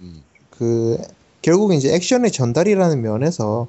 음. 0.00 0.22
그 0.50 0.98
결국 1.42 1.72
이제 1.72 1.92
액션의 1.94 2.30
전달이라는 2.30 3.00
면에서 3.02 3.66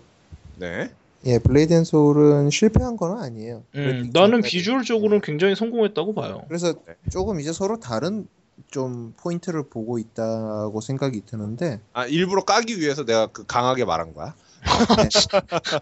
네. 0.57 0.91
예 1.25 1.39
블레이드 1.39 1.73
앤 1.73 1.83
소울은 1.83 2.49
실패한 2.51 2.95
건 2.97 3.19
아니에요. 3.19 3.63
음, 3.75 4.09
나는. 4.13 4.41
비주얼적으로는 4.41 5.21
굉장히 5.21 5.55
성공했다고 5.55 6.13
봐요. 6.13 6.43
그래서 6.47 6.73
네. 6.73 6.93
조금 7.11 7.39
이제 7.39 7.51
서로 7.51 7.79
다른 7.79 8.27
좀 8.67 9.13
포인트를 9.17 9.63
보고 9.69 9.97
있다고 9.99 10.81
생각이 10.81 11.21
드는데 11.25 11.81
아 11.93 12.05
일부러 12.05 12.43
까기 12.43 12.79
위해서 12.79 13.05
내가 13.05 13.27
그 13.27 13.45
강하게 13.45 13.85
말한 13.85 14.13
거야. 14.13 14.35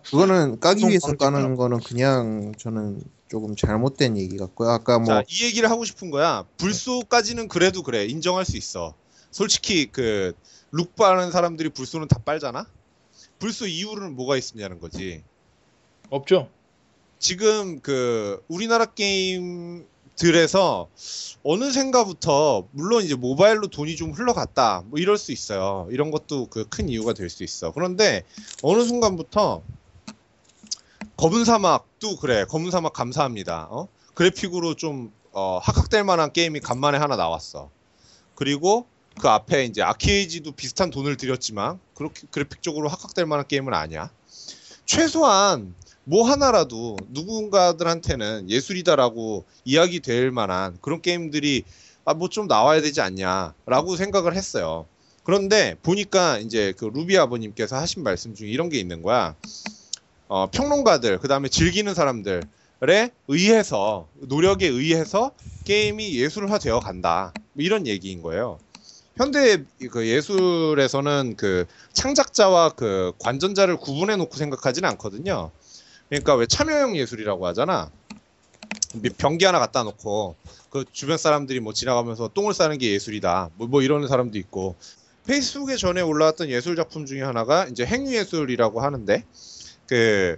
그거는 0.09 0.59
까기 0.59 0.81
좀 0.81 0.89
위해서. 0.89 1.15
까는 1.15 1.55
거는 1.55 1.79
그냥 1.79 2.53
저는 2.57 3.01
조금 3.27 3.55
잘못된 3.55 4.17
얘기 4.17 4.37
같고요. 4.37 4.69
아까 4.69 4.99
뭐 4.99 5.07
자, 5.07 5.23
이 5.27 5.45
얘기를 5.45 5.69
하고 5.69 5.83
싶은 5.83 6.11
거야. 6.11 6.45
불소까지는 6.57 7.47
그래도 7.47 7.83
그래. 7.83 8.05
인정할 8.05 8.45
수 8.45 8.57
있어. 8.57 8.93
솔직히 9.31 9.87
그 9.91 10.33
룩바하는 10.71 11.31
사람들이 11.31 11.69
불소는 11.69 12.07
다 12.07 12.19
빨잖아. 12.23 12.67
불소 13.39 13.67
이유는 13.67 14.15
뭐가 14.15 14.37
있느냐는 14.37 14.79
거지. 14.79 15.23
없죠? 16.09 16.49
지금 17.19 17.79
그 17.81 18.43
우리나라 18.47 18.85
게임 18.85 19.85
들에서 20.17 20.89
어느샌가부터 21.43 22.67
물론 22.71 23.03
이제 23.03 23.15
모바일로 23.15 23.67
돈이 23.67 23.95
좀 23.95 24.11
흘러갔다. 24.11 24.83
뭐 24.87 24.99
이럴 24.99 25.17
수 25.17 25.31
있어요. 25.31 25.87
이런 25.91 26.11
것도 26.11 26.47
그 26.47 26.65
큰 26.69 26.89
이유가 26.89 27.13
될 27.13 27.29
수 27.29 27.43
있어. 27.43 27.71
그런데 27.71 28.23
어느 28.63 28.83
순간부터 28.83 29.61
검은 31.17 31.45
사막도 31.45 32.17
그래. 32.17 32.45
검은 32.45 32.71
사막 32.71 32.93
감사합니다. 32.93 33.67
어? 33.71 33.87
그래픽으로 34.15 34.75
좀 34.75 35.11
어, 35.31 35.59
합각될 35.61 36.03
만한 36.03 36.33
게임이 36.33 36.59
간만에 36.59 36.97
하나 36.97 37.15
나왔어. 37.15 37.69
그리고 38.35 38.87
그 39.19 39.29
앞에 39.29 39.65
이제 39.65 39.81
아케이지도 39.81 40.51
비슷한 40.51 40.89
돈을 40.89 41.17
들였지만 41.17 41.79
그렇게 41.95 42.27
그래픽적으로 42.31 42.87
합각될 42.89 43.25
만한 43.25 43.47
게임은 43.47 43.73
아니야. 43.73 44.11
최소한 44.85 45.75
뭐 46.09 46.23
하나라도 46.29 46.97
누군가들한테는 47.09 48.49
예술이다라고 48.49 49.45
이야기 49.65 49.99
될 49.99 50.31
만한 50.31 50.77
그런 50.81 51.01
게임들이 51.01 51.65
아 52.05 52.13
뭐 52.13 52.29
좀 52.29 52.47
나와야 52.47 52.79
되지 52.81 53.01
않냐라고 53.01 53.97
생각을 53.97 54.33
했어요. 54.33 54.87
그런데 55.23 55.75
보니까 55.83 56.37
이제 56.39 56.73
그 56.77 56.85
루비 56.85 57.17
아버님께서 57.17 57.75
하신 57.75 58.03
말씀 58.03 58.33
중에 58.33 58.47
이런 58.47 58.69
게 58.69 58.79
있는 58.79 59.01
거야. 59.01 59.35
어, 60.29 60.49
평론가들 60.49 61.19
그 61.19 61.27
다음에 61.27 61.49
즐기는 61.49 61.93
사람들에 61.93 63.11
의해서 63.27 64.07
노력에 64.13 64.67
의해서 64.67 65.31
게임이 65.65 66.15
예술화 66.15 66.59
되어 66.59 66.79
간다. 66.79 67.33
뭐 67.51 67.65
이런 67.65 67.85
얘기인 67.85 68.21
거예요. 68.21 68.59
현대 69.17 69.65
그 69.91 70.07
예술에서는 70.07 71.35
그 71.37 71.65
창작자와 71.91 72.69
그 72.75 73.11
관전자를 73.19 73.75
구분해 73.77 74.15
놓고 74.15 74.37
생각하지는 74.37 74.87
않거든요. 74.91 75.51
그러니까 76.09 76.35
왜 76.35 76.45
참여형 76.45 76.95
예술이라고 76.95 77.45
하잖아. 77.47 77.91
변기 79.17 79.45
하나 79.45 79.59
갖다 79.59 79.83
놓고 79.83 80.35
그 80.69 80.85
주변 80.91 81.17
사람들이 81.17 81.59
뭐 81.59 81.73
지나가면서 81.73 82.29
똥을 82.33 82.53
싸는 82.53 82.77
게 82.77 82.91
예술이다. 82.91 83.51
뭐, 83.55 83.67
뭐 83.67 83.81
이러는 83.81 84.07
사람도 84.07 84.37
있고 84.39 84.75
페이스북에 85.25 85.75
전에 85.75 86.01
올라왔던 86.01 86.49
예술 86.49 86.75
작품 86.75 87.05
중에 87.05 87.21
하나가 87.21 87.65
이제 87.65 87.85
행위 87.85 88.15
예술이라고 88.15 88.81
하는데 88.81 89.23
그 89.87 90.37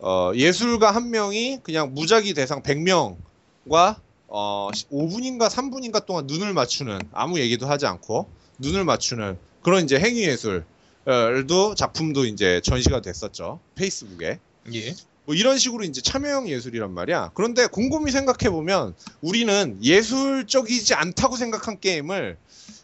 어, 0.00 0.32
예술가 0.34 0.90
한 0.90 1.10
명이 1.10 1.60
그냥 1.62 1.94
무작위 1.94 2.34
대상 2.34 2.62
100명과 2.62 3.96
어, 4.26 4.68
5분인가 4.90 5.48
3분인가 5.48 6.04
동안 6.04 6.26
눈을 6.26 6.52
맞추는 6.52 6.98
아무 7.12 7.38
얘기도 7.38 7.66
하지 7.66 7.86
않고 7.86 8.28
눈을 8.58 8.84
맞추는 8.84 9.38
그런 9.62 9.84
이제 9.84 9.98
행위 9.98 10.22
예술도 10.24 11.74
작품도 11.76 12.26
이제 12.26 12.60
전시가 12.62 13.00
됐었죠 13.00 13.60
페이스북에 13.76 14.40
예. 14.72 14.94
뭐 15.26 15.34
이런 15.34 15.56
식으로 15.58 15.84
이제 15.84 16.00
참여형 16.02 16.48
예술이란 16.48 16.92
말이야. 16.92 17.30
그런데 17.34 17.66
곰곰이 17.66 18.10
생각해 18.10 18.50
보면 18.50 18.94
우리는 19.22 19.78
예술적이지 19.82 20.94
않다고 20.94 21.36
생각한 21.36 21.80
게임을 21.80 22.36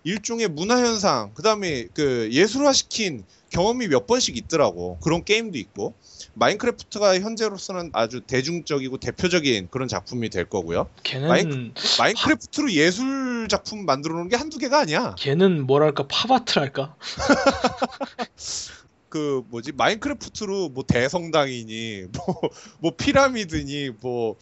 일종의 0.04 0.48
문화 0.48 0.78
현상, 0.78 1.32
그다음에 1.34 1.86
그 1.92 2.28
예술화 2.32 2.72
시킨 2.72 3.24
경험이 3.50 3.88
몇 3.88 4.06
번씩 4.06 4.36
있더라고. 4.36 4.98
그런 5.02 5.24
게임도 5.24 5.58
있고. 5.58 5.94
마인크래프트가 6.34 7.18
현재로서는 7.20 7.90
아주 7.92 8.20
대중적이고 8.20 8.98
대표적인 8.98 9.68
그런 9.70 9.88
작품이 9.88 10.30
될 10.30 10.44
거고요. 10.48 10.88
걔는 11.02 11.28
마인- 11.28 11.74
마인크래프트로 11.98 12.72
예술 12.72 13.48
작품 13.50 13.84
만들어 13.84 14.14
놓은 14.14 14.28
게 14.28 14.36
한두 14.36 14.58
개가 14.58 14.78
아니야. 14.78 15.16
걔는 15.18 15.66
뭐랄까 15.66 16.06
팝아트랄까? 16.06 16.94
그 19.10 19.42
뭐지 19.50 19.72
마인크래프트로 19.72 20.70
뭐 20.70 20.84
대성당이니 20.86 22.04
뭐뭐 22.80 22.96
피라미드니 22.96 23.90
뭐뭐 24.00 24.36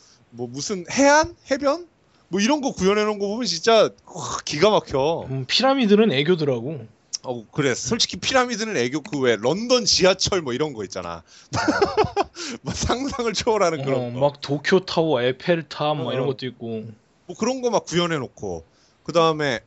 무슨 0.49 0.85
해안 0.91 1.35
해변 1.51 1.89
뭐 2.29 2.41
이런 2.41 2.61
거 2.61 2.73
구현해 2.73 3.03
놓은 3.05 3.19
거 3.19 3.27
보면 3.29 3.47
진짜 3.47 3.91
와, 4.05 4.39
기가 4.45 4.69
막혀. 4.71 5.27
음, 5.31 5.45
피라미드는 5.49 6.13
애교더라고. 6.13 6.87
어 7.25 7.45
그래 7.51 7.75
솔직히 7.75 8.17
피라미드는 8.19 8.77
애교 8.77 9.03
그 9.03 9.19
왜 9.19 9.37
런던 9.37 9.85
지하철 9.87 10.43
뭐 10.43 10.53
이런 10.53 10.73
거 10.75 10.85
있잖아. 10.85 11.23
뭐 12.63 12.73
상상을 12.73 13.33
초월하는 13.33 13.81
어, 13.81 13.85
그런 13.85 14.15
거. 14.15 14.21
막 14.21 14.41
도쿄 14.41 14.81
타워, 14.81 15.21
에펠 15.23 15.69
탑 15.69 15.97
뭐 15.97 16.11
어. 16.11 16.13
이런 16.13 16.27
것도 16.27 16.47
있고. 16.47 16.85
뭐 17.27 17.37
그런 17.37 17.61
거 17.63 17.71
막 17.71 17.85
구현해 17.87 18.19
놓고 18.19 18.65
그 19.03 19.13
다음에 19.13 19.61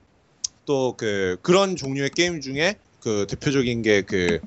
또 0.65 0.93
그 0.95 1.37
그런 1.41 1.75
종류의 1.75 2.11
게임 2.11 2.39
중에 2.41 2.75
그 3.01 3.25
대표적인 3.27 3.81
게 3.81 4.04
그 4.04 4.39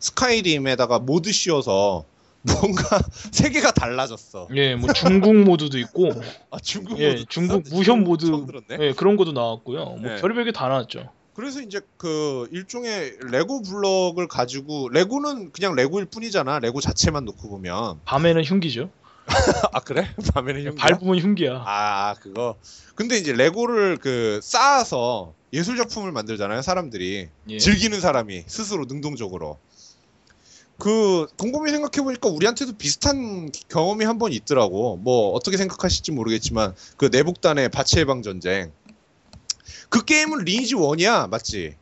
스카이림에다가 0.00 0.98
모드 0.98 1.30
씌워서 1.32 2.04
뭔가 2.42 3.00
세계가 3.32 3.72
달라졌어. 3.72 4.48
예, 4.56 4.74
뭐 4.74 4.92
중국 4.94 5.34
모드도 5.36 5.78
있고, 5.78 6.10
아 6.50 6.58
중국 6.58 6.98
예, 6.98 7.10
모드 7.12 7.24
중국 7.26 7.66
있었는데 7.66 7.76
무협 7.76 7.98
모드. 7.98 8.62
예, 8.80 8.92
그런 8.94 9.16
것도 9.16 9.32
나왔고요. 9.32 9.84
뭐 9.84 10.00
네. 10.00 10.16
별의별 10.20 10.44
게 10.46 10.52
다 10.52 10.68
나왔죠. 10.68 11.10
그래서 11.34 11.60
이제 11.62 11.80
그 11.96 12.48
일종의 12.50 13.18
레고 13.30 13.62
블럭을 13.62 14.26
가지고 14.26 14.88
레고는 14.88 15.52
그냥 15.52 15.74
레고일 15.74 16.06
뿐이잖아. 16.06 16.58
레고 16.58 16.80
자체만 16.80 17.24
놓고 17.26 17.48
보면 17.50 18.00
밤에는 18.04 18.42
흉기죠. 18.42 18.90
아 19.72 19.80
그래? 19.80 20.08
밤에는 20.34 20.66
흉기야? 20.66 20.86
밟으면 20.96 21.18
흉기야. 21.18 21.62
아 21.66 22.14
그거. 22.20 22.56
근데 22.94 23.16
이제 23.16 23.32
레고를 23.32 23.98
그 23.98 24.40
쌓아서 24.42 25.34
예술 25.52 25.76
작품을 25.76 26.10
만들잖아요. 26.12 26.62
사람들이 26.62 27.28
예. 27.48 27.58
즐기는 27.58 28.00
사람이 28.00 28.44
스스로 28.46 28.86
능동적으로. 28.86 29.58
그 30.80 31.26
곰곰이 31.38 31.70
생각해 31.70 32.02
보니까 32.02 32.28
우리한테도 32.28 32.72
비슷한 32.78 33.50
경험이 33.68 34.04
한 34.06 34.18
번 34.18 34.32
있더라고. 34.32 34.96
뭐 34.96 35.30
어떻게 35.32 35.56
생각하실지 35.56 36.12
모르겠지만 36.12 36.74
그 36.96 37.06
내북단의 37.12 37.68
바치 37.68 37.98
해방 38.00 38.22
전쟁. 38.22 38.72
그 39.88 40.04
게임은 40.04 40.38
리니지 40.44 40.74
1이야, 40.74 41.28
맞지? 41.28 41.76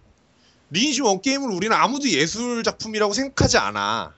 리니지 0.70 1.00
1 1.02 1.20
게임을 1.22 1.50
우리는 1.50 1.74
아무도 1.74 2.08
예술 2.10 2.62
작품이라고 2.62 3.12
생각하지 3.14 3.56
않아. 3.58 4.14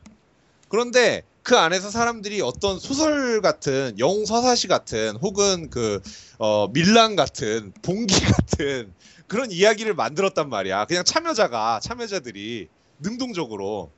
그런데 0.68 1.22
그 1.42 1.56
안에서 1.56 1.90
사람들이 1.90 2.40
어떤 2.42 2.78
소설 2.78 3.40
같은 3.40 3.98
영웅 3.98 4.26
서사시 4.26 4.66
같은 4.68 5.16
혹은 5.16 5.70
그 5.70 6.00
어, 6.38 6.68
밀란 6.72 7.16
같은 7.16 7.72
봉기 7.82 8.14
같은 8.20 8.92
그런 9.26 9.50
이야기를 9.50 9.94
만들었단 9.94 10.48
말이야. 10.48 10.86
그냥 10.86 11.04
참여자가 11.04 11.80
참여자들이 11.82 12.68
능동적으로 12.98 13.90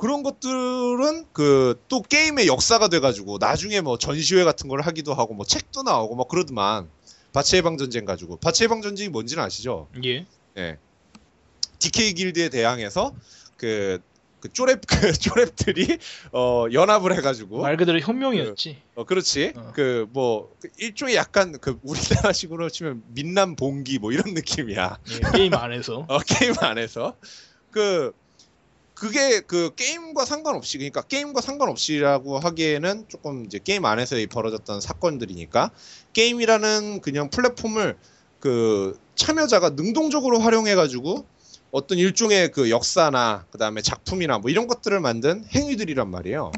그런 0.00 0.22
것들은 0.22 1.26
그 1.32 1.70
또 1.88 2.02
게임의 2.02 2.46
역사가 2.46 2.88
돼가지고 2.88 3.38
나중에 3.38 3.80
뭐 3.80 3.98
전시회 3.98 4.44
같은 4.44 4.68
걸 4.68 4.80
하기도 4.80 5.12
하고 5.12 5.34
뭐 5.34 5.44
책도 5.44 5.82
나오고 5.82 6.16
막 6.16 6.28
그러더만 6.28 6.88
바치 7.32 7.56
해방 7.56 7.76
전쟁 7.76 8.04
가지고 8.04 8.36
바치 8.36 8.64
해방 8.64 8.80
전쟁이 8.80 9.08
뭔지는 9.08 9.42
아시죠? 9.42 9.88
예. 10.04 10.26
예. 10.56 10.78
DK 11.78 12.14
길드에 12.14 12.48
대항해서 12.48 13.14
그, 13.56 13.98
그 14.40 14.48
쪼랩 14.48 14.80
그 14.86 15.10
쪼랩들이 15.10 15.98
어 16.32 16.66
연합을 16.72 17.16
해가지고 17.16 17.62
말 17.62 17.76
그대로 17.76 17.98
혁명이었지. 17.98 18.80
어 18.94 19.04
그렇지 19.04 19.52
어. 19.56 19.72
그뭐 19.74 20.54
일종의 20.78 21.16
약간 21.16 21.58
그 21.60 21.78
우리나라식으로 21.82 22.68
치면 22.70 23.02
민남 23.08 23.56
봉기 23.56 23.98
뭐 23.98 24.12
이런 24.12 24.34
느낌이야 24.34 24.98
예, 25.10 25.36
게임 25.36 25.54
안에서. 25.54 26.06
어 26.08 26.18
게임 26.20 26.54
안에서 26.60 27.16
그 27.70 28.12
그게 29.00 29.40
그 29.40 29.74
게임과 29.76 30.26
상관없이 30.26 30.76
그러니까 30.76 31.00
게임과 31.00 31.40
상관없이라고 31.40 32.38
하기에는 32.38 33.06
조금 33.08 33.46
이제 33.46 33.58
게임 33.58 33.86
안에서 33.86 34.18
이 34.18 34.26
벌어졌던 34.26 34.82
사건들이니까 34.82 35.70
게임이라는 36.12 37.00
그냥 37.00 37.30
플랫폼을 37.30 37.96
그 38.40 39.00
참여자가 39.14 39.70
능동적으로 39.70 40.38
활용해 40.40 40.74
가지고 40.74 41.24
어떤 41.70 41.96
일종의 41.96 42.50
그 42.52 42.68
역사나 42.68 43.46
그 43.50 43.56
다음에 43.56 43.80
작품이나 43.80 44.38
뭐 44.38 44.50
이런 44.50 44.66
것들을 44.66 45.00
만든 45.00 45.46
행위들이란 45.54 46.10
말이에요. 46.10 46.52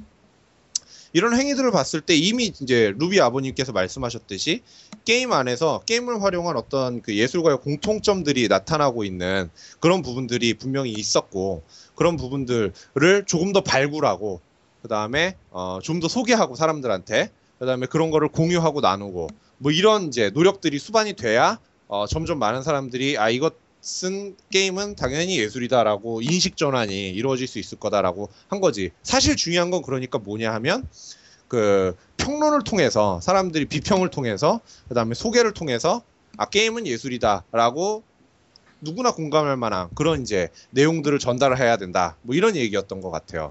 이런 1.12 1.38
행위들을 1.38 1.70
봤을 1.70 2.00
때 2.00 2.14
이미 2.16 2.46
이제 2.46 2.92
루비 2.96 3.20
아버님께서 3.20 3.72
말씀하셨듯이 3.72 4.62
게임 5.05 5.33
안에서 5.33 5.83
게임을 5.85 6.22
활용한 6.22 6.57
어떤 6.57 7.02
그 7.02 7.14
예술과의 7.14 7.59
공통점들이 7.59 8.48
나타나고 8.48 9.05
있는 9.05 9.50
그런 9.78 10.02
부분들이 10.02 10.55
분명히 10.55 10.90
있었고 10.90 11.62
그런 12.03 12.17
부분들을 12.17 12.73
조금 13.27 13.53
더 13.53 13.61
발굴하고 13.62 14.41
그 14.83 14.88
다음에 14.88 15.37
어, 15.53 15.79
좀 15.81 16.01
더 16.01 16.09
소개하고 16.09 16.57
사람들한테 16.57 17.31
그 17.61 17.67
다음에 17.67 17.87
그런 17.87 18.11
거를 18.11 18.27
공유하고 18.27 18.81
나누고 18.81 19.29
뭐 19.59 19.71
이런 19.71 20.09
이제 20.09 20.31
노력들이 20.31 20.81
수반이 20.81 21.12
돼야 21.12 21.61
어, 21.87 22.07
점점 22.09 22.41
많은 22.41 22.62
사람들이 22.65 23.19
아 23.19 23.31
이것은 23.31 24.35
게임은 24.51 24.97
당연히 24.97 25.38
예술이다라고 25.38 26.23
인식 26.23 26.57
전환이 26.57 27.11
이루어질 27.11 27.47
수 27.47 27.61
있을 27.61 27.79
거다라고 27.79 28.31
한 28.49 28.61
거지. 28.61 28.91
사실 29.05 29.37
중요한 29.37 29.71
건 29.71 29.83
그러니까 29.83 30.19
뭐냐 30.19 30.53
하면 30.55 30.88
그 31.47 31.95
평론을 32.17 32.65
통해서 32.65 33.21
사람들이 33.23 33.67
비평을 33.67 34.11
통해서 34.11 34.59
그 34.88 34.95
다음에 34.95 35.15
소개를 35.15 35.55
통해서 35.55 36.03
아 36.37 36.47
게임은 36.47 36.88
예술이다라고 36.88 38.03
누구나 38.83 39.12
공감할 39.12 39.57
만한 39.57 39.88
그런 39.95 40.23
이제 40.23 40.49
내용들을 40.71 41.18
전달을 41.18 41.59
해야 41.59 41.77
된다. 41.77 42.16
뭐 42.23 42.35
이런 42.35 42.57
얘기였던 42.57 43.01
것 43.01 43.11
같아요. 43.11 43.49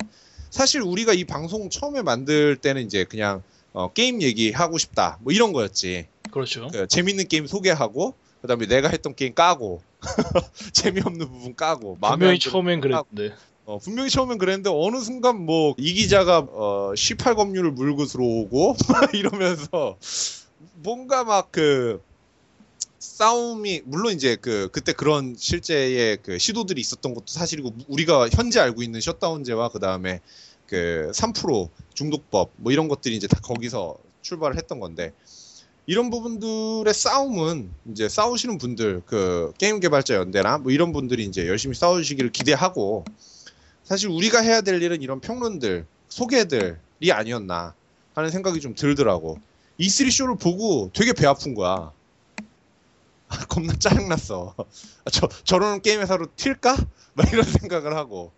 사실 0.50 0.82
우리가 0.82 1.13
이 1.13 1.24
방송 1.24 1.70
처음에 1.70 2.02
만들 2.02 2.58
때는 2.58 2.84
이제 2.86 3.05
그냥 3.05 3.41
어, 3.74 3.91
게임 3.93 4.22
얘기하고 4.22 4.78
싶다. 4.78 5.18
뭐 5.22 5.32
이런 5.32 5.53
거였지. 5.53 6.08
그렇죠. 6.32 6.68
그 6.72 6.88
재밌는 6.88 7.28
게임 7.30 7.47
소개하고 7.47 8.14
그다음에 8.41 8.68
내가 8.68 8.89
했던 8.89 9.16
게임 9.16 9.34
까고 9.34 9.82
재미없는 10.74 11.28
부분 11.30 11.55
까고 11.55 11.97
분명히 12.01 12.38
처음엔. 12.39 12.82
그랬는데. 12.82 13.34
어, 13.66 13.78
분명히 13.78 14.10
처음엔 14.10 14.38
그랬는데 14.38 14.70
어느 14.74 14.97
순간 14.99 15.45
뭐 15.45 15.76
이 15.78 15.93
기자가 15.93 16.39
어, 16.39 16.91
18검률을 16.95 17.72
물고 17.72 18.05
들어오고 18.05 18.76
막 18.89 19.14
이러면서 19.16 19.97
뭔가 20.76 21.24
막 21.24 21.51
그 21.51 22.01
싸움이 23.02 23.82
물론 23.86 24.14
이제 24.14 24.36
그 24.39 24.70
그때 24.72 24.93
그런 24.93 25.36
실제의 25.36 26.20
그 26.22 26.38
시도들이 26.38 26.80
있었던 26.82 27.16
것도 27.16 27.26
사실이고 27.28 27.74
우리가 27.88 28.30
현재 28.30 28.60
알고 28.60 28.84
있는 28.84 29.02
셧다운제와 29.02 29.70
그 29.70 29.80
다음에 29.80 30.22
그 30.68 31.12
3% 31.16 31.70
중독법 31.95 32.52
뭐 32.58 32.72
이런 32.72 32.88
것들이 32.88 33.16
이제 33.16 33.26
다 33.26 33.39
거기서 33.41 33.97
출발을 34.22 34.56
했던 34.56 34.80
건데 34.80 35.14
이런 35.88 36.12
부분들의 36.12 36.93
싸움은 36.93 37.72
이제 37.91 38.08
싸우시는 38.08 38.60
분들 38.60 39.02
그 39.08 39.52
게임 39.58 39.80
개발자 39.80 40.14
연대나 40.14 40.60
뭐 40.60 40.72
이런 40.72 40.93
분들이 40.93 41.26
이제 41.26 41.47
열심히 41.47 41.74
싸우시기를 41.74 42.32
기대하고 42.32 43.04
사실 43.84 44.10
우리가 44.10 44.41
해야 44.41 44.62
될 44.62 44.80
일은 44.80 45.02
이런 45.02 45.22
평론들 45.22 45.88
소개들이 46.08 47.12
아니었나 47.12 47.74
하는 48.14 48.30
생각이 48.30 48.62
좀 48.62 48.76
들더라고. 48.76 49.39
E3 49.80 50.12
쇼를 50.12 50.38
보고 50.38 50.91
되게 50.93 51.14
배 51.14 51.26
아픈 51.26 51.56
거야. 51.56 51.91
겁나 53.49 53.73
짜증났어. 53.77 54.55
아, 54.57 55.09
저 55.11 55.27
저런 55.43 55.82
게임 55.82 56.01
회사로 56.01 56.27
튈까? 56.36 56.75
막 57.13 57.32
이런 57.32 57.43
생각을 57.43 57.95
하고. 57.95 58.32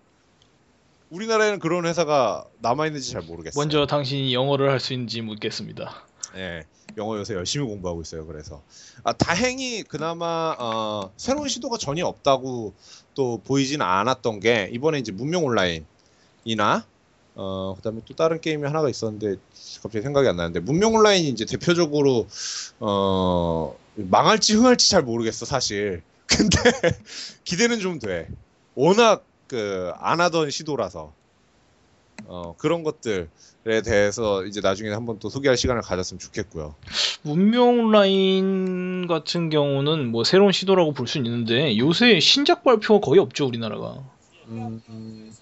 우리나라에는 1.10 1.60
그런 1.60 1.86
회사가 1.86 2.46
남아 2.60 2.88
있는지 2.88 3.12
잘 3.12 3.22
모르겠어요. 3.22 3.60
먼저 3.60 3.86
당신이 3.86 4.34
영어를 4.34 4.72
할 4.72 4.80
수 4.80 4.94
있는지 4.94 5.22
묻겠습니다. 5.22 5.94
예, 6.36 6.64
영어 6.98 7.18
요새 7.20 7.36
열심히 7.36 7.68
공부하고 7.68 8.02
있어요. 8.02 8.26
그래서 8.26 8.64
아, 9.04 9.14
다행히 9.14 9.84
그나마 9.84 10.56
어, 10.58 11.12
새로운 11.18 11.48
시도가 11.50 11.78
전혀 11.78 12.08
없다고 12.08 12.74
또 13.14 13.40
보이지는 13.44 13.86
않았던 13.86 14.40
게 14.40 14.70
이번에 14.74 14.98
이제 14.98 15.12
문명 15.12 15.44
온라인이나 15.46 16.84
어, 17.36 17.74
그다음에 17.76 18.02
또 18.08 18.16
다른 18.16 18.42
게임이 18.42 18.64
하나가 18.64 18.90
있었는데 18.90 19.36
갑자기 19.84 20.02
생각이 20.02 20.28
안 20.28 20.36
나는데 20.36 20.62
문명 20.62 20.96
온라인이 20.96 21.30
이제 21.30 21.46
대표적으로 21.46 22.26
어, 22.80 23.76
망할지 23.96 24.54
흥할지 24.56 24.90
잘 24.90 25.04
모르겠어 25.04 25.46
사실. 25.46 26.02
근데 26.28 26.58
기대는 27.44 27.80
좀 27.80 28.00
돼. 28.00 28.28
워낙 28.76 29.26
그 29.48 29.92
안 30.00 30.20
하던 30.20 30.50
시도라서 30.50 31.14
어, 32.26 32.56
그런 32.58 32.84
것들에 32.84 33.82
대해서 33.86 34.46
이제 34.46 34.62
나중에 34.62 34.90
한번 34.90 35.20
또 35.20 35.30
소개할 35.30 35.58
시간을 35.58 35.82
가졌으면 35.82 36.20
좋겠고요. 36.20 36.74
문명 37.22 37.80
온라인 37.80 39.06
같은 39.08 39.50
경우는 39.50 40.08
뭐 40.10 40.24
새로운 40.24 40.52
시도라고 40.52 40.94
볼 40.94 41.08
수는 41.08 41.26
있는데 41.28 41.78
요새 41.78 42.20
신작 42.20 42.64
발표가 42.64 43.06
거의 43.06 43.20
없죠 43.20 43.46
우리나라가. 43.46 43.98
음, 44.48 44.82
음, 44.90 45.36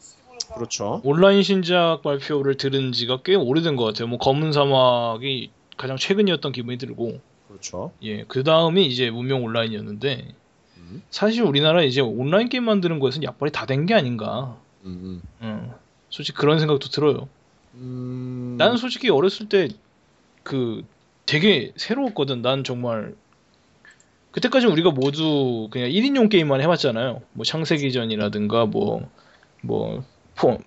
그렇죠. 0.55 1.01
온라인 1.03 1.43
신작 1.43 2.01
발표를 2.03 2.57
들은 2.57 2.91
지가 2.91 3.21
꽤 3.23 3.35
오래된 3.35 3.75
것 3.75 3.85
같아요. 3.85 4.07
뭐 4.07 4.17
검은 4.17 4.51
사막이 4.51 5.51
가장 5.77 5.97
최근이었던 5.97 6.51
기분이 6.51 6.77
들고, 6.77 7.19
그렇죠. 7.51 7.91
예, 8.03 8.23
그 8.23 8.43
다음이 8.43 8.85
이제 8.85 9.09
문명 9.11 9.43
온라인이었는데, 9.43 10.33
음, 10.77 11.03
사실 11.09 11.43
우리나라 11.43 11.83
이제 11.83 12.01
온라인 12.01 12.49
게임 12.49 12.63
만드는 12.65 12.99
거에서는 12.99 13.23
약발이 13.25 13.51
다 13.51 13.65
된 13.65 13.85
게 13.85 13.93
아닌가. 13.93 14.57
음, 14.85 15.21
음, 15.41 15.71
솔직히 16.09 16.37
그런 16.37 16.59
생각도 16.59 16.89
들어요. 16.89 17.27
음. 17.75 18.55
나는 18.57 18.77
솔직히 18.77 19.09
어렸을 19.09 19.47
때 19.49 19.67
그 20.43 20.83
되게 21.27 21.71
새로웠거든. 21.75 22.41
난 22.41 22.63
정말 22.63 23.13
그때까지 24.31 24.65
우리가 24.65 24.89
모두 24.91 25.67
그냥 25.71 25.89
1인용 25.89 26.29
게임만 26.31 26.61
해봤잖아요. 26.61 27.21
뭐 27.33 27.45
창세기전이라든가 27.45 28.65
뭐뭐포 28.65 30.57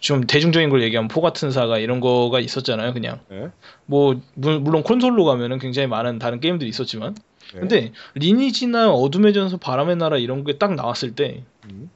좀 0.00 0.26
대중적인 0.26 0.68
걸 0.70 0.82
얘기하면 0.82 1.08
포 1.08 1.20
같은 1.20 1.50
사가 1.50 1.78
이런 1.78 2.00
거가 2.00 2.40
있었잖아요. 2.40 2.92
그냥 2.92 3.20
네. 3.28 3.48
뭐 3.86 4.20
물- 4.34 4.60
물론 4.60 4.82
콘솔로 4.82 5.24
가면은 5.24 5.58
굉장히 5.58 5.88
많은 5.88 6.18
다른 6.18 6.40
게임들이 6.40 6.68
있었지만 6.68 7.14
네. 7.54 7.60
근데 7.60 7.92
리니지나 8.14 8.90
어둠의 8.92 9.32
전설 9.32 9.58
바람의 9.58 9.96
나라 9.96 10.18
이런 10.18 10.44
게 10.44 10.58
딱 10.58 10.74
나왔을 10.74 11.14
때 11.14 11.42
음. 11.70 11.90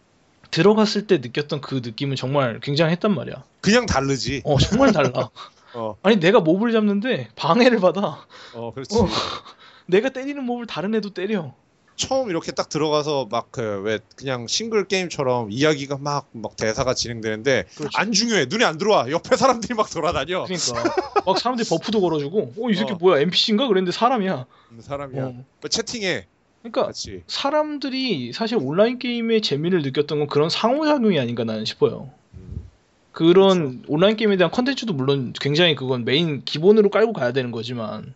들어갔을 0.51 1.07
때 1.07 1.19
느꼈던 1.19 1.61
그 1.61 1.81
느낌은 1.85 2.17
정말 2.17 2.61
굉장했단 2.61 3.15
말이야. 3.15 3.45
그냥 3.61 3.85
다르지. 3.85 4.41
어 4.45 4.57
정말 4.59 4.93
달라. 4.93 5.29
어, 5.75 5.97
아니 6.03 6.17
내가 6.19 6.41
몹을 6.41 6.73
잡는데 6.73 7.29
방해를 7.37 7.79
받아. 7.81 8.25
어, 8.55 8.73
그렇지. 8.73 8.99
어. 8.99 9.07
내가 9.87 10.09
때리는 10.09 10.43
mob을 10.43 10.67
다른 10.67 10.95
애도 10.95 11.11
때려. 11.11 11.53
처음 11.99 12.31
이렇게 12.31 12.53
딱 12.53 12.69
들어가서 12.71 13.29
막 13.31 13.51
그 13.51 13.83
왜 13.85 13.99
그냥 14.17 14.47
싱글 14.47 14.87
게임처럼 14.89 15.51
이야기가 15.51 15.99
막 15.99 16.29
막 16.33 16.57
대사가 16.57 16.95
진행되는데 16.95 17.65
그렇지. 17.77 17.97
안 17.97 18.13
중요해. 18.13 18.47
눈에 18.49 18.65
안 18.65 18.79
들어와. 18.79 19.11
옆에 19.11 19.37
사람들이 19.37 19.75
막 19.75 19.91
돌아다녀. 19.91 20.45
그러니까 20.45 21.23
막 21.27 21.39
사람들이 21.39 21.69
buff도 21.69 22.01
걸어주고, 22.01 22.55
어 22.59 22.71
이 22.71 22.75
새끼 22.75 22.93
어. 22.93 22.97
뭐야 23.01 23.21
NPC인가 23.21 23.67
그랬는데 23.69 23.93
사람이야. 23.93 24.47
음, 24.73 24.81
사람이야. 24.81 25.25
어. 25.25 25.33
뭐 25.61 25.69
채팅해. 25.69 26.27
그러니까 26.63 26.87
같이. 26.87 27.23
사람들이 27.27 28.33
사실 28.33 28.59
온라인 28.61 28.99
게임의 28.99 29.43
재미를 29.43 29.83
느꼈던 29.83 30.19
건 30.19 30.29
그런 30.29 30.49
상호작용이 30.51 31.19
아닌가 31.19 31.45
나는 31.45 31.65
싶어요. 31.65 32.11
음. 32.35 32.67
그런 33.13 33.83
온라인 33.89 34.17
게임에 34.17 34.37
대한 34.37 34.51
컨텐츠도 34.51 34.93
물론 34.93 35.33
굉장히 35.41 35.75
그건 35.75 36.05
메인 36.05 36.43
기본으로 36.45 36.91
깔고 36.91 37.13
가야 37.13 37.33
되는 37.33 37.51
거지만 37.51 38.13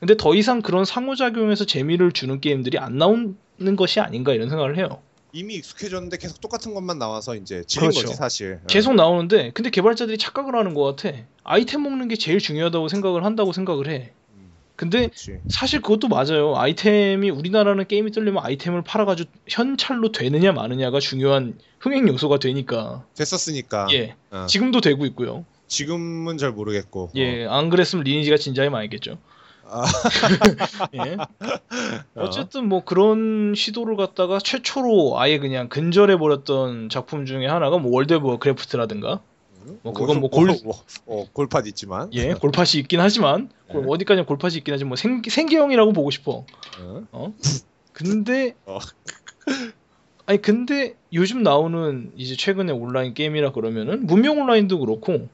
근데 0.00 0.16
더 0.16 0.34
이상 0.34 0.62
그런 0.62 0.84
상호작용에서 0.84 1.64
재미를 1.66 2.12
주는 2.12 2.40
게임들이 2.40 2.78
안 2.78 2.98
나오는 2.98 3.36
것이 3.76 4.00
아닌가 4.00 4.32
이런 4.32 4.48
생각을 4.48 4.76
해요. 4.78 5.02
이미 5.32 5.56
익숙해졌는데 5.56 6.16
계속 6.18 6.40
똑같은 6.40 6.72
것만 6.72 6.98
나와서 6.98 7.34
이제 7.34 7.62
지린 7.66 7.90
그렇죠. 7.90 8.06
거지 8.06 8.14
사실. 8.16 8.60
계속 8.68 8.94
나오는데 8.94 9.50
근데 9.52 9.70
개발자들이 9.70 10.16
착각을 10.18 10.54
하는 10.54 10.74
것 10.74 10.96
같아. 10.96 11.16
아이템 11.44 11.82
먹는 11.82 12.08
게 12.08 12.16
제일 12.16 12.38
중요하다고 12.38 12.88
생각을 12.88 13.24
한다고 13.24 13.52
생각을 13.52 13.88
해. 13.88 14.12
음, 14.34 14.52
근데 14.76 15.08
그렇지. 15.08 15.40
사실 15.48 15.82
그것도 15.82 16.08
맞아요. 16.08 16.56
아이템이 16.56 17.28
우리나라는 17.30 17.86
게임이 17.86 18.12
뜨려면 18.12 18.42
아이템을 18.44 18.82
팔아가지고 18.84 19.30
현찰로 19.48 20.12
되느냐 20.12 20.52
마느냐가 20.52 20.98
중요한 21.00 21.58
흥행 21.80 22.08
요소가 22.08 22.38
되니까. 22.38 23.04
됐었으니까. 23.14 23.88
예. 23.92 24.14
어. 24.30 24.46
지금도 24.48 24.80
되고 24.80 25.04
있고요. 25.06 25.44
지금은 25.66 26.38
잘 26.38 26.52
모르겠고. 26.52 27.10
예. 27.16 27.44
안 27.46 27.68
그랬으면 27.68 28.04
리니지가 28.04 28.38
진작에 28.38 28.70
망했겠죠. 28.70 29.18
아. 29.70 29.84
예. 31.06 31.16
어. 32.14 32.22
어쨌든 32.24 32.68
뭐 32.68 32.84
그런 32.84 33.54
시도를 33.54 33.96
갖다가 33.96 34.38
최초로 34.38 35.18
아예 35.20 35.38
그냥 35.38 35.68
근절해 35.68 36.16
버렸던 36.18 36.88
작품 36.88 37.26
중에 37.26 37.46
하나가 37.46 37.78
뭐 37.78 37.92
World 37.92 38.14
of 38.14 38.38
Warcraft라든가 38.38 39.20
음, 39.66 39.78
뭐 39.82 39.92
그건 39.92 40.20
뭐 40.20 40.30
골- 40.30 40.50
어, 41.06 41.26
골팟 41.32 41.62
있지만. 41.66 42.10
예 42.14 42.32
골팟이 42.34 42.78
있긴 42.80 43.00
하지만 43.00 43.50
네. 43.72 43.80
어디까지 43.86 44.22
골팟이 44.22 44.54
있긴 44.56 44.72
하지만 44.74 44.88
뭐 44.88 44.96
생, 44.96 45.22
생계형이라고 45.26 45.92
보고 45.92 46.10
싶어 46.10 46.44
어. 46.80 47.02
어 47.12 47.34
근데 47.92 48.54
어. 48.64 48.78
아니 50.26 50.40
근데 50.42 50.94
요즘 51.12 51.42
나오는 51.42 52.12
이제 52.16 52.36
최근에 52.36 52.72
온라인 52.72 53.14
게임이라 53.14 53.52
그러면은 53.52 54.06
문명 54.06 54.38
온라인도 54.40 54.78
그렇고 54.78 55.28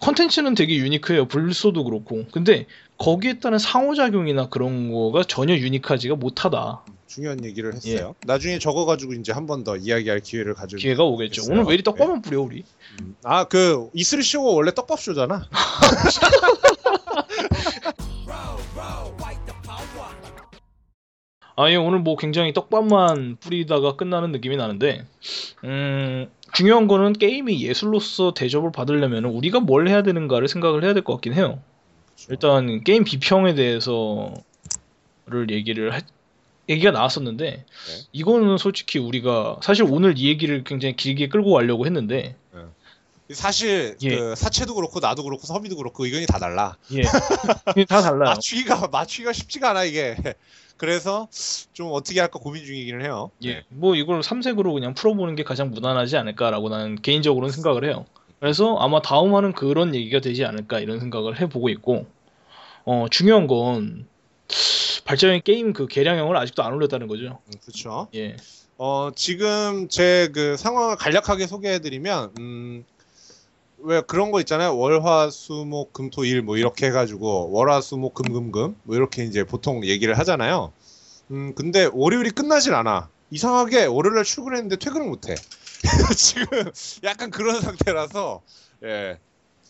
컨텐츠는 0.00 0.54
되게 0.54 0.76
유니크해요 0.76 1.26
불소도 1.26 1.82
그렇고 1.84 2.24
근데 2.30 2.66
거기에 2.98 3.38
따른 3.38 3.58
상호작용이나 3.58 4.48
그런 4.48 4.92
거가 4.92 5.22
전혀 5.24 5.54
유니크하지가 5.54 6.16
못하다 6.16 6.82
중요한 7.06 7.42
얘기를 7.44 7.72
예. 7.86 7.92
했어요. 7.94 8.14
나중에 8.26 8.58
적어가지고 8.58 9.14
이제 9.14 9.32
한 9.32 9.46
번 9.46 9.64
더 9.64 9.76
이야기할 9.76 10.20
기회를 10.20 10.54
가질. 10.54 10.78
기회가 10.78 11.04
오겠죠 11.04 11.42
있어요. 11.42 11.54
오늘 11.54 11.64
왜 11.68 11.74
이리 11.74 11.82
네. 11.82 11.84
떡밥만 11.84 12.22
뿌려 12.22 12.40
우리 12.42 12.64
아, 13.24 13.44
그 13.44 13.88
이슬 13.94 14.22
쇼가 14.22 14.50
원래 14.50 14.72
떡밥 14.74 15.00
쇼잖아. 15.00 15.48
아예 21.56 21.74
오늘 21.76 21.98
뭐 21.98 22.16
굉장히 22.16 22.52
떡밥만 22.52 23.38
뿌리다가 23.40 23.96
끝나는 23.96 24.30
느낌이 24.30 24.56
나는데 24.56 25.04
음 25.64 26.28
중요한 26.54 26.86
거는 26.86 27.14
게임이 27.14 27.62
예술로서 27.62 28.32
대접을 28.32 28.70
받으려면 28.70 29.24
우리가 29.24 29.60
뭘 29.60 29.88
해야 29.88 30.02
되는가를 30.02 30.46
생각을 30.48 30.84
해야 30.84 30.94
될 30.94 31.02
것 31.02 31.14
같긴 31.14 31.34
해요. 31.34 31.60
일단 32.30 32.82
게임 32.84 33.04
비평에 33.04 33.54
대해서를 33.54 34.34
얘기를 35.50 35.94
하- 35.94 36.00
얘기가 36.68 36.90
나왔었는데 36.90 37.64
이거는 38.12 38.58
솔직히 38.58 38.98
우리가 38.98 39.58
사실 39.62 39.84
오늘 39.88 40.18
이 40.18 40.28
얘기를 40.28 40.64
굉장히 40.64 40.96
길게 40.96 41.28
끌고 41.28 41.52
가려고 41.52 41.86
했는데 41.86 42.36
사실 43.30 43.96
예. 44.02 44.16
그 44.16 44.34
사채도 44.34 44.74
그렇고 44.74 45.00
나도 45.00 45.22
그렇고 45.22 45.46
서비도 45.46 45.76
그렇고 45.76 46.04
의견이 46.06 46.26
다 46.26 46.38
달라. 46.38 46.76
예 46.94 47.02
다 47.84 48.00
달라요. 48.02 48.30
맞추기가 48.36 48.88
맞추기가 48.88 49.32
쉽지가 49.32 49.70
않아 49.70 49.84
이게. 49.84 50.16
그래서 50.78 51.28
좀 51.72 51.90
어떻게 51.92 52.20
할까 52.20 52.38
고민 52.38 52.64
중이기는 52.64 53.04
해요. 53.04 53.30
예, 53.44 53.64
뭐 53.68 53.96
이걸 53.96 54.22
삼색으로 54.22 54.72
그냥 54.72 54.94
풀어보는 54.94 55.34
게 55.34 55.42
가장 55.42 55.70
무난하지 55.70 56.16
않을까라고 56.16 56.68
나는 56.68 56.96
개인적으로는 57.02 57.52
생각을 57.52 57.84
해요. 57.84 58.06
그래서 58.40 58.76
아마 58.76 59.00
다음 59.02 59.34
화는 59.34 59.52
그런 59.52 59.94
얘기가 59.94 60.20
되지 60.20 60.44
않을까 60.44 60.80
이런 60.80 61.00
생각을 61.00 61.40
해보고 61.40 61.68
있고, 61.70 62.06
어 62.84 63.06
중요한 63.10 63.46
건 63.46 64.06
발전의 65.04 65.42
게임 65.42 65.72
그 65.72 65.86
개량형을 65.86 66.36
아직도 66.36 66.62
안 66.62 66.72
올렸다는 66.74 67.08
거죠. 67.08 67.38
그렇죠. 67.62 68.08
예, 68.14 68.36
어, 68.76 69.10
지금 69.14 69.88
제 69.88 70.28
그 70.32 70.56
상황을 70.56 70.96
간략하게 70.96 71.46
소개해드리면, 71.48 72.32
음, 72.38 72.84
왜 73.78 74.00
그런 74.02 74.30
거 74.30 74.40
있잖아요. 74.40 74.76
월화, 74.76 75.30
수, 75.30 75.64
목, 75.64 75.92
금, 75.92 76.10
토, 76.10 76.24
일, 76.24 76.42
뭐 76.42 76.56
이렇게 76.56 76.86
해가지고, 76.86 77.50
월화, 77.52 77.80
수, 77.80 77.96
목, 77.96 78.14
금, 78.14 78.32
금, 78.32 78.52
금, 78.52 78.76
뭐 78.84 78.96
이렇게 78.96 79.24
이제 79.24 79.44
보통 79.44 79.84
얘기를 79.84 80.16
하잖아요. 80.18 80.72
음, 81.30 81.54
근데 81.54 81.88
월요일이 81.92 82.30
끝나질 82.30 82.74
않아. 82.74 83.08
이상하게 83.30 83.84
월요일날 83.86 84.24
출근했는데 84.24 84.76
퇴근을 84.76 85.06
못해. 85.06 85.34
지금 86.16 86.70
약간 87.04 87.30
그런 87.30 87.60
상태라서 87.60 88.42
예. 88.84 89.18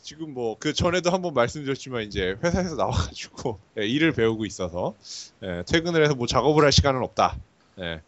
지금 0.02 0.32
뭐 0.32 0.56
그 0.58 0.72
전에도 0.72 1.10
한번 1.10 1.34
말씀드렸지만 1.34 2.02
이제 2.04 2.36
회사에서 2.42 2.76
나와가지고 2.76 3.58
예, 3.78 3.86
일을 3.86 4.12
배우고 4.12 4.46
있어서 4.46 4.94
예, 5.42 5.62
퇴근을 5.66 6.02
해서 6.02 6.14
뭐 6.14 6.26
작업을 6.26 6.64
할 6.64 6.72
시간은 6.72 7.02
없다. 7.02 7.36
예. 7.80 8.00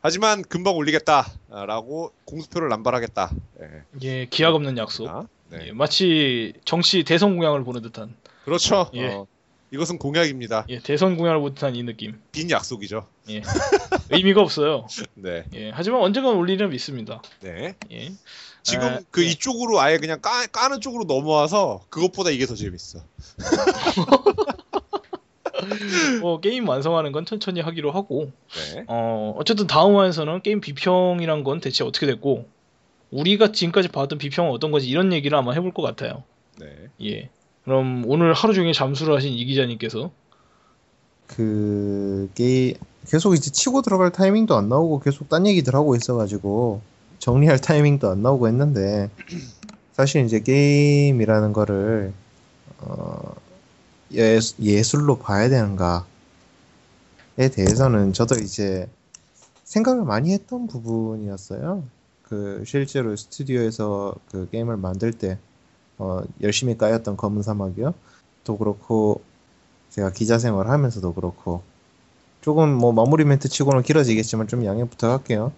하지만 0.00 0.42
금방 0.42 0.76
올리겠다라고 0.76 2.12
공수표를 2.24 2.68
남발하겠다. 2.68 3.30
예. 3.60 3.82
예, 4.02 4.26
기약 4.26 4.54
없는 4.54 4.78
약속. 4.78 5.08
아, 5.08 5.26
네. 5.50 5.68
예, 5.68 5.72
마치 5.72 6.52
정치 6.64 7.02
대선 7.02 7.36
공약을 7.36 7.64
보는 7.64 7.82
듯한. 7.82 8.14
그렇죠. 8.44 8.90
예. 8.94 9.08
어, 9.08 9.26
이것은 9.70 9.98
공약입니다. 9.98 10.64
예, 10.70 10.78
대선 10.78 11.16
공약을 11.16 11.54
듯한 11.54 11.76
이 11.76 11.82
느낌. 11.82 12.18
빈 12.32 12.50
약속이죠. 12.50 13.06
예. 13.30 13.42
의미가 14.10 14.40
없어요. 14.40 14.86
네. 15.14 15.44
예, 15.54 15.70
하지만 15.70 16.00
언젠가 16.00 16.30
올리려 16.30 16.68
믿습니다. 16.68 17.22
네. 17.40 17.74
예. 17.92 18.12
지금 18.62 18.86
아, 18.86 19.00
그 19.10 19.24
예. 19.24 19.28
이쪽으로 19.28 19.80
아예 19.80 19.98
그냥 19.98 20.20
까, 20.20 20.46
까는 20.46 20.80
쪽으로 20.80 21.04
넘어와서 21.04 21.84
그것보다 21.90 22.30
이게 22.30 22.46
더 22.46 22.54
재밌어. 22.54 23.00
뭐 26.20 26.40
게임 26.40 26.68
완성하는 26.68 27.12
건 27.12 27.26
천천히 27.26 27.60
하기로 27.60 27.90
하고 27.90 28.30
네. 28.74 28.84
어 28.86 29.34
어쨌든 29.36 29.66
다음 29.66 29.96
화에서는 29.96 30.42
게임 30.42 30.60
비평이란 30.60 31.44
건 31.44 31.60
대체 31.60 31.84
어떻게 31.84 32.06
됐고 32.06 32.48
우리가 33.10 33.52
지금까지 33.52 33.88
봤던 33.88 34.18
비평은 34.18 34.50
어떤 34.52 34.70
건지 34.70 34.88
이런 34.88 35.12
얘기를 35.12 35.36
아마 35.36 35.52
해볼 35.52 35.74
것 35.74 35.82
같아요. 35.82 36.22
네. 36.58 36.88
예. 37.02 37.30
그럼 37.68 38.04
오늘 38.06 38.32
하루 38.32 38.54
종일 38.54 38.72
잠수를 38.72 39.14
하신 39.14 39.30
이 39.30 39.44
기자님께서 39.44 40.10
그 41.26 42.30
게임 42.34 42.72
계속 43.06 43.34
이제 43.34 43.50
치고 43.50 43.82
들어갈 43.82 44.10
타이밍도 44.10 44.56
안 44.56 44.70
나오고 44.70 45.00
계속 45.00 45.28
딴 45.28 45.46
얘기들 45.46 45.74
하고 45.74 45.94
있어가지고 45.94 46.80
정리할 47.18 47.60
타이밍도 47.60 48.08
안 48.08 48.22
나오고 48.22 48.48
했는데 48.48 49.10
사실 49.92 50.24
이제 50.24 50.40
게임이라는 50.40 51.52
거를 51.52 52.14
어, 52.78 53.34
예, 54.14 54.38
예술로 54.58 55.18
봐야 55.18 55.50
되는가에 55.50 56.04
대해서는 57.52 58.14
저도 58.14 58.36
이제 58.36 58.88
생각을 59.64 60.04
많이 60.04 60.32
했던 60.32 60.68
부분이었어요. 60.68 61.82
그 62.22 62.62
실제로 62.66 63.14
스튜디오에서 63.14 64.14
그 64.30 64.48
게임을 64.50 64.78
만들 64.78 65.12
때 65.12 65.36
어, 65.98 66.22
열심히 66.42 66.78
까였던 66.78 67.16
검은 67.16 67.42
사막이요. 67.42 67.94
또 68.44 68.56
그렇고 68.56 69.20
제가 69.90 70.12
기자 70.12 70.38
생활을 70.38 70.70
하면서도 70.70 71.14
그렇고 71.14 71.62
조금 72.40 72.72
뭐 72.72 72.92
마무리 72.92 73.24
멘트 73.24 73.48
치고는 73.48 73.82
길어지겠지만 73.82 74.48
좀 74.48 74.64
양해 74.64 74.84
부탁할게요. 74.84 75.52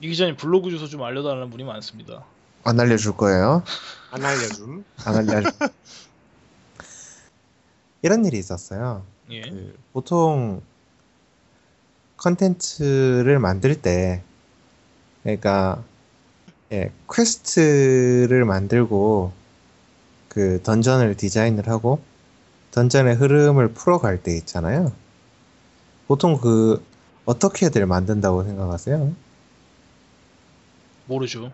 이 0.00 0.08
기자님 0.08 0.36
블로그 0.36 0.70
주소 0.70 0.86
좀 0.86 1.02
알려달라는 1.02 1.50
분이 1.50 1.64
많습니다. 1.64 2.24
안 2.62 2.80
알려줄 2.80 3.16
거예요. 3.16 3.62
안 4.10 4.24
알려줌. 4.24 4.84
안 5.04 5.16
알려. 5.16 5.50
이런 8.02 8.24
일이 8.24 8.38
있었어요. 8.38 9.04
예. 9.30 9.42
그 9.42 9.76
보통 9.92 10.62
컨텐츠를 12.18 13.38
만들 13.38 13.80
때 13.80 14.22
그러니까 15.22 15.82
예, 16.72 16.92
quest를 17.10 18.44
만들고 18.44 19.32
그 20.34 20.60
dungeon을 20.62 21.16
디자인을 21.16 21.68
하고 21.68 22.00
dungeon의 22.72 23.14
흐름을 23.14 23.72
풀어갈 23.72 24.20
때 24.22 24.36
있잖아요. 24.36 24.92
보통 26.08 26.36
그 26.38 26.84
어떻게들 27.24 27.86
만든다고 27.86 28.42
생각하세요? 28.44 29.12
모르죠. 31.06 31.52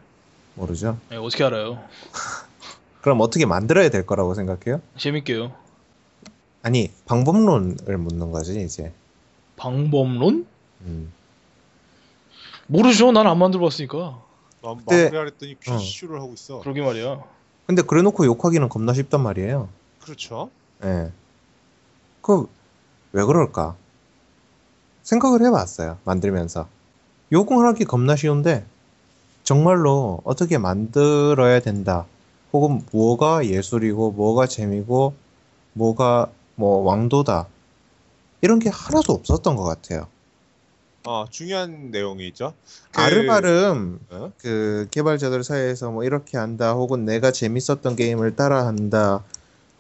모르죠. 0.55 0.99
예, 1.12 1.16
어떻게 1.16 1.45
알아요? 1.45 1.78
그럼 3.03 3.20
어떻게 3.20 3.47
만들어야 3.47 3.89
될 3.91 4.07
거라고 4.07 4.35
생각해요? 4.35 4.81
재밌게요. 4.97 5.53
아니 6.62 6.91
방법론을 7.07 7.99
묻는 7.99 8.31
거지 8.33 8.62
이제. 8.62 8.93
방법론? 9.57 10.47
음. 10.83 11.12
모르죠. 12.66 13.12
난 13.12 13.26
안 13.26 13.39
만들어봤으니까. 13.39 14.22
마, 14.62 14.74
그때- 14.76 15.05
마무리하랬더니 15.05 15.59
퀴즈를 15.61 16.20
하고 16.20 16.33
있어. 16.35 16.61
그러게 16.61 16.81
말이야. 16.83 17.22
근데 17.70 17.82
그래놓고 17.82 18.26
욕하기는 18.26 18.68
겁나 18.68 18.92
쉽단 18.92 19.22
말이에요. 19.22 19.68
그렇죠. 20.02 20.50
예. 20.82 21.12
그, 22.20 22.48
왜 23.12 23.22
그럴까? 23.22 23.76
생각을 25.04 25.46
해봤어요. 25.46 25.98
만들면서. 26.02 26.66
욕을 27.30 27.64
하기 27.68 27.84
겁나 27.84 28.16
쉬운데, 28.16 28.66
정말로 29.44 30.20
어떻게 30.24 30.58
만들어야 30.58 31.60
된다. 31.60 32.06
혹은 32.52 32.84
뭐가 32.90 33.46
예술이고, 33.46 34.10
뭐가 34.10 34.48
재미고, 34.48 35.14
뭐가 35.74 36.28
뭐 36.56 36.82
왕도다. 36.82 37.46
이런 38.40 38.58
게 38.58 38.68
하나도 38.68 39.12
없었던 39.12 39.54
것 39.54 39.62
같아요. 39.62 40.08
아 41.05 41.24
중요한 41.30 41.90
내용이 41.90 42.28
있죠. 42.28 42.55
그- 42.92 43.01
아름아름 43.01 44.01
어? 44.11 44.32
그 44.38 44.86
개발자들 44.90 45.44
사이에서 45.44 45.90
뭐 45.90 46.05
이렇게 46.05 46.36
한다 46.38 46.72
혹은 46.74 47.05
내가 47.05 47.32
재밌었던 47.32 47.96
게임을 47.96 48.36
따라한다 48.36 49.24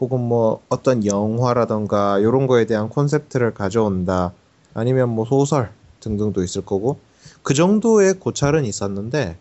혹은 0.00 0.20
뭐 0.20 0.62
어떤 0.70 1.04
영화라던가 1.04 2.18
이런 2.20 2.46
거에 2.46 2.64
대한 2.66 2.88
콘셉트를 2.88 3.52
가져온다 3.54 4.32
아니면 4.74 5.10
뭐 5.10 5.24
소설 5.26 5.72
등등도 6.00 6.42
있을 6.42 6.64
거고 6.64 6.98
그 7.42 7.52
정도의 7.54 8.14
고찰은 8.14 8.64
있었는데 8.64 9.36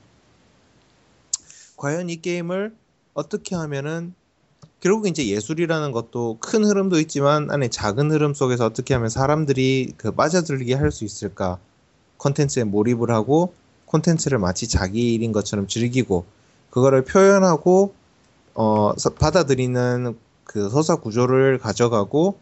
과연 1.77 2.09
이 2.09 2.17
게임을 2.21 2.75
어떻게 3.13 3.55
하면은 3.55 4.13
결국 4.81 5.07
이제 5.07 5.27
예술이라는 5.27 5.91
것도 5.91 6.37
큰 6.41 6.65
흐름도 6.65 6.99
있지만 7.01 7.51
안에 7.51 7.69
작은 7.69 8.11
흐름 8.11 8.33
속에서 8.33 8.65
어떻게 8.65 8.93
하면 8.95 9.09
사람들이 9.09 9.93
그 9.97 10.11
빠져들게 10.11 10.73
할 10.75 10.91
수 10.91 11.05
있을까 11.05 11.59
콘텐츠에 12.19 12.63
몰입을 12.65 13.09
하고 13.09 13.53
콘텐츠를 13.87 14.37
마치 14.37 14.67
자기 14.67 15.15
일인 15.15 15.31
것처럼 15.31 15.67
즐기고 15.67 16.25
그거를 16.69 17.03
표현하고 17.03 17.95
어 18.53 18.93
서- 18.97 19.09
받아들이는 19.09 20.15
그 20.43 20.69
서사 20.69 20.97
구조를 20.97 21.57
가져가고 21.57 22.37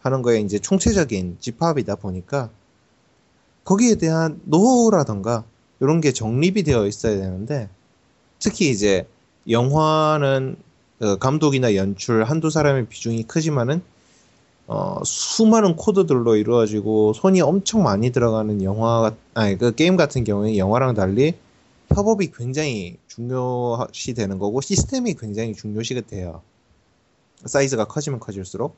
하는 0.00 0.22
거에 0.22 0.40
이제 0.40 0.58
총체적인 0.58 1.38
집합이다 1.40 1.96
보니까 1.96 2.50
거기에 3.64 3.94
대한 3.96 4.40
노하우라던가 4.44 5.44
이런 5.80 6.00
게 6.00 6.12
정립이 6.12 6.62
되어 6.62 6.86
있어야 6.86 7.16
되는데 7.16 7.68
특히 8.38 8.70
이제 8.70 9.06
영화는 9.48 10.56
그 10.98 11.18
감독이나 11.18 11.74
연출 11.76 12.24
한두 12.24 12.50
사람의 12.50 12.86
비중이 12.88 13.24
크지만은 13.24 13.82
어, 14.72 15.02
수많은 15.04 15.74
코드들로 15.74 16.36
이루어지고 16.36 17.12
손이 17.12 17.40
엄청 17.40 17.82
많이 17.82 18.12
들어가는 18.12 18.62
영화 18.62 19.12
아니 19.34 19.58
그 19.58 19.74
게임 19.74 19.96
같은 19.96 20.22
경우에 20.22 20.56
영화랑 20.58 20.94
달리 20.94 21.34
협업이 21.92 22.30
굉장히 22.30 22.96
중요시 23.08 24.14
되는 24.14 24.38
거고 24.38 24.60
시스템이 24.60 25.14
굉장히 25.14 25.54
중요시가 25.54 26.02
돼요. 26.02 26.42
사이즈가 27.44 27.86
커지면 27.86 28.20
커질수록. 28.20 28.76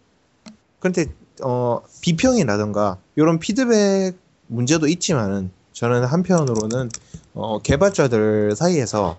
그런데 0.79 1.13
어, 1.43 1.83
비평이라던가 2.01 2.97
이런 3.17 3.39
피드백 3.39 4.17
문제도 4.47 4.89
있지만은 4.89 5.51
저는 5.75 6.07
한편으로는 6.07 6.89
어, 7.35 7.59
개발자들 7.59 8.57
사이에서 8.57 9.19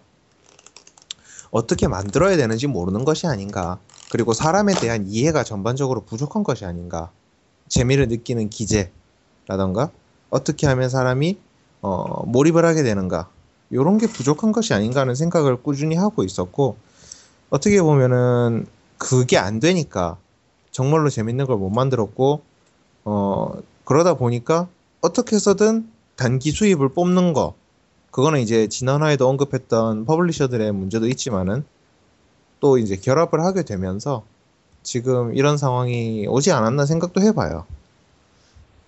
어떻게 1.52 1.88
만들어야 1.88 2.36
되는지 2.36 2.66
모르는 2.66 3.06
것이 3.06 3.28
아닌가. 3.28 3.78
그리고 4.14 4.34
사람에 4.34 4.76
대한 4.76 5.07
이해가 5.07 5.43
전반적으로 5.43 6.01
부족한 6.01 6.43
것이 6.43 6.66
아닌가. 6.66 7.09
재미를 7.68 8.07
느끼는 8.07 8.51
기제라던가 8.51 9.89
어떻게 10.30 10.68
하면 10.68 10.88
사람이 10.88 11.39
어, 11.82 12.24
몰입을 12.28 12.64
하게 12.64 12.84
되는가. 12.84 13.32
이런 13.72 13.97
게 13.97 14.05
부족한 14.05 14.51
것이 14.51 14.76
아닌가 14.76 15.01
하는 15.01 15.16
생각을 15.16 15.64
꾸준히 15.64 15.95
하고 15.95 16.24
있었고 16.24 16.78
어떻게 17.49 17.82
보면은 17.82 18.68
그게 18.99 19.39
안 19.39 19.59
되니까 19.59 20.18
정말로 20.70 21.09
재밌는 21.09 21.47
걸 21.47 21.57
못 21.57 21.72
만들었고 21.72 22.43
어, 23.05 23.51
그러다 23.84 24.14
보니까 24.14 24.68
어떻게 25.01 25.38
해서든 25.38 25.89
단기 26.18 26.51
수입을 26.51 26.89
뽑는 26.89 27.34
거 27.34 27.55
그거는 28.11 28.41
이제 28.41 28.68
지난화에도 28.68 29.28
언급했던 29.28 30.05
publisher들의 30.06 30.72
문제도 30.72 31.07
있지만은 31.07 31.66
또 32.64 32.78
이제 32.78 32.95
결합을 32.95 33.41
하게 33.41 33.64
되면서 33.64 34.24
지금 34.84 35.36
이런 35.36 35.57
상황이 35.57 36.26
오지 36.30 36.53
않았나 36.53 36.86
생각도 36.86 37.20
해봐요. 37.22 37.68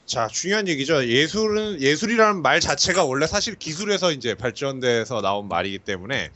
자 0.06 0.30
중요한 0.30 0.70
얘기죠. 0.70 1.06
예술은 1.06 1.82
예술이라는 1.82 2.42
말 2.42 2.62
자체가 2.62 3.04
원래 3.04 3.28
사실 3.28 3.56
기술에서 3.56 4.14
이제 4.14 4.34
발전돼서 4.34 5.20
나온 5.20 5.50
말이기 5.50 5.80
때문에 5.80 6.30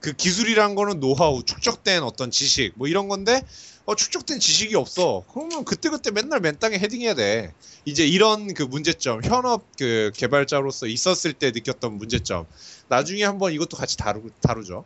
그 0.00 0.14
기술이란 0.14 0.74
거는 0.74 0.98
노하우, 0.98 1.44
축적된 1.44 2.02
어떤 2.02 2.32
지식 2.32 2.72
뭐 2.74 2.88
이런 2.88 3.06
건데 3.06 3.40
어, 3.84 3.94
축적된 3.94 4.40
지식이 4.40 4.74
없어. 4.74 5.22
그러면 5.32 5.64
그때그때 5.64 6.10
맨날 6.10 6.40
맨 6.40 6.58
땅에 6.58 6.76
헤딩해야 6.76 7.14
돼. 7.14 7.52
이제 7.84 8.04
이런 8.04 8.52
그 8.52 8.64
문제점, 8.64 9.22
현업 9.22 9.62
그 9.78 10.10
개발자로서 10.16 10.88
있었을 10.88 11.34
때 11.34 11.52
느꼈던 11.52 11.92
문제점. 11.92 12.46
나중에 12.88 13.22
한번 13.22 13.52
이것도 13.52 13.76
같이 13.76 13.96
다루, 13.96 14.28
다루죠. 14.40 14.84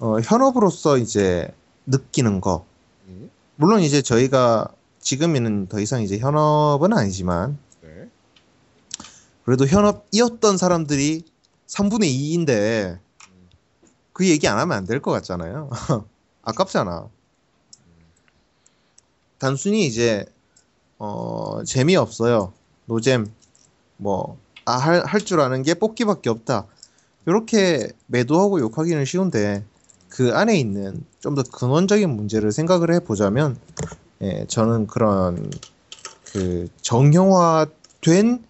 어, 0.00 0.18
현업으로서 0.20 0.96
이제 0.98 1.48
느끼는 1.86 2.40
거. 2.40 2.64
음, 3.06 3.30
물론 3.56 3.80
이제 3.80 4.02
저희가 4.02 4.68
지금에는 5.00 5.66
더 5.68 5.80
이상 5.80 6.02
이제 6.02 6.18
현업은 6.18 6.92
아니지만 6.92 7.58
네. 7.82 8.08
그래도 9.44 9.66
현업이었던 9.66 10.56
사람들이 10.58 11.24
3분의 11.66 12.02
2인데 12.04 12.98
그 14.12 14.28
얘기 14.28 14.46
안 14.48 14.58
하면 14.58 14.76
안 14.76 14.84
될 14.86 15.00
것 15.00 15.10
같잖아요. 15.12 15.70
아깝잖아. 16.42 17.08
단순히 19.38 19.86
이제 19.86 20.24
어, 20.98 21.62
재미없어요. 21.64 22.52
노잼 22.86 23.32
뭐 23.96 24.36
아, 24.64 24.72
할, 24.72 25.04
할 25.04 25.20
줄 25.24 25.40
아는 25.40 25.62
게 25.62 25.74
뽑기밖에 25.74 26.28
없다. 26.30 26.66
이렇게 27.26 27.90
매도하고 28.06 28.60
욕하기는 28.60 29.04
쉬운데 29.04 29.64
그 30.08 30.34
안에 30.34 30.58
있는 30.58 31.04
좀 31.20 31.34
더 31.34 31.42
근원적인 31.42 32.08
문제를 32.10 32.52
생각을 32.52 32.92
해보자면 32.94 33.58
예, 34.22 34.44
저는 34.48 34.86
그런 34.86 35.50
그 36.32 36.68
정형화된 36.82 38.44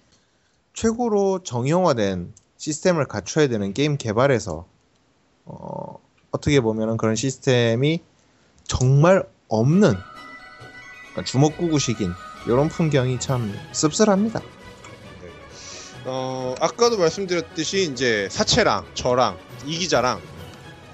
최고로 0.75 1.43
정형화된 1.43 2.33
시스템을 2.57 3.07
갖춰야 3.07 3.49
되는 3.49 3.73
게임 3.73 3.97
개발에서 3.97 4.67
어, 5.45 5.99
어떻게 6.31 6.61
보면은 6.61 6.97
그런 6.97 7.17
시스템이 7.17 8.01
정말 8.65 9.29
없는 9.49 10.03
그러니까 11.13 11.23
주먹구구식인 11.25 12.15
이런 12.47 12.69
풍경이 12.69 13.19
참 13.19 13.53
씁쓸합니다. 13.73 14.43
어, 16.05 16.55
아까도 16.61 16.97
말씀드렸듯이 16.97 17.91
이제 17.91 18.29
사채랑 18.31 18.87
저랑 18.95 19.37
이 19.67 19.79
기자랑 19.79 20.21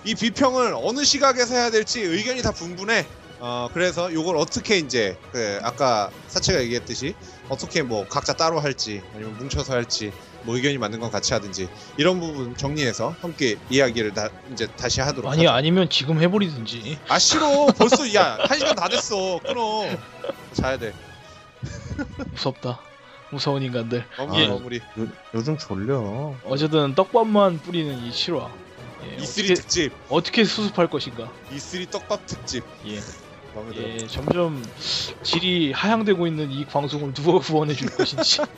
이 0.04 0.14
비평을 0.14 0.74
어느 0.76 1.04
시각에서 1.04 1.54
해야 1.54 1.70
될지 1.70 2.00
의견이 2.00 2.42
다 2.42 2.52
분분해. 2.52 3.06
어, 3.40 3.68
그래서 3.74 4.10
이걸 4.10 4.36
어떻게 4.36 4.78
이제 4.78 5.18
그 5.32 5.58
아까 5.62 6.10
사채가 6.28 6.62
얘기했듯이 6.62 7.14
어떻게 7.48 7.82
뭐 7.82 8.06
각자 8.08 8.32
따로 8.32 8.60
할지 8.60 9.02
아니면 9.14 9.36
뭉쳐서 9.38 9.72
할지 9.74 10.12
뭐 10.44 10.56
의견이 10.56 10.78
맞는 10.78 11.00
건 11.00 11.10
같이 11.10 11.34
하든지 11.34 11.68
이런 11.98 12.20
부분 12.20 12.56
정리해서 12.56 13.14
함께 13.20 13.56
이야기를 13.70 14.14
다 14.14 14.28
이제 14.52 14.66
다시 14.76 15.00
하도록 15.00 15.30
아니 15.30 15.44
하죠. 15.44 15.54
아니면 15.54 15.90
지금 15.90 16.20
해버리든지. 16.22 16.98
아 17.08 17.18
싫어 17.18 17.66
벌써 17.76 18.12
야 18.14 18.38
한 18.48 18.58
시간 18.58 18.76
다 18.76 18.88
됐어 18.88 19.40
끊어 19.42 19.88
자야 20.52 20.78
돼 20.78 20.94
무섭다. 22.32 22.80
무서운 23.30 23.62
인간들. 23.62 24.06
마무리 24.16 24.42
예. 24.42 24.48
마무리 24.48 24.76
요, 24.98 25.08
요즘 25.34 25.58
졸려. 25.58 26.34
어쨌든 26.44 26.94
떡밥만 26.94 27.60
뿌리는 27.62 27.98
이 28.06 28.10
7화. 28.10 28.48
예, 29.04 29.16
E3 29.16 29.22
어떻게, 29.22 29.54
특집 29.54 29.92
어떻게 30.08 30.44
수습할 30.44 30.88
것인가. 30.88 31.30
E3 31.50 31.90
떡밥 31.90 32.26
특집 32.26 32.64
예. 32.86 33.00
마음에 33.54 33.72
들어 33.72 33.88
예, 33.88 34.06
점점 34.06 34.62
질이 35.22 35.72
하향되고 35.72 36.26
있는 36.26 36.50
이 36.50 36.64
방송을 36.64 37.12
누가 37.14 37.38
구원해 37.38 37.74
줄 37.74 37.88
것인지. 37.88 38.40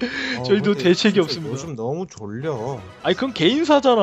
어, 0.38 0.42
저희도 0.44 0.72
근데 0.72 0.84
대책이 0.84 1.12
진짜 1.14 1.22
없습니다. 1.22 1.52
요즘 1.52 1.76
너무 1.76 2.06
졸려. 2.06 2.80
아니 3.02 3.14
그건 3.14 3.34
개인사잖아. 3.34 4.00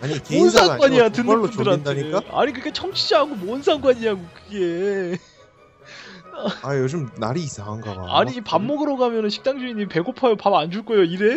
아니 0.00 0.12
뭔 0.12 0.22
개인사가 0.22 0.66
상관이야 0.66 1.00
아니고 1.06 1.12
듣는 1.16 1.26
정말로 1.26 1.42
분들한테. 1.50 1.84
졸린다니까? 1.94 2.38
아니 2.40 2.52
그게 2.52 2.72
청취자하고 2.72 3.34
뭔 3.36 3.62
상관이냐고 3.62 4.20
그게. 4.32 5.18
아 6.62 6.76
요즘 6.76 7.08
날이 7.16 7.42
이상한가 7.42 7.94
봐. 7.94 8.18
아니 8.20 8.40
밥 8.42 8.62
먹으러 8.62 8.96
가면은 8.96 9.28
식당 9.30 9.58
주인이 9.58 9.86
배고파요 9.88 10.36
밥 10.36 10.52
안 10.54 10.70
줄 10.70 10.84
거예요 10.84 11.02
이래? 11.04 11.36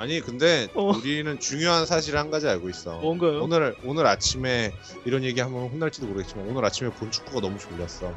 아니 0.00 0.18
근데 0.22 0.66
어. 0.74 0.96
우리는 0.96 1.38
중요한 1.38 1.84
사실 1.84 2.16
한 2.16 2.30
가지 2.30 2.48
알고 2.48 2.70
있어. 2.70 3.00
뭔가요? 3.00 3.42
오늘 3.42 3.76
오늘 3.84 4.06
아침에 4.06 4.72
이런 5.04 5.22
얘기 5.24 5.42
하면 5.42 5.68
혼날지도 5.68 6.06
모르겠지만 6.06 6.46
오늘 6.48 6.64
아침에 6.64 6.88
본 6.88 7.10
축구가 7.10 7.42
너무 7.42 7.58
졸렸어. 7.58 8.14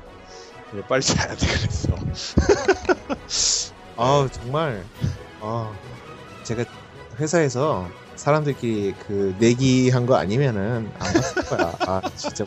그래서 0.71 0.88
빨리 0.88 1.01
자야 1.03 1.36
돼 1.36 1.45
그랬어. 1.45 1.93
아 3.97 4.29
정말 4.31 4.86
아 5.41 5.77
제가 6.45 6.63
회사에서 7.19 7.89
사람들끼리 8.15 8.93
그 9.05 9.36
내기 9.38 9.89
한 9.89 10.05
거 10.05 10.15
아니면은 10.15 10.89
안 10.99 11.13
봤을 11.13 11.43
거야. 11.43 11.75
아 11.81 12.01
진짜 12.15 12.45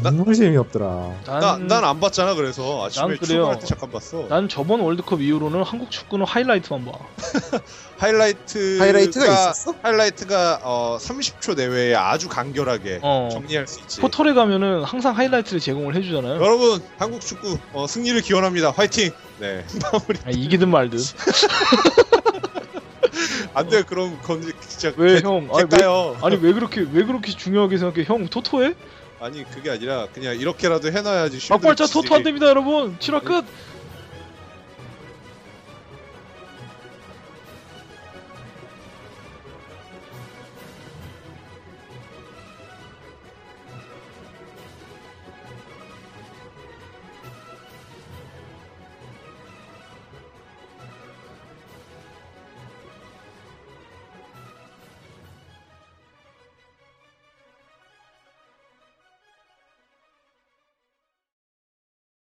정말 0.00 0.34
재미없더라. 0.34 1.20
난난안 1.26 2.00
봤잖아 2.00 2.34
그래서 2.34 2.84
아침에 2.86 3.02
난 3.08 3.16
그래요. 3.18 3.26
출근할 3.26 3.58
때 3.60 3.66
잠깐 3.66 3.90
봤어. 3.90 4.26
난 4.28 4.48
저번 4.48 4.80
월드컵 4.80 5.20
이후로는 5.20 5.62
한국 5.62 5.90
축구는 5.90 6.24
하이라이트만 6.26 6.84
봐. 6.86 6.92
하이라이트 7.98 8.78
하이라이트가 8.80 9.26
있었어? 9.26 9.74
하이라이트가 9.82 10.60
어 10.64 10.96
30초 11.00 11.56
내외에 11.56 11.94
아주 11.94 12.28
간결하게 12.28 13.00
어. 13.02 13.28
정리할 13.30 13.66
수 13.66 13.80
있지. 13.80 14.00
포털에 14.00 14.32
가면은 14.32 14.82
항상 14.82 15.16
하이라이트를 15.16 15.60
제공을 15.60 15.94
해주잖아요. 15.96 16.34
여러분 16.42 16.80
한국 16.98 17.20
축구 17.20 17.58
어, 17.74 17.86
승리를 17.86 18.18
기원합니다. 18.22 18.70
화이팅. 18.70 19.10
네 19.38 19.64
마무리. 19.92 20.18
아, 20.24 20.30
이기든 20.30 20.68
말든. 20.70 20.98
안돼 23.54 23.82
그럼 23.82 24.18
건 24.22 24.50
진짜 24.66 24.92
왜 24.96 25.20
개- 25.20 25.26
형? 25.26 25.48
아니 25.52 25.66
왜. 25.70 25.86
아니 26.22 26.36
왜 26.36 26.52
그렇게 26.54 26.80
왜 26.90 27.04
그렇게 27.04 27.30
중요하게 27.32 27.76
생각해? 27.76 28.04
형 28.04 28.26
토토해? 28.26 28.74
아니 29.22 29.48
그게 29.48 29.70
아니라 29.70 30.08
그냥 30.12 30.36
이렇게라도 30.36 30.90
해놔야지. 30.90 31.38
쉴드를 31.38 31.76
토토 31.76 32.16
안. 32.16 32.22
됩니다 32.24 32.46
여러분. 32.48 32.98
7화 32.98 33.22
끝. 33.22 33.44